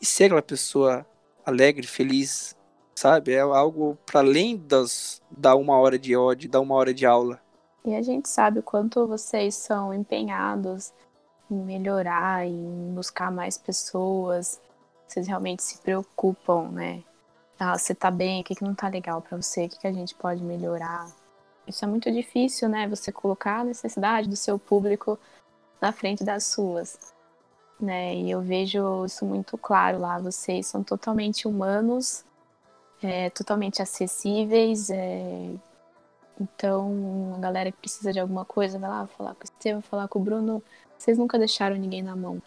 e 0.00 0.04
ser 0.04 0.24
aquela 0.24 0.42
pessoa 0.42 1.06
alegre, 1.46 1.86
feliz, 1.86 2.56
sabe? 2.94 3.32
É 3.32 3.40
algo 3.40 3.96
para 4.04 4.20
além 4.20 4.56
das 4.56 5.22
da 5.30 5.54
uma 5.54 5.78
hora 5.78 5.98
de 5.98 6.14
ódio, 6.16 6.50
da 6.50 6.60
uma 6.60 6.74
hora 6.74 6.92
de 6.92 7.06
aula. 7.06 7.40
E 7.84 7.94
a 7.94 8.02
gente 8.02 8.28
sabe 8.28 8.60
o 8.60 8.62
quanto 8.62 9.06
vocês 9.06 9.54
são 9.54 9.94
empenhados 9.94 10.92
em 11.50 11.56
melhorar, 11.56 12.46
em 12.46 12.92
buscar 12.94 13.30
mais 13.30 13.56
pessoas. 13.56 14.60
Vocês 15.06 15.26
realmente 15.26 15.62
se 15.62 15.78
preocupam, 15.78 16.68
né? 16.70 17.02
Ah, 17.58 17.78
você 17.78 17.94
tá 17.94 18.10
bem, 18.10 18.40
o 18.40 18.44
que, 18.44 18.54
que 18.54 18.64
não 18.64 18.74
tá 18.74 18.88
legal 18.88 19.20
para 19.20 19.36
você, 19.36 19.66
o 19.66 19.68
que, 19.68 19.78
que 19.78 19.86
a 19.86 19.92
gente 19.92 20.14
pode 20.14 20.42
melhorar. 20.42 21.06
Isso 21.66 21.84
é 21.84 21.88
muito 21.88 22.10
difícil, 22.10 22.68
né? 22.68 22.88
Você 22.88 23.12
colocar 23.12 23.60
a 23.60 23.64
necessidade 23.64 24.28
do 24.28 24.36
seu 24.36 24.58
público 24.58 25.18
na 25.80 25.92
frente 25.92 26.24
das 26.24 26.44
suas. 26.44 26.98
Né? 27.80 28.14
E 28.16 28.30
eu 28.30 28.40
vejo 28.40 29.04
isso 29.04 29.24
muito 29.24 29.58
claro 29.58 29.98
lá. 29.98 30.18
Vocês 30.18 30.66
são 30.66 30.82
totalmente 30.82 31.48
humanos, 31.48 32.24
é, 33.02 33.30
totalmente 33.30 33.82
acessíveis, 33.82 34.90
é, 34.90 35.50
então, 36.40 37.34
a 37.36 37.38
galera 37.38 37.70
que 37.70 37.78
precisa 37.78 38.12
de 38.12 38.18
alguma 38.18 38.44
coisa, 38.44 38.78
vai 38.78 38.90
lá 38.90 39.06
falar 39.06 39.34
com 39.34 39.42
o 39.42 39.44
Estevam, 39.44 39.82
falar 39.82 40.08
com 40.08 40.18
o 40.18 40.22
Bruno. 40.22 40.62
Vocês 40.98 41.18
nunca 41.18 41.38
deixaram 41.38 41.76
ninguém 41.76 42.02
na 42.02 42.16
mão. 42.16 42.42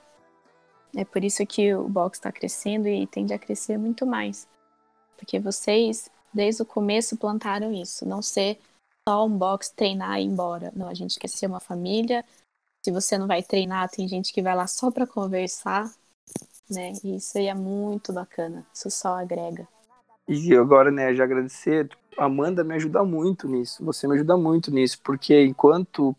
É 0.96 1.06
por 1.06 1.24
isso 1.24 1.46
que 1.46 1.74
o 1.74 1.88
box 1.88 2.18
está 2.18 2.32
crescendo 2.32 2.88
e 2.88 3.08
tende 3.08 3.34
a 3.34 3.40
crescer 3.40 3.78
muito 3.78 4.06
mais. 4.06 4.48
Porque 5.18 5.40
vocês, 5.40 6.10
desde 6.34 6.62
o 6.62 6.66
começo, 6.66 7.18
plantaram 7.18 7.74
isso. 7.74 8.06
Não 8.06 8.22
ser 8.22 8.60
só 9.08 9.26
um 9.26 9.38
box, 9.38 9.70
treinar 9.70 10.20
e 10.20 10.24
ir 10.24 10.28
embora. 10.28 10.72
Não, 10.76 10.88
a 10.88 10.94
gente 10.94 11.20
quer 11.20 11.28
ser 11.28 11.48
uma 11.48 11.60
família. 11.60 12.26
Se 12.84 12.92
você 12.92 13.18
não 13.18 13.28
vai 13.28 13.44
treinar, 13.44 13.90
tem 13.90 14.08
gente 14.08 14.34
que 14.34 14.42
vai 14.42 14.56
lá 14.56 14.68
só 14.68 14.92
para 14.92 15.06
conversar. 15.06 15.92
Né? 16.70 16.94
E 17.04 17.16
isso 17.18 17.38
aí 17.38 17.48
é 17.48 17.54
muito 17.54 18.12
bacana. 18.12 18.66
Isso 18.74 18.90
só 18.90 19.20
agrega. 19.20 19.68
E 20.28 20.56
agora, 20.56 20.90
né, 20.90 21.14
já 21.14 21.24
agradecer 21.24 21.88
Amanda 22.18 22.64
me 22.64 22.76
ajuda 22.76 23.04
muito 23.04 23.48
nisso, 23.48 23.84
você 23.84 24.08
me 24.08 24.16
ajuda 24.16 24.38
muito 24.38 24.72
nisso, 24.72 25.00
porque 25.04 25.44
enquanto 25.44 26.16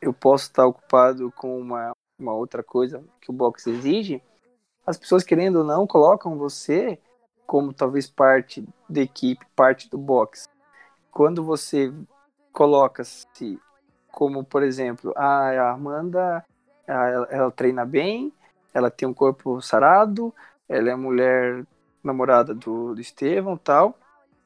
eu 0.00 0.12
posso 0.12 0.44
estar 0.44 0.66
ocupado 0.66 1.30
com 1.32 1.60
uma, 1.60 1.92
uma 2.18 2.32
outra 2.32 2.62
coisa 2.62 3.04
que 3.20 3.30
o 3.30 3.34
boxe 3.34 3.70
exige, 3.70 4.22
as 4.86 4.96
pessoas 4.96 5.22
querendo 5.22 5.56
ou 5.56 5.64
não 5.64 5.86
colocam 5.86 6.38
você 6.38 6.98
como 7.46 7.74
talvez 7.74 8.08
parte 8.08 8.66
da 8.88 9.02
equipe, 9.02 9.44
parte 9.54 9.88
do 9.90 9.98
boxe. 9.98 10.48
Quando 11.10 11.42
você 11.42 11.92
coloca-se 12.52 13.58
como, 14.10 14.44
por 14.44 14.62
exemplo, 14.62 15.12
ah, 15.16 15.50
a 15.50 15.70
Amanda, 15.72 16.44
ela, 16.86 17.28
ela 17.30 17.50
treina 17.50 17.84
bem, 17.84 18.32
ela 18.74 18.90
tem 18.90 19.06
um 19.06 19.14
corpo 19.14 19.60
sarado, 19.60 20.34
ela 20.68 20.90
é 20.90 20.96
mulher 20.96 21.64
namorada 22.02 22.54
do, 22.54 22.94
do 22.94 23.00
Estevão 23.00 23.56
tal, 23.56 23.96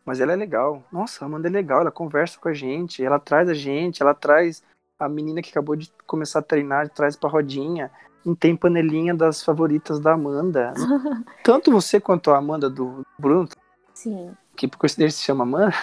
mas 0.05 0.20
ela 0.20 0.33
é 0.33 0.37
legal. 0.37 0.83
Nossa, 0.92 1.25
a 1.25 1.27
Amanda 1.27 1.48
é 1.48 1.51
legal, 1.51 1.81
ela 1.81 1.90
conversa 1.90 2.38
com 2.38 2.48
a 2.48 2.55
gente, 2.55 3.05
ela 3.05 3.18
traz 3.18 3.48
a 3.48 3.55
gente, 3.55 4.03
ela 4.03 4.14
traz 4.14 4.62
a 4.98 5.09
menina 5.09 5.42
que 5.42 5.51
acabou 5.51 5.77
de 5.77 5.92
começar 6.07 6.40
a 6.40 6.42
treinar, 6.42 6.88
traz 6.90 7.16
pra 7.16 7.31
rodinha. 7.31 7.90
Não 8.25 8.37
tem 8.37 8.55
panelinha 8.55 9.14
das 9.14 9.42
favoritas 9.42 9.98
da 9.98 10.12
Amanda. 10.12 10.72
Tanto 11.42 11.72
você 11.72 12.01
quanto 12.01 12.31
a 12.31 12.38
Amanda 12.38 12.70
do 12.70 13.05
Bruno, 13.18 13.48
Sim. 13.94 14.37
Que 14.57 14.69
por 14.69 14.79
coincidência 14.79 15.19
se 15.19 15.25
chama 15.25 15.44
Amanda, 15.44 15.75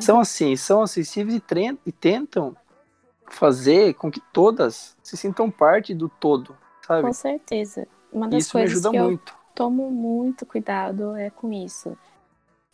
são 0.00 0.20
assim, 0.20 0.56
são 0.56 0.82
acessíveis 0.82 1.36
e, 1.36 1.78
e 1.86 1.92
tentam 1.92 2.56
fazer 3.26 3.94
com 3.94 4.10
que 4.10 4.20
todas 4.32 4.96
se 5.02 5.16
sintam 5.16 5.50
parte 5.50 5.94
do 5.94 6.08
todo, 6.08 6.56
sabe? 6.86 7.02
Com 7.02 7.12
certeza. 7.12 7.86
Uma 8.12 8.28
das 8.28 8.44
isso 8.44 8.52
coisas 8.52 8.70
me 8.70 8.74
ajuda 8.74 8.90
que 8.90 9.00
muito. 9.00 9.32
eu 9.32 9.36
tomo 9.54 9.90
muito 9.90 10.44
cuidado 10.44 11.16
é 11.16 11.30
com 11.30 11.52
isso 11.52 11.96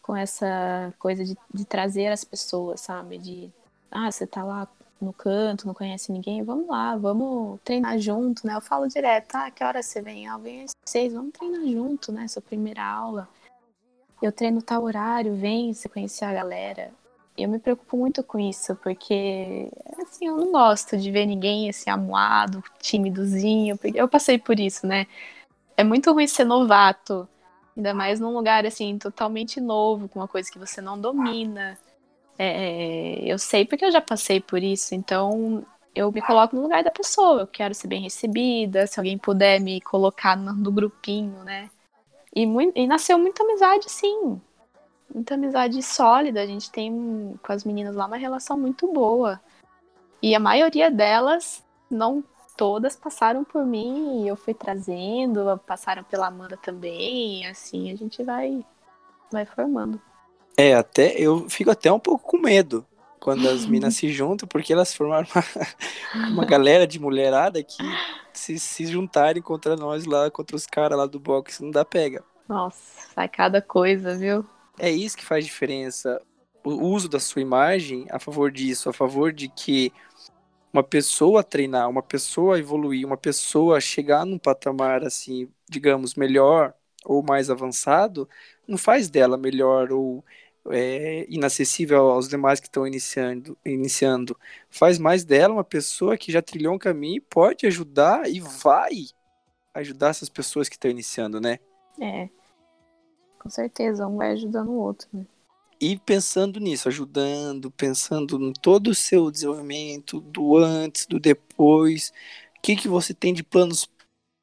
com 0.09 0.17
essa 0.17 0.91
coisa 0.99 1.23
de, 1.23 1.37
de 1.53 1.67
trazer 1.67 2.07
as 2.07 2.25
pessoas, 2.25 2.81
sabe? 2.81 3.19
De, 3.19 3.53
ah, 3.91 4.11
você 4.11 4.27
tá 4.27 4.43
lá 4.43 4.67
no 4.99 5.13
canto, 5.13 5.67
não 5.67 5.75
conhece 5.75 6.11
ninguém, 6.11 6.43
vamos 6.43 6.67
lá, 6.67 6.97
vamos 6.97 7.61
treinar 7.63 7.99
junto, 7.99 8.47
né? 8.47 8.55
Eu 8.55 8.61
falo 8.63 8.89
direto, 8.89 9.35
ah, 9.35 9.51
que 9.51 9.63
hora 9.63 9.83
você 9.83 10.01
vem? 10.01 10.27
Ah, 10.27 10.39
vem 10.39 10.63
às 10.63 10.71
seis, 10.87 11.13
vamos 11.13 11.33
treinar 11.33 11.61
junto, 11.61 12.11
né? 12.11 12.27
Sua 12.27 12.41
primeira 12.41 12.83
aula. 12.83 13.29
Eu 14.21 14.33
treino 14.33 14.63
tal 14.63 14.83
horário, 14.83 15.35
vem 15.35 15.73
você 15.73 15.89
conhecer 15.89 16.25
a 16.25 16.33
galera. 16.33 16.91
Eu 17.37 17.49
me 17.49 17.59
preocupo 17.59 17.97
muito 17.97 18.23
com 18.25 18.39
isso, 18.39 18.75
porque, 18.77 19.71
assim, 20.01 20.27
eu 20.27 20.37
não 20.37 20.51
gosto 20.51 20.97
de 20.97 21.11
ver 21.11 21.25
ninguém, 21.25 21.71
assim, 21.71 21.89
amuado, 21.89 22.63
timidozinho, 22.81 23.79
porque 23.79 24.01
eu 24.01 24.09
passei 24.09 24.39
por 24.39 24.59
isso, 24.59 24.87
né? 24.87 25.07
É 25.77 25.85
muito 25.85 26.13
ruim 26.13 26.27
ser 26.27 26.45
novato 26.45 27.29
Ainda 27.79 27.95
mais 27.95 28.19
num 28.19 28.33
lugar 28.33 28.67
assim, 28.67 28.99
totalmente 28.99 29.61
novo, 29.61 30.09
com 30.09 30.19
uma 30.19 30.27
coisa 30.27 30.51
que 30.51 30.59
você 30.59 30.81
não 30.81 31.01
domina. 31.01 31.79
É, 32.37 33.21
eu 33.23 33.39
sei 33.39 33.65
porque 33.65 33.85
eu 33.85 33.93
já 33.93 34.01
passei 34.01 34.41
por 34.41 34.61
isso, 34.61 34.97
então 34.97 35.65
eu 35.95 36.11
me 36.11 36.21
coloco 36.21 36.57
no 36.57 36.63
lugar 36.63 36.83
da 36.83 36.91
pessoa. 36.91 37.43
Eu 37.43 37.47
quero 37.47 37.73
ser 37.77 37.87
bem 37.87 38.03
recebida, 38.03 38.85
se 38.89 38.99
alguém 38.99 39.17
puder 39.17 39.61
me 39.61 39.81
colocar 39.81 40.37
no, 40.37 40.53
no 40.53 40.73
grupinho, 40.73 41.45
né? 41.45 41.71
E, 42.35 42.47
muito, 42.47 42.77
e 42.77 42.87
nasceu 42.87 43.19
muita 43.19 43.43
amizade, 43.43 43.91
sim. 43.91 44.41
Muita 45.13 45.35
amizade 45.35 45.83
sólida. 45.83 46.43
A 46.43 46.47
gente 46.47 46.71
tem 46.71 47.39
com 47.43 47.53
as 47.53 47.65
meninas 47.65 47.95
lá 47.95 48.07
uma 48.07 48.17
relação 48.17 48.59
muito 48.59 48.87
boa. 48.93 49.41
E 50.23 50.35
a 50.35 50.41
maioria 50.41 50.91
delas, 50.91 51.65
não 51.91 52.23
todas, 52.57 52.97
passaram 52.97 53.45
por 53.45 53.65
mim 53.65 54.25
e 54.25 54.29
eu 54.29 54.37
fui 54.37 54.53
trazendo, 54.53 55.59
passaram 55.67 56.03
pela 56.03 56.27
Amanda 56.27 56.57
também. 56.57 57.47
Assim 57.47 57.91
a 57.91 57.97
gente 57.97 58.23
vai, 58.23 58.65
vai 59.31 59.47
formando. 59.47 60.01
É, 60.57 60.75
até 60.75 61.17
eu 61.17 61.49
fico 61.49 61.71
até 61.71 61.91
um 61.91 62.01
pouco 62.01 62.29
com 62.29 62.39
medo 62.39 62.85
quando 63.21 63.49
as 63.49 63.65
minas 63.65 63.95
se 63.97 64.13
juntam, 64.13 64.49
porque 64.49 64.73
elas 64.73 64.93
formaram 64.93 65.29
uma, 65.33 65.45
uma 66.29 66.45
galera 66.45 66.87
de 66.87 66.99
mulherada 66.99 67.63
que 67.63 67.83
se, 68.49 68.59
se 68.59 68.87
juntarem 68.87 69.43
contra 69.43 69.77
nós 69.77 70.05
lá, 70.07 70.31
contra 70.31 70.57
os 70.57 70.67
caras 70.67 70.97
lá 70.99 71.07
do 71.07 71.21
boxe, 71.21 71.63
não 71.63 71.71
dá 71.71 71.85
pega. 71.85 72.25
Nossa, 72.49 73.13
sai 73.15 73.29
cada 73.29 73.63
coisa, 73.63 74.17
viu? 74.17 74.45
É 74.79 74.91
isso 74.91 75.17
que 75.17 75.25
faz 75.25 75.45
diferença. 75.45 76.21
O 76.65 76.87
uso 76.89 77.09
da 77.09 77.19
sua 77.21 77.43
imagem 77.43 78.07
a 78.11 78.19
favor 78.19 78.51
disso, 78.51 78.89
a 78.89 78.93
favor 78.93 79.33
de 79.33 79.49
que 79.49 79.93
uma 80.73 80.83
pessoa 80.85 81.45
treinar, 81.45 81.89
uma 81.91 82.03
pessoa 82.03 82.59
evoluir, 82.59 83.07
uma 83.07 83.17
pessoa 83.17 83.81
chegar 83.81 84.27
num 84.27 84.39
patamar 84.39 85.05
assim, 85.05 85.51
digamos, 85.69 86.15
melhor 86.15 86.75
ou 87.05 87.23
mais 87.23 87.51
avançado, 87.51 88.29
não 88.69 88.79
faz 88.79 89.11
dela 89.11 89.39
melhor 89.39 89.93
ou 89.93 90.25
é, 90.71 91.27
inacessível 91.29 92.11
aos 92.11 92.29
demais 92.29 92.61
que 92.61 92.67
estão 92.67 92.87
iniciando, 92.87 93.57
iniciando. 93.65 94.37
Faz 94.71 94.99
mais 94.99 95.25
dela 95.25 95.55
uma 95.55 95.65
pessoa 95.65 96.17
que 96.17 96.33
já 96.33 96.43
trilhou 96.43 96.75
um 96.75 96.79
caminho 96.79 97.17
e 97.17 97.21
pode 97.21 97.67
ajudar 97.67 98.29
e 98.29 98.41
vai 98.41 99.07
ajudar 99.75 100.09
essas 100.09 100.29
pessoas 100.29 100.69
que 100.69 100.77
estão 100.77 100.91
iniciando, 100.91 101.41
né? 101.41 101.59
É. 102.01 102.29
Com 103.39 103.51
certeza, 103.51 104.07
um 104.07 104.17
vai 104.17 104.33
ajudando 104.33 104.69
o 104.69 104.79
outro, 104.79 105.09
né? 105.13 105.25
E 105.81 105.97
pensando 105.97 106.59
nisso, 106.59 106.89
ajudando, 106.89 107.71
pensando 107.71 108.37
em 108.43 108.53
todo 108.53 108.89
o 108.89 108.95
seu 108.95 109.31
desenvolvimento, 109.31 110.21
do 110.21 110.57
antes, 110.57 111.07
do 111.07 111.21
depois, 111.21 112.13
o 112.57 112.61
que, 112.61 112.75
que 112.75 112.89
você 112.89 113.15
tem 113.15 113.33
de 113.33 113.45
planos 113.45 113.89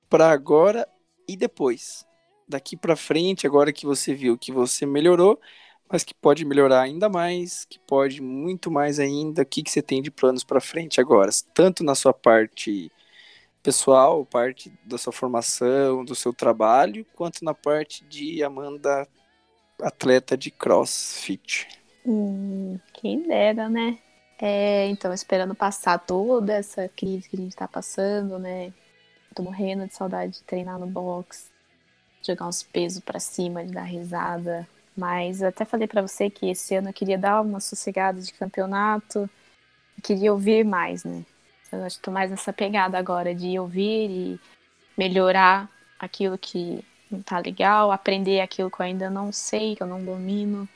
para 0.09 0.31
agora 0.31 0.87
e 1.27 1.35
depois? 1.35 2.05
Daqui 2.47 2.77
para 2.77 2.95
frente, 2.95 3.45
agora 3.45 3.73
que 3.73 3.85
você 3.85 4.13
viu 4.13 4.37
que 4.37 4.51
você 4.51 4.85
melhorou, 4.85 5.39
mas 5.89 6.03
que 6.03 6.13
pode 6.13 6.43
melhorar 6.43 6.81
ainda 6.81 7.07
mais, 7.07 7.65
que 7.65 7.79
pode 7.79 8.21
muito 8.21 8.71
mais 8.71 8.99
ainda. 8.99 9.43
O 9.43 9.45
que, 9.45 9.63
que 9.63 9.71
você 9.71 9.81
tem 9.81 10.01
de 10.01 10.11
planos 10.11 10.43
para 10.43 10.59
frente 10.59 10.99
agora? 10.99 11.31
Tanto 11.53 11.83
na 11.83 11.95
sua 11.95 12.13
parte 12.13 12.91
pessoal, 13.61 14.25
parte 14.25 14.71
da 14.83 14.97
sua 14.97 15.11
formação, 15.11 16.05
do 16.05 16.13
seu 16.13 16.33
trabalho, 16.33 17.05
quanto 17.15 17.43
na 17.43 17.53
parte 17.53 18.03
de 18.05 18.43
Amanda, 18.43 19.07
atleta 19.81 20.37
de 20.37 20.51
crossfit. 20.51 21.67
Hum, 22.05 22.79
quem 22.93 23.27
dera, 23.27 23.67
né? 23.67 23.97
É, 24.39 24.87
então, 24.87 25.13
esperando 25.13 25.55
passar 25.55 25.97
toda 25.97 26.53
essa 26.53 26.89
crise 26.89 27.29
que 27.29 27.35
a 27.35 27.39
gente 27.39 27.55
tá 27.55 27.67
passando, 27.67 28.37
né? 28.37 28.73
Tô 29.33 29.41
morrendo 29.43 29.87
de 29.87 29.93
saudade 29.93 30.33
de 30.33 30.43
treinar 30.43 30.77
no 30.77 30.87
box, 30.87 31.51
jogar 32.21 32.47
uns 32.47 32.61
pesos 32.61 32.99
para 32.99 33.19
cima, 33.19 33.65
de 33.65 33.71
dar 33.71 33.83
risada, 33.83 34.67
mas 34.95 35.43
até 35.43 35.65
falei 35.65 35.87
para 35.87 36.01
você 36.01 36.29
que 36.29 36.49
esse 36.49 36.75
ano 36.75 36.89
eu 36.89 36.93
queria 36.93 37.17
dar 37.17 37.41
uma 37.41 37.59
sossegada 37.59 38.21
de 38.21 38.33
campeonato, 38.33 39.29
queria 40.01 40.31
ouvir 40.31 40.63
mais, 40.63 41.03
né? 41.03 41.25
Eu 41.71 41.83
acho 41.83 41.97
que 41.97 42.03
tô 42.03 42.11
mais 42.11 42.29
nessa 42.29 42.53
pegada 42.53 42.97
agora 42.97 43.33
de 43.35 43.57
ouvir 43.59 44.09
e 44.09 44.39
melhorar 44.97 45.69
aquilo 45.99 46.37
que 46.37 46.83
não 47.11 47.21
tá 47.21 47.39
legal, 47.39 47.91
aprender 47.91 48.39
aquilo 48.39 48.71
que 48.71 48.81
eu 48.81 48.85
ainda 48.85 49.09
não 49.09 49.31
sei, 49.31 49.75
que 49.75 49.83
eu 49.83 49.87
não 49.87 50.03
domino. 50.03 50.67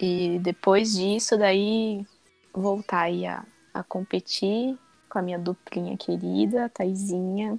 E 0.00 0.38
depois 0.40 0.92
disso, 0.92 1.38
daí 1.38 2.04
voltar 2.52 3.02
aí 3.02 3.26
a, 3.26 3.44
a 3.72 3.82
competir 3.82 4.76
com 5.08 5.18
a 5.18 5.22
minha 5.22 5.38
duplinha 5.38 5.96
querida, 5.96 6.68
Taizinha, 6.68 7.58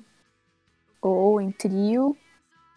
ou 1.01 1.39
em 1.39 1.51
trio, 1.51 2.17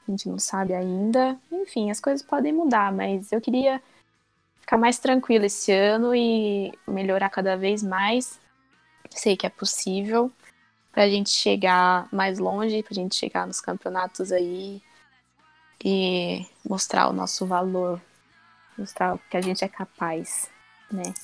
a 0.09 0.11
gente 0.11 0.28
não 0.28 0.38
sabe 0.38 0.74
ainda. 0.74 1.38
Enfim, 1.52 1.90
as 1.90 2.00
coisas 2.00 2.22
podem 2.26 2.52
mudar, 2.52 2.92
mas 2.92 3.30
eu 3.30 3.40
queria 3.40 3.82
ficar 4.61 4.78
mais 4.78 4.98
tranquila 4.98 5.46
esse 5.46 5.72
ano 5.72 6.14
e 6.14 6.72
melhorar 6.86 7.30
cada 7.30 7.56
vez 7.56 7.82
mais. 7.82 8.40
Sei 9.11 9.36
que 9.36 9.46
é 9.46 9.50
possível 9.50 10.30
para 10.92 11.04
a 11.04 11.09
gente 11.09 11.30
chegar 11.30 12.09
mais 12.12 12.38
longe, 12.38 12.82
para 12.82 12.92
a 12.92 12.94
gente 12.94 13.14
chegar 13.14 13.46
nos 13.46 13.61
campeonatos 13.61 14.32
aí 14.32 14.82
e 15.84 16.46
mostrar 16.68 17.09
o 17.09 17.12
nosso 17.12 17.46
valor, 17.46 18.00
mostrar 18.76 19.14
o 19.14 19.18
que 19.30 19.36
a 19.36 19.40
gente 19.40 19.64
é 19.64 19.68
capaz, 19.68 20.50
né? 20.90 21.14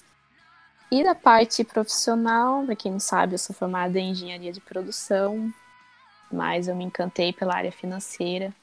E 0.90 1.02
da 1.02 1.14
parte 1.14 1.64
profissional, 1.64 2.64
para 2.64 2.76
quem 2.76 2.92
não 2.92 3.00
sabe, 3.00 3.34
eu 3.34 3.38
sou 3.38 3.56
formada 3.56 3.98
em 3.98 4.10
engenharia 4.10 4.52
de 4.52 4.60
produção, 4.60 5.52
mas 6.30 6.68
eu 6.68 6.76
me 6.76 6.84
encantei 6.84 7.32
pela 7.32 7.56
área 7.56 7.72
financeira. 7.72 8.54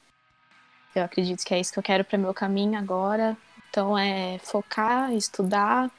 Eu 0.95 1.03
acredito 1.03 1.43
que 1.45 1.53
é 1.53 1.59
isso 1.59 1.71
que 1.71 1.79
eu 1.79 1.83
quero 1.83 2.03
para 2.03 2.17
meu 2.17 2.33
caminho 2.33 2.77
agora. 2.77 3.37
Então 3.69 3.97
é 3.97 4.37
focar, 4.39 5.13
estudar, 5.13 5.89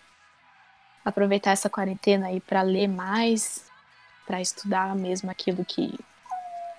aproveitar 1.04 1.52
essa 1.52 1.70
quarentena 1.70 2.26
aí 2.26 2.40
para 2.40 2.62
ler 2.62 2.88
mais, 2.88 3.64
para 4.26 4.40
estudar 4.40 4.94
mesmo 4.94 5.30
aquilo 5.30 5.64
que 5.64 5.98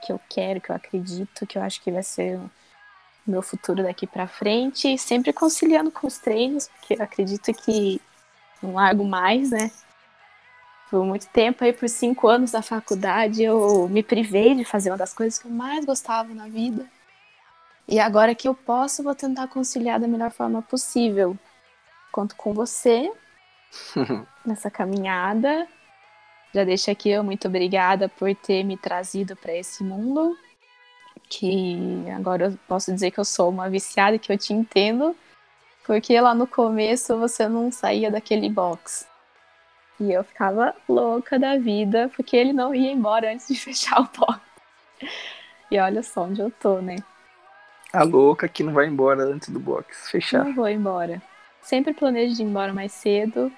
que 0.06 0.12
eu 0.12 0.20
quero, 0.30 0.60
que 0.60 0.70
eu 0.70 0.76
acredito, 0.76 1.48
que 1.48 1.58
eu 1.58 1.62
acho 1.62 1.82
que 1.82 1.92
vai 1.92 2.04
ser 2.04 2.38
o 2.38 2.52
meu 3.26 3.42
futuro 3.42 3.84
daqui 3.84 4.06
para 4.06 4.28
frente, 4.28 4.98
sempre 4.98 5.32
conciliando 5.32 5.90
com 5.92 6.06
os 6.06 6.18
treinos, 6.18 6.68
porque 6.68 6.96
eu 6.96 7.02
acredito 7.02 7.54
que 7.54 8.02
não 8.62 8.74
largo 8.74 9.06
mais, 9.06 9.52
né? 9.52 9.72
Por 10.90 11.06
muito 11.06 11.28
tempo 11.28 11.64
aí, 11.64 11.72
por 11.74 11.88
cinco 11.88 12.28
anos 12.28 12.52
da 12.52 12.62
faculdade, 12.62 13.44
eu 13.44 13.88
me 13.88 14.04
privei 14.04 14.54
de 14.54 14.66
fazer 14.66 14.92
uma 14.92 14.98
das 14.98 15.14
coisas 15.14 15.40
que 15.40 15.48
eu 15.48 15.52
mais 15.52 15.86
gostava 15.86 16.34
na 16.34 16.48
vida, 16.48 16.86
e 17.88 18.00
agora 18.00 18.34
que 18.34 18.48
eu 18.48 18.56
posso, 18.56 19.04
vou 19.04 19.14
tentar 19.14 19.48
conciliar 19.48 20.00
da 20.00 20.08
melhor 20.08 20.32
forma 20.32 20.62
possível. 20.62 21.38
Conto 22.12 22.36
com 22.36 22.54
você 22.54 23.12
nessa 24.46 24.72
caminhada. 24.72 25.68
Já 26.54 26.64
deixo 26.64 26.92
aqui 26.92 27.10
eu 27.10 27.24
muito 27.24 27.48
obrigada 27.48 28.08
por 28.08 28.34
ter 28.36 28.64
me 28.64 28.78
trazido 28.78 29.36
para 29.36 29.54
esse 29.54 29.84
mundo. 29.84 30.38
Que 31.28 32.06
agora 32.16 32.46
eu 32.46 32.60
posso 32.68 32.94
dizer 32.94 33.12
que 33.12 33.20
eu 33.20 33.26
sou 33.26 33.50
uma 33.50 33.70
viciada, 33.70 34.20
que 34.20 34.32
eu 34.32 34.38
te 34.38 34.54
entendo, 34.54 35.16
porque 35.86 36.20
lá 36.22 36.36
no 36.36 36.46
começo 36.46 37.18
você 37.18 37.48
não 37.48 37.72
saía 37.72 38.12
daquele 38.12 38.50
box. 38.50 39.08
E 40.00 40.12
eu 40.12 40.24
ficava 40.24 40.76
louca 40.88 41.40
da 41.40 41.58
vida, 41.58 42.10
porque 42.16 42.36
ele 42.36 42.54
não 42.54 42.74
ia 42.74 42.92
embora 42.92 43.34
antes 43.34 43.48
de 43.48 43.56
fechar 43.60 44.02
o 44.02 44.10
box. 44.18 44.40
E 45.72 45.80
olha 45.80 46.04
só 46.04 46.24
onde 46.24 46.42
eu 46.42 46.52
tô, 46.52 46.80
né? 46.82 46.98
A 47.94 48.02
louca 48.02 48.50
que 48.50 48.64
não 48.64 48.74
vai 48.74 48.88
embora 48.88 49.22
antes 49.24 49.50
do 49.50 49.60
box 49.60 50.10
fechar. 50.10 50.44
Não 50.44 50.56
vou 50.56 50.68
embora. 50.68 51.22
Sempre 51.62 51.94
planejo 51.94 52.34
de 52.34 52.42
ir 52.42 52.46
embora 52.46 52.74
mais 52.74 52.92
cedo, 52.92 53.52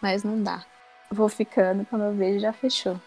mas 0.00 0.22
não 0.22 0.40
dá. 0.40 0.64
Vou 1.10 1.28
ficando, 1.28 1.84
quando 1.84 2.04
eu 2.04 2.14
vejo 2.14 2.38
já 2.38 2.52
fechou. 2.52 3.00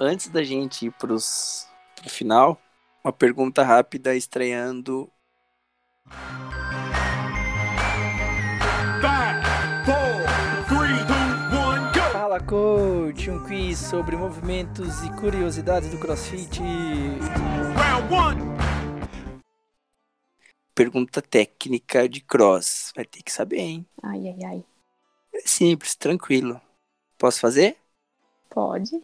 Antes 0.00 0.26
da 0.28 0.42
gente 0.42 0.86
ir 0.86 0.90
pros, 0.90 1.68
pro 1.94 2.10
final, 2.10 2.60
uma 3.04 3.12
pergunta 3.12 3.62
rápida 3.62 4.16
estreando. 4.16 5.08
Fala 12.12 12.40
coach, 12.40 13.30
um 13.30 13.44
quiz 13.44 13.78
sobre 13.78 14.16
movimentos 14.16 15.04
e 15.04 15.10
curiosidades 15.12 15.88
do 15.88 15.98
CrossFit. 15.98 16.60
Round 16.60 18.12
one. 18.12 18.57
Pergunta 20.78 21.20
técnica 21.20 22.08
de 22.08 22.20
cross. 22.20 22.92
Vai 22.94 23.04
ter 23.04 23.20
que 23.20 23.32
saber, 23.32 23.58
hein? 23.58 23.84
Ai, 24.00 24.28
ai, 24.28 24.44
ai. 24.44 24.64
É 25.34 25.40
simples, 25.40 25.96
tranquilo. 25.96 26.60
Posso 27.18 27.40
fazer? 27.40 27.76
Pode. 28.48 29.02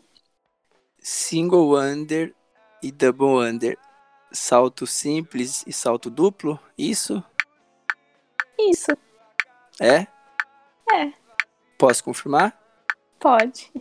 Single 1.01 1.77
under 1.77 2.33
e 2.81 2.93
double 2.93 3.45
under. 3.45 3.77
Salto 4.31 4.87
simples 4.87 5.65
e 5.67 5.73
salto 5.73 6.11
duplo? 6.11 6.61
Isso? 6.79 7.21
Isso. 8.57 8.93
É? 9.81 10.07
É. 10.95 11.13
Posso 11.77 12.05
confirmar? 12.05 12.57
Pode. 13.19 13.73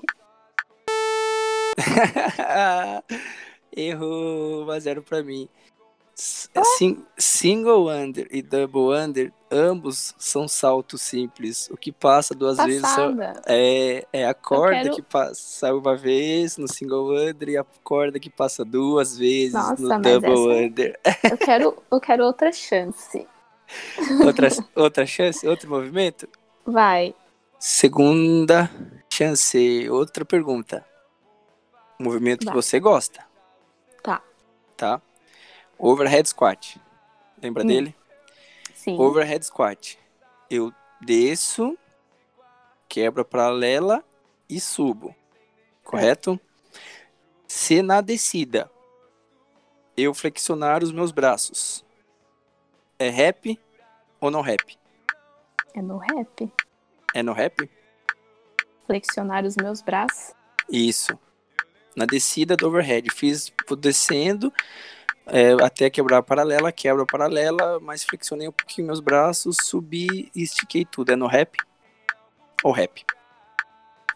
Errou, 3.72 4.66
1 4.66 4.72
a 4.72 4.80
0 4.80 5.04
pra 5.04 5.22
mim. 5.22 5.48
Sing- 6.16 7.04
single 7.18 7.90
under 7.90 8.28
e 8.30 8.42
double 8.44 8.96
under, 8.96 9.34
ambos 9.52 10.14
são 10.20 10.48
saltos 10.48 11.02
simples. 11.02 11.68
O 11.72 11.78
que 11.78 11.92
passa 11.92 12.36
duas 12.36 12.58
vezes 12.58 12.82
Passada. 12.82 13.42
é, 13.48 14.06
é 14.14 14.28
a 14.28 14.34
corda 14.34 14.84
quero- 14.84 14.96
que 14.96 15.02
passa 15.02 15.74
uma 15.74 15.96
vez 15.98 16.56
no 16.58 16.68
single 16.72 17.16
under 17.18 17.50
e 17.50 17.58
a 17.58 17.66
corda 17.84 18.20
que 18.20 18.30
passa 18.30 18.64
duas 18.64 19.18
vezes 19.18 19.54
Nossa, 19.54 19.82
no 19.82 20.02
double 20.02 20.32
essa- 20.52 20.64
under. 20.66 21.00
Eu 21.32 21.38
quero, 21.38 21.84
eu 21.92 22.00
quero 22.00 22.24
outra 22.26 22.52
chance. 22.52 23.28
Outra, 24.24 24.50
outra 24.76 25.06
chance, 25.06 25.48
outro 25.48 25.68
movimento? 25.70 26.28
Vai. 26.66 27.16
Segunda 27.58 28.70
chance, 29.12 29.90
outra 29.90 30.24
pergunta. 30.26 30.86
Movimento 32.00 32.40
que 32.42 32.46
Vai. 32.48 32.56
você 32.56 32.80
gosta, 32.80 33.26
Tá. 34.04 34.22
tá? 34.78 35.02
Overhead 35.78 36.28
squat. 36.30 36.80
Lembra 37.42 37.64
Hum. 37.64 37.68
dele? 37.68 37.96
Sim. 38.74 39.00
Overhead 39.00 39.46
squat. 39.46 39.98
Eu 40.50 40.74
desço, 41.02 41.78
quebro 42.88 43.26
paralela 43.26 44.04
e 44.50 44.60
subo. 44.60 45.16
Correto? 45.84 46.40
Se 47.48 47.82
na 47.82 48.02
descida 48.02 48.70
eu 49.96 50.14
flexionar 50.14 50.84
os 50.84 50.92
meus 50.92 51.12
braços, 51.12 51.84
é 52.98 53.10
rap 53.10 53.60
ou 54.20 54.32
não 54.32 54.42
rap? 54.42 54.78
É 55.74 55.82
no 55.82 55.98
rap. 55.98 56.52
É 57.14 57.22
no 57.22 57.34
rap? 57.34 57.70
Flexionar 58.88 59.46
os 59.46 59.56
meus 59.56 59.82
braços. 59.82 60.34
Isso. 60.70 61.18
Na 61.96 62.06
descida 62.06 62.56
do 62.56 62.68
overhead. 62.68 63.10
Fiz 63.12 63.52
vou 63.68 63.78
descendo 63.78 64.52
é, 65.28 65.54
até 65.64 65.90
quebrar 65.90 66.18
a 66.20 66.24
paralela, 66.24 66.72
quebro 66.72 67.04
a 67.04 67.06
paralela, 67.06 67.80
mas 67.80 68.04
flexionei 68.04 68.48
um 68.48 68.52
pouquinho 68.52 68.88
meus 68.88 69.00
braços, 69.00 69.58
subi 69.64 70.32
e 70.36 70.44
estiquei 70.44 70.86
tudo. 70.86 71.12
É 71.12 71.16
no 71.16 71.28
rap? 71.28 71.58
Ou 72.64 72.72
rap? 72.72 73.06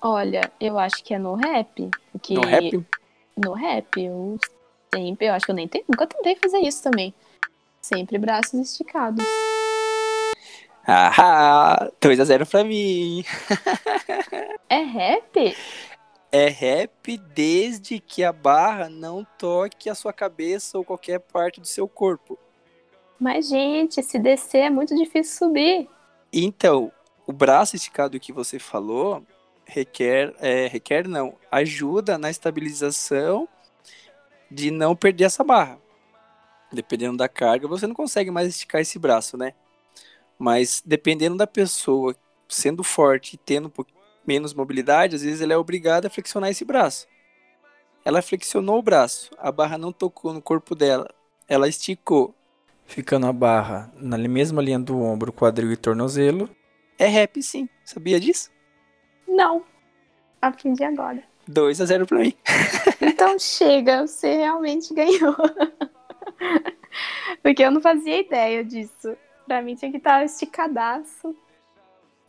Olha, 0.01 0.51
eu 0.59 0.77
acho 0.77 1.03
que 1.03 1.13
é 1.13 1.17
no 1.19 1.35
rap. 1.35 1.89
Que... 2.21 2.33
No 2.35 2.41
rap? 2.41 2.85
No 3.37 3.53
rap, 3.53 4.03
eu 4.03 4.39
sempre, 4.93 5.27
eu 5.27 5.33
acho 5.33 5.45
que 5.45 5.51
eu 5.51 5.55
nem 5.55 5.67
te- 5.67 5.83
nunca 5.87 6.07
tentei 6.07 6.35
fazer 6.35 6.59
isso 6.59 6.83
também. 6.83 7.13
Sempre 7.81 8.17
braços 8.17 8.53
esticados. 8.53 9.23
Ah, 10.85 11.89
2x0 12.01 12.49
pra 12.49 12.63
mim. 12.63 13.23
É 14.69 14.79
rap? 14.83 15.55
É 16.31 16.49
rap 16.49 17.17
desde 17.17 17.99
que 17.99 18.23
a 18.23 18.33
barra 18.33 18.89
não 18.89 19.25
toque 19.37 19.89
a 19.89 19.95
sua 19.95 20.11
cabeça 20.11 20.77
ou 20.77 20.83
qualquer 20.83 21.19
parte 21.19 21.61
do 21.61 21.67
seu 21.67 21.87
corpo. 21.87 22.37
Mas, 23.19 23.47
gente, 23.47 24.03
se 24.03 24.19
descer 24.19 24.63
é 24.63 24.69
muito 24.69 24.95
difícil 24.95 25.47
subir. 25.47 25.89
Então, 26.31 26.91
o 27.25 27.33
braço 27.33 27.75
esticado 27.75 28.19
que 28.19 28.31
você 28.31 28.59
falou 28.59 29.23
requer, 29.65 30.33
é, 30.39 30.67
requer 30.67 31.07
não, 31.07 31.35
ajuda 31.51 32.17
na 32.17 32.29
estabilização 32.29 33.47
de 34.49 34.71
não 34.71 34.95
perder 34.95 35.25
essa 35.25 35.43
barra. 35.43 35.79
Dependendo 36.71 37.17
da 37.17 37.27
carga, 37.27 37.67
você 37.67 37.87
não 37.87 37.95
consegue 37.95 38.31
mais 38.31 38.47
esticar 38.47 38.81
esse 38.81 38.97
braço, 38.99 39.37
né? 39.37 39.53
Mas 40.37 40.81
dependendo 40.85 41.35
da 41.35 41.47
pessoa 41.47 42.15
sendo 42.47 42.83
forte 42.83 43.33
e 43.33 43.37
tendo 43.37 43.67
um 43.67 43.71
menos 44.27 44.53
mobilidade, 44.53 45.15
às 45.15 45.21
vezes 45.21 45.41
ela 45.41 45.53
é 45.53 45.57
obrigada 45.57 46.07
a 46.07 46.09
flexionar 46.09 46.49
esse 46.49 46.65
braço. 46.65 47.07
Ela 48.03 48.21
flexionou 48.21 48.77
o 48.77 48.81
braço, 48.81 49.31
a 49.37 49.51
barra 49.51 49.77
não 49.77 49.91
tocou 49.91 50.33
no 50.33 50.41
corpo 50.41 50.75
dela, 50.75 51.09
ela 51.47 51.67
esticou. 51.67 52.33
Ficando 52.85 53.27
a 53.27 53.33
barra 53.33 53.91
na 53.95 54.17
mesma 54.17 54.61
linha 54.61 54.79
do 54.79 55.01
ombro, 55.01 55.33
quadril 55.33 55.71
e 55.71 55.77
tornozelo. 55.77 56.49
É 56.97 57.05
rap 57.05 57.41
sim, 57.41 57.67
sabia 57.83 58.19
disso? 58.19 58.49
Não. 59.27 59.63
Aprendi 60.41 60.83
agora. 60.83 61.23
2 61.47 61.81
a 61.81 61.85
0 61.85 62.05
pra 62.05 62.19
mim. 62.19 62.33
Então 63.01 63.37
chega, 63.39 64.05
você 64.05 64.37
realmente 64.37 64.93
ganhou. 64.93 65.35
Porque 67.41 67.63
eu 67.63 67.71
não 67.71 67.81
fazia 67.81 68.19
ideia 68.19 68.63
disso. 68.63 69.15
Pra 69.45 69.61
mim 69.61 69.75
tinha 69.75 69.91
que 69.91 69.97
estar 69.97 70.23
esticadaço 70.23 71.35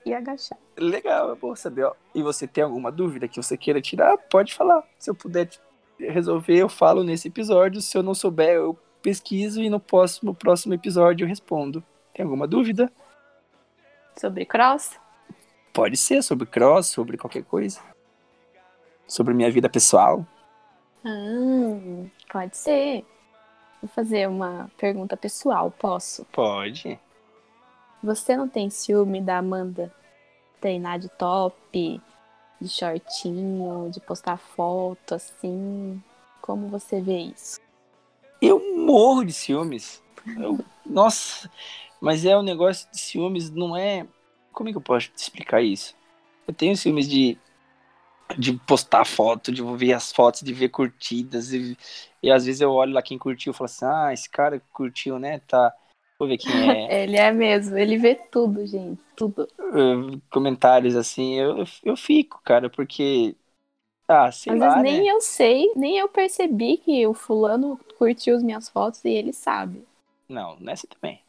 e 0.09 0.15
agachar. 0.15 0.59
Legal, 0.77 1.33
é 1.33 1.35
bom 1.35 1.55
saber. 1.55 1.85
Ó. 1.85 1.95
E 2.15 2.23
você 2.23 2.47
tem 2.47 2.65
alguma 2.65 2.91
dúvida 2.91 3.29
que 3.29 3.41
você 3.41 3.57
queira 3.57 3.81
tirar? 3.81 4.17
Pode 4.17 4.55
falar. 4.55 4.83
Se 4.99 5.11
eu 5.11 5.15
puder 5.15 5.51
resolver, 5.99 6.57
eu 6.57 6.69
falo 6.69 7.03
nesse 7.05 7.29
episódio. 7.29 7.81
Se 7.81 7.97
eu 7.97 8.03
não 8.03 8.15
souber, 8.15 8.55
eu 8.55 8.79
pesquiso 9.03 9.63
e 9.63 9.71
no 9.71 9.81
próximo, 9.81 10.35
próximo 10.35 10.75
episódio 10.75 11.25
eu 11.25 11.29
respondo. 11.29 11.83
Tem 12.15 12.25
alguma 12.25 12.47
dúvida? 12.47 12.91
Sobre 14.17 14.45
cross? 14.45 14.99
Pode 15.73 15.97
ser 15.97 16.23
sobre 16.23 16.47
cross, 16.47 16.89
sobre 16.89 17.17
qualquer 17.17 17.45
coisa. 17.45 17.81
Sobre 19.07 19.33
minha 19.35 19.51
vida 19.51 19.69
pessoal. 19.69 20.27
Hum, 21.05 22.09
pode 22.31 22.57
ser. 22.57 23.05
Vou 23.81 23.89
fazer 23.89 24.29
uma 24.29 24.71
pergunta 24.77 25.17
pessoal, 25.17 25.71
posso? 25.71 26.25
Pode. 26.33 26.99
Você 28.03 28.37
não 28.37 28.49
tem 28.49 28.71
ciúme 28.71 29.21
da 29.21 29.39
Amanda 29.39 29.93
treinar 30.61 30.99
de 30.99 31.09
top, 31.11 32.01
de 32.61 32.69
shortinho, 32.69 33.91
de 33.91 34.01
postar 34.01 34.37
foto 34.37 35.15
assim? 35.15 36.03
Como 36.41 36.69
você 36.69 37.01
vê 37.01 37.19
isso? 37.19 37.59
Eu 38.41 38.77
morro 38.77 39.25
de 39.25 39.33
ciúmes. 39.33 40.03
Eu- 40.37 40.59
nossa, 40.87 41.51
mas 42.01 42.25
é 42.25 42.37
um 42.37 42.43
negócio 42.43 42.89
de 42.91 42.99
ciúmes, 43.01 43.51
não 43.51 43.77
é. 43.77 44.07
Como 44.53 44.69
é 44.69 44.73
que 44.73 44.79
eu 44.79 44.83
posso 44.83 45.09
te 45.09 45.19
explicar 45.19 45.63
isso? 45.63 45.95
Eu 46.47 46.55
tenho 46.55 46.77
ciúmes 46.77 47.09
de, 47.09 47.39
de 48.39 48.53
postar 48.55 49.05
foto, 49.05 49.53
de 49.53 49.63
ver 49.77 49.93
as 49.93 50.13
fotos, 50.13 50.43
de 50.43 50.53
ver 50.53 50.69
curtidas. 50.71 51.53
E, 51.53 51.77
e 52.23 52.31
às 52.31 52.45
vezes 52.45 52.61
eu 52.61 52.71
olho 52.73 52.93
lá 52.93 53.03
quem 53.03 53.19
curtiu 53.19 53.53
e 53.53 53.55
falo 53.55 53.67
assim: 53.67 53.85
ah, 53.85 54.13
esse 54.13 54.29
cara 54.29 54.61
curtiu, 54.73 55.19
né? 55.19 55.41
Tá. 55.41 55.73
Vou 56.19 56.29
ver 56.29 56.39
quem 56.39 56.71
é. 56.71 56.93
Ele 57.03 57.17
é 57.17 57.31
mesmo, 57.33 57.77
ele 57.77 57.97
vê 57.97 58.15
tudo, 58.15 58.67
gente, 58.67 59.01
tudo. 59.17 59.49
Uh, 59.59 60.21
comentários 60.31 60.97
assim. 60.97 61.35
Eu, 61.35 61.65
eu 61.85 61.97
fico, 61.97 62.41
cara, 62.43 62.71
porque. 62.71 63.37
Ah, 64.09 64.33
sei 64.33 64.55
Às 64.55 64.59
lá. 64.59 64.75
vezes 64.75 64.83
né? 64.85 65.05
nem 65.05 65.07
eu 65.09 65.21
sei, 65.21 65.73
nem 65.77 65.97
eu 65.97 66.09
percebi 66.09 66.77
que 66.79 67.07
o 67.07 67.15
fulano 67.15 67.79
curtiu 67.97 68.35
as 68.35 68.43
minhas 68.43 68.69
fotos 68.69 69.05
e 69.05 69.11
ele 69.11 69.33
sabe. 69.33 69.87
Não, 70.29 70.59
nessa 70.61 70.87
também. 70.87 71.23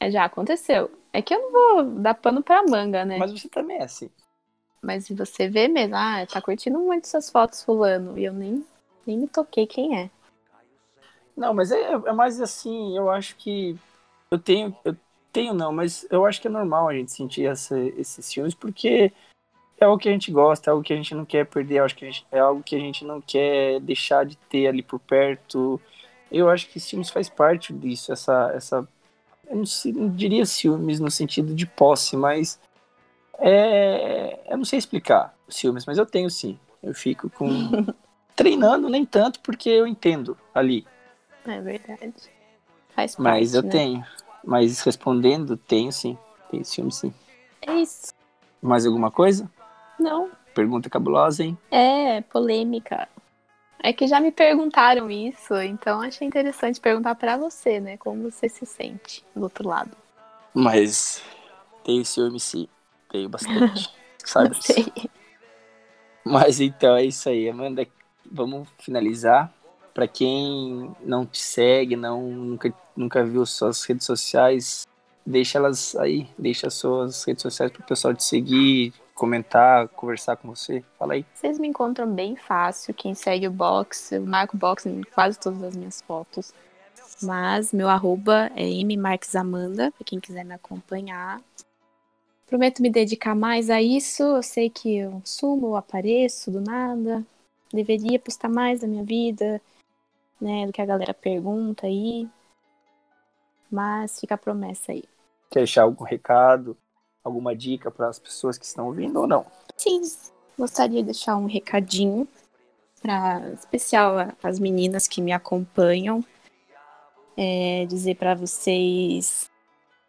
É, 0.00 0.10
já 0.10 0.24
aconteceu. 0.24 0.90
É 1.12 1.22
que 1.22 1.34
eu 1.34 1.40
não 1.40 1.52
vou 1.52 1.84
dar 2.00 2.14
pano 2.14 2.42
pra 2.42 2.62
manga, 2.62 3.04
né? 3.04 3.18
Mas 3.18 3.32
você 3.32 3.48
também 3.48 3.78
é 3.78 3.82
assim. 3.82 4.10
Mas 4.82 5.06
você 5.10 5.48
vê 5.50 5.68
mesmo, 5.68 5.94
ah, 5.96 6.26
tá 6.26 6.40
curtindo 6.40 6.78
muito 6.78 7.06
suas 7.06 7.28
fotos, 7.28 7.62
fulano. 7.62 8.18
E 8.18 8.24
eu 8.24 8.32
nem, 8.32 8.64
nem 9.06 9.18
me 9.18 9.28
toquei 9.28 9.66
quem 9.66 9.98
é. 9.98 10.10
Não, 11.36 11.52
mas 11.52 11.70
é, 11.70 11.92
é 11.92 12.12
mais 12.12 12.40
assim, 12.40 12.96
eu 12.96 13.10
acho 13.10 13.36
que 13.36 13.76
eu 14.30 14.38
tenho, 14.38 14.74
eu 14.84 14.96
tenho 15.32 15.52
não, 15.52 15.72
mas 15.72 16.06
eu 16.10 16.24
acho 16.24 16.40
que 16.40 16.48
é 16.48 16.50
normal 16.50 16.88
a 16.88 16.94
gente 16.94 17.12
sentir 17.12 17.46
essa, 17.46 17.78
esses 17.78 18.24
ciúmes, 18.24 18.54
porque 18.54 19.12
é 19.78 19.84
algo 19.84 19.98
que 19.98 20.08
a 20.08 20.12
gente 20.12 20.32
gosta, 20.32 20.70
é 20.70 20.72
algo 20.72 20.82
que 20.82 20.92
a 20.92 20.96
gente 20.96 21.14
não 21.14 21.24
quer 21.26 21.44
perder, 21.46 21.80
acho 21.80 21.94
que 21.94 22.06
gente- 22.10 22.26
é 22.32 22.38
algo 22.38 22.62
que 22.62 22.74
a 22.74 22.80
gente 22.80 23.04
não 23.04 23.20
quer 23.20 23.80
deixar 23.80 24.24
de 24.24 24.36
ter 24.36 24.66
ali 24.66 24.82
por 24.82 24.98
perto. 24.98 25.80
Eu 26.32 26.48
acho 26.48 26.68
que 26.68 26.80
ciúmes 26.80 27.10
faz 27.10 27.28
parte 27.28 27.72
disso, 27.72 28.12
essa, 28.12 28.50
essa 28.54 28.88
eu 29.48 29.56
não, 29.56 29.64
não 29.94 30.08
diria 30.08 30.46
ciúmes 30.46 30.98
no 30.98 31.10
sentido 31.10 31.54
de 31.54 31.66
posse, 31.66 32.16
mas 32.16 32.58
é, 33.38 34.40
eu 34.52 34.56
não 34.56 34.64
sei 34.64 34.78
explicar 34.78 35.34
os 35.46 35.56
ciúmes, 35.56 35.84
mas 35.86 35.98
eu 35.98 36.06
tenho 36.06 36.30
sim. 36.30 36.58
Eu 36.82 36.94
fico 36.94 37.28
com 37.30 37.84
treinando 38.34 38.88
nem 38.88 39.04
tanto 39.04 39.40
porque 39.40 39.68
eu 39.68 39.86
entendo 39.86 40.36
ali. 40.54 40.86
É 41.46 41.60
verdade. 41.60 42.14
Faz 42.94 43.14
parte, 43.14 43.22
Mas 43.22 43.54
eu 43.54 43.62
né? 43.62 43.70
tenho. 43.70 44.06
Mas 44.44 44.80
respondendo, 44.80 45.56
tenho 45.56 45.92
sim. 45.92 46.16
Tenho 46.50 46.64
ciúme 46.64 46.92
sim. 46.92 47.12
É 47.66 47.74
isso. 47.74 48.12
Mais 48.62 48.86
alguma 48.86 49.10
coisa? 49.10 49.50
Não, 49.98 50.30
Pergunta 50.54 50.88
cabulosa, 50.88 51.44
hein? 51.44 51.56
é 51.70 52.22
polêmica. 52.22 53.08
É 53.82 53.92
que 53.92 54.06
já 54.06 54.20
me 54.20 54.32
perguntaram 54.32 55.10
isso, 55.10 55.54
então 55.56 56.00
achei 56.00 56.26
interessante 56.26 56.80
perguntar 56.80 57.14
pra 57.14 57.36
você, 57.36 57.78
né? 57.78 57.96
Como 57.98 58.22
você 58.30 58.48
se 58.48 58.64
sente 58.66 59.22
do 59.34 59.42
outro 59.42 59.68
lado. 59.68 59.96
Mas 60.54 61.22
tenho 61.84 62.04
ciúme 62.04 62.40
sim. 62.40 62.66
Tenho 63.10 63.28
bastante. 63.28 63.90
Sabe? 64.24 64.56
Mas 66.24 66.60
então 66.60 66.96
é 66.96 67.04
isso 67.04 67.28
aí, 67.28 67.48
Amanda. 67.48 67.86
Vamos 68.30 68.68
finalizar. 68.78 69.52
Pra 69.96 70.06
quem 70.06 70.94
não 71.02 71.24
te 71.24 71.40
segue, 71.40 71.96
não 71.96 72.28
nunca, 72.28 72.74
nunca 72.94 73.24
viu 73.24 73.46
suas 73.46 73.82
redes 73.82 74.04
sociais, 74.04 74.86
deixa 75.24 75.56
elas 75.56 75.96
aí, 75.96 76.28
deixa 76.38 76.68
suas 76.68 77.24
redes 77.24 77.40
sociais 77.40 77.72
pro 77.72 77.82
pessoal 77.82 78.12
te 78.12 78.22
seguir, 78.22 78.92
comentar, 79.14 79.88
conversar 79.88 80.36
com 80.36 80.48
você. 80.48 80.84
Fala 80.98 81.14
aí. 81.14 81.24
Vocês 81.32 81.58
me 81.58 81.66
encontram 81.66 82.12
bem 82.12 82.36
fácil. 82.36 82.92
Quem 82.92 83.14
segue 83.14 83.48
o 83.48 83.50
box, 83.50 84.12
eu 84.12 84.26
marco 84.26 84.54
o 84.54 84.60
box 84.60 84.84
em 84.84 85.00
quase 85.14 85.38
todas 85.38 85.62
as 85.62 85.74
minhas 85.74 86.02
fotos. 86.02 86.52
Mas 87.22 87.72
meu 87.72 87.88
arroba 87.88 88.50
é 88.54 88.66
mmarquesamanda, 88.66 89.90
para 89.92 90.04
quem 90.04 90.20
quiser 90.20 90.44
me 90.44 90.52
acompanhar. 90.52 91.40
Prometo 92.46 92.82
me 92.82 92.90
dedicar 92.90 93.34
mais 93.34 93.70
a 93.70 93.80
isso. 93.80 94.22
Eu 94.22 94.42
sei 94.42 94.68
que 94.68 94.94
eu 94.94 95.22
sumo, 95.24 95.68
eu 95.68 95.76
apareço 95.76 96.50
do 96.50 96.60
nada. 96.60 97.24
Deveria 97.72 98.18
postar 98.18 98.50
mais 98.50 98.80
da 98.80 98.86
minha 98.86 99.02
vida, 99.02 99.58
né? 100.40 100.66
Do 100.66 100.72
que 100.72 100.82
a 100.82 100.86
galera 100.86 101.14
pergunta 101.14 101.86
aí. 101.86 102.28
Mas 103.70 104.20
fica 104.20 104.34
a 104.34 104.38
promessa 104.38 104.92
aí. 104.92 105.04
Quer 105.50 105.60
deixar 105.60 105.82
algum 105.82 106.04
recado, 106.04 106.76
alguma 107.22 107.54
dica 107.54 107.90
para 107.90 108.08
as 108.08 108.18
pessoas 108.18 108.56
que 108.56 108.64
estão 108.64 108.86
ouvindo 108.86 109.20
ou 109.20 109.26
não? 109.26 109.46
Sim, 109.76 110.00
gostaria 110.58 111.00
de 111.00 111.06
deixar 111.06 111.36
um 111.36 111.46
recadinho 111.46 112.26
para 113.02 113.50
especial 113.52 114.16
as 114.42 114.58
meninas 114.58 115.06
que 115.06 115.20
me 115.20 115.32
acompanham, 115.32 116.24
é, 117.36 117.84
dizer 117.86 118.16
para 118.16 118.34
vocês 118.34 119.50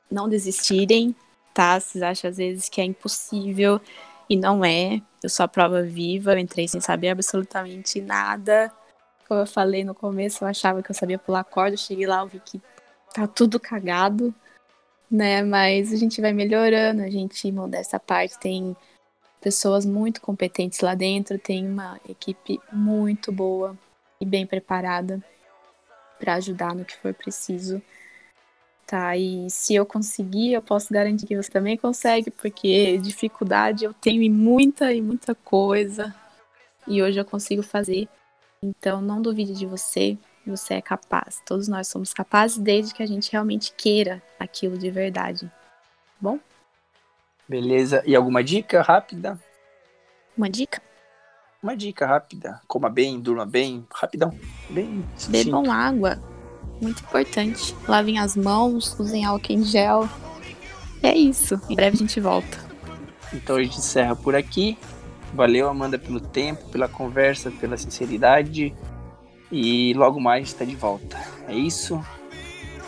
não 0.10 0.30
desistirem, 0.30 1.16
tá? 1.54 1.80
Vocês 1.80 2.02
acham 2.02 2.30
às 2.30 2.38
vezes 2.38 2.70
que 2.70 2.80
é 2.80 2.84
impossível 2.84 3.82
e 4.30 4.36
não 4.36 4.64
é. 4.64 5.02
Eu 5.22 5.30
sou 5.30 5.44
a 5.44 5.48
prova 5.48 5.84
viva, 5.84 6.34
eu 6.34 6.40
entrei 6.40 6.68
sem 6.68 6.80
saber 6.80 7.10
absolutamente 7.10 8.02
nada. 8.02 8.72
Como 9.28 9.42
eu 9.42 9.48
falei 9.48 9.84
no 9.84 9.94
começo, 9.94 10.44
eu 10.44 10.48
achava 10.48 10.82
que 10.82 10.90
eu 10.90 10.96
sabia 10.96 11.20
pular 11.20 11.44
corda, 11.44 11.76
cheguei 11.76 12.08
lá, 12.08 12.22
eu 12.22 12.28
vi 12.28 12.40
que 12.40 12.62
tá 13.14 13.28
tudo 13.28 13.60
cagado, 13.60 14.34
né? 15.12 15.44
Mas 15.44 15.92
a 15.92 15.98
gente 15.98 16.22
vai 16.22 16.32
melhorando, 16.32 17.02
a 17.02 17.10
gente, 17.10 17.52
modesta 17.52 18.00
parte, 18.00 18.40
tem 18.40 18.76
pessoas 19.42 19.86
muito 19.86 20.22
competentes 20.22 20.80
lá 20.80 20.96
dentro, 20.96 21.38
tem 21.38 21.68
uma 21.68 22.00
equipe 22.08 22.60
muito 22.72 23.32
boa 23.32 23.78
e 24.20 24.26
bem 24.26 24.46
preparada 24.48 25.22
para 26.20 26.36
ajudar 26.36 26.74
no 26.74 26.86
que 26.86 26.96
for 26.98 27.14
preciso. 27.14 27.82
Tá, 28.86 29.18
e 29.18 29.50
se 29.50 29.76
eu 29.76 29.86
conseguir, 29.86 30.54
eu 30.54 30.62
posso 30.62 30.94
garantir 30.94 31.28
que 31.28 31.36
você 31.36 31.52
também 31.52 31.76
consegue, 31.76 32.32
porque 32.32 32.98
dificuldade 32.98 33.84
eu 33.84 33.94
tenho 33.94 34.22
em 34.22 34.30
muita 34.30 34.94
e 34.94 35.02
muita 35.02 35.36
coisa. 35.36 36.16
E 36.88 37.04
hoje 37.04 37.20
eu 37.20 37.26
consigo 37.26 37.62
fazer. 37.62 38.08
Então 38.62 39.01
não 39.01 39.22
duvide 39.22 39.53
de 39.53 39.66
você, 39.66 40.18
você 40.45 40.76
é 40.76 40.82
capaz. 40.82 41.41
Todos 41.45 41.68
nós 41.68 41.88
somos 41.88 42.14
capazes 42.14 42.58
desde 42.58 42.93
que 42.93 43.03
a 43.03 43.05
gente 43.05 43.32
realmente 43.32 43.74
queira 43.74 44.22
aquilo 44.39 44.78
de 44.78 44.89
verdade. 44.89 45.45
Tá 45.45 45.51
bom? 46.20 46.39
Beleza. 47.47 48.03
E 48.05 48.16
alguma 48.16 48.43
dica 48.43 48.82
rápida? 48.82 49.39
Uma 50.38 50.49
dica? 50.49 50.82
Uma 51.62 51.76
dica 51.76 52.05
rápida. 52.05 52.62
Coma 52.68 52.89
bem, 52.89 53.20
durma 53.20 53.45
bem, 53.45 53.86
rapidão. 53.93 54.38
Bem 54.70 55.03
Bebam 55.30 55.72
água. 55.72 56.22
Muito 56.82 57.01
importante. 57.01 57.76
Lavem 57.88 58.20
as 58.20 58.36
mãos, 58.36 58.97
usem 58.99 59.26
álcool 59.26 59.53
em 59.53 59.64
gel. 59.64 60.08
É 61.01 61.16
isso. 61.16 61.60
Em 61.70 61.76
breve 61.76 61.95
a 61.97 61.99
gente 61.99 62.20
volta. 62.20 62.58
Então 63.34 63.55
a 63.55 63.64
gente 63.64 63.78
encerra 63.78 64.16
por 64.16 64.36
aqui. 64.36 64.78
Valeu, 65.34 65.70
Amanda, 65.70 66.00
pelo 66.00 66.20
tempo, 66.20 66.70
pela 66.70 66.88
conversa, 66.88 67.52
pela 67.52 67.78
sinceridade. 67.78 68.74
E 69.52 69.94
logo 69.94 70.20
mais 70.20 70.50
está 70.50 70.66
de 70.66 70.76
volta. 70.76 71.18
É 71.48 71.54
isso? 71.54 72.04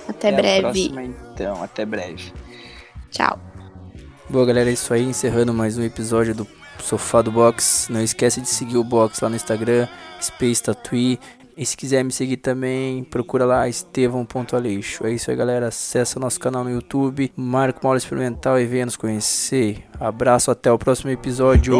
Até, 0.07 0.29
Até 0.29 0.31
breve. 0.31 0.61
Próxima, 0.61 1.03
então, 1.03 1.63
até 1.63 1.85
breve. 1.85 2.33
Tchau. 3.11 3.39
Boa, 4.29 4.45
galera, 4.45 4.69
é 4.69 4.73
isso 4.73 4.93
aí. 4.93 5.03
Encerrando 5.03 5.53
mais 5.53 5.77
um 5.77 5.83
episódio 5.83 6.35
do 6.35 6.47
Sofá 6.79 7.21
do 7.21 7.31
Box. 7.31 7.87
Não 7.89 8.01
esquece 8.01 8.41
de 8.41 8.47
seguir 8.47 8.77
o 8.77 8.83
Box 8.83 9.21
lá 9.21 9.29
no 9.29 9.35
Instagram, 9.35 9.87
Space 10.21 10.63
Tatuí. 10.63 11.19
E 11.59 11.65
se 11.65 11.75
quiser 11.75 12.05
me 12.05 12.11
seguir 12.13 12.37
também, 12.37 13.03
procura 13.03 13.43
lá 13.43 13.67
estevão.aleixo. 13.67 15.05
É 15.05 15.11
isso 15.11 15.29
aí, 15.29 15.35
galera. 15.35 15.67
Acesse 15.67 16.17
nosso 16.17 16.39
canal 16.39 16.63
no 16.63 16.71
YouTube, 16.71 17.33
marca 17.35 17.81
uma 17.83 17.89
aula 17.89 17.97
experimental 17.97 18.57
e 18.57 18.65
venha 18.65 18.85
nos 18.85 18.95
conhecer. 18.95 19.83
Abraço, 19.99 20.51
até 20.51 20.71
o 20.71 20.77
próximo 20.77 21.11
episódio. 21.11 21.73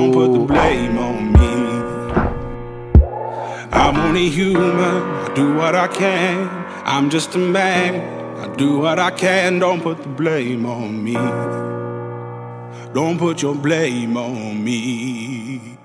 I'm 3.71 3.97
only 3.97 4.27
human, 4.27 5.01
I 5.25 5.33
do 5.33 5.55
what 5.55 5.75
I 5.75 5.87
can. 5.87 6.49
I'm 6.85 7.09
just 7.09 7.33
a 7.35 7.39
man, 7.39 8.01
I 8.43 8.49
do 8.57 8.81
what 8.81 8.99
I 8.99 9.11
can. 9.11 9.59
Don't 9.59 9.81
put 9.81 10.01
the 10.01 10.09
blame 10.09 10.65
on 10.65 11.01
me. 11.01 11.15
Don't 12.93 13.17
put 13.17 13.41
your 13.41 13.55
blame 13.55 14.17
on 14.17 14.61
me. 14.61 15.78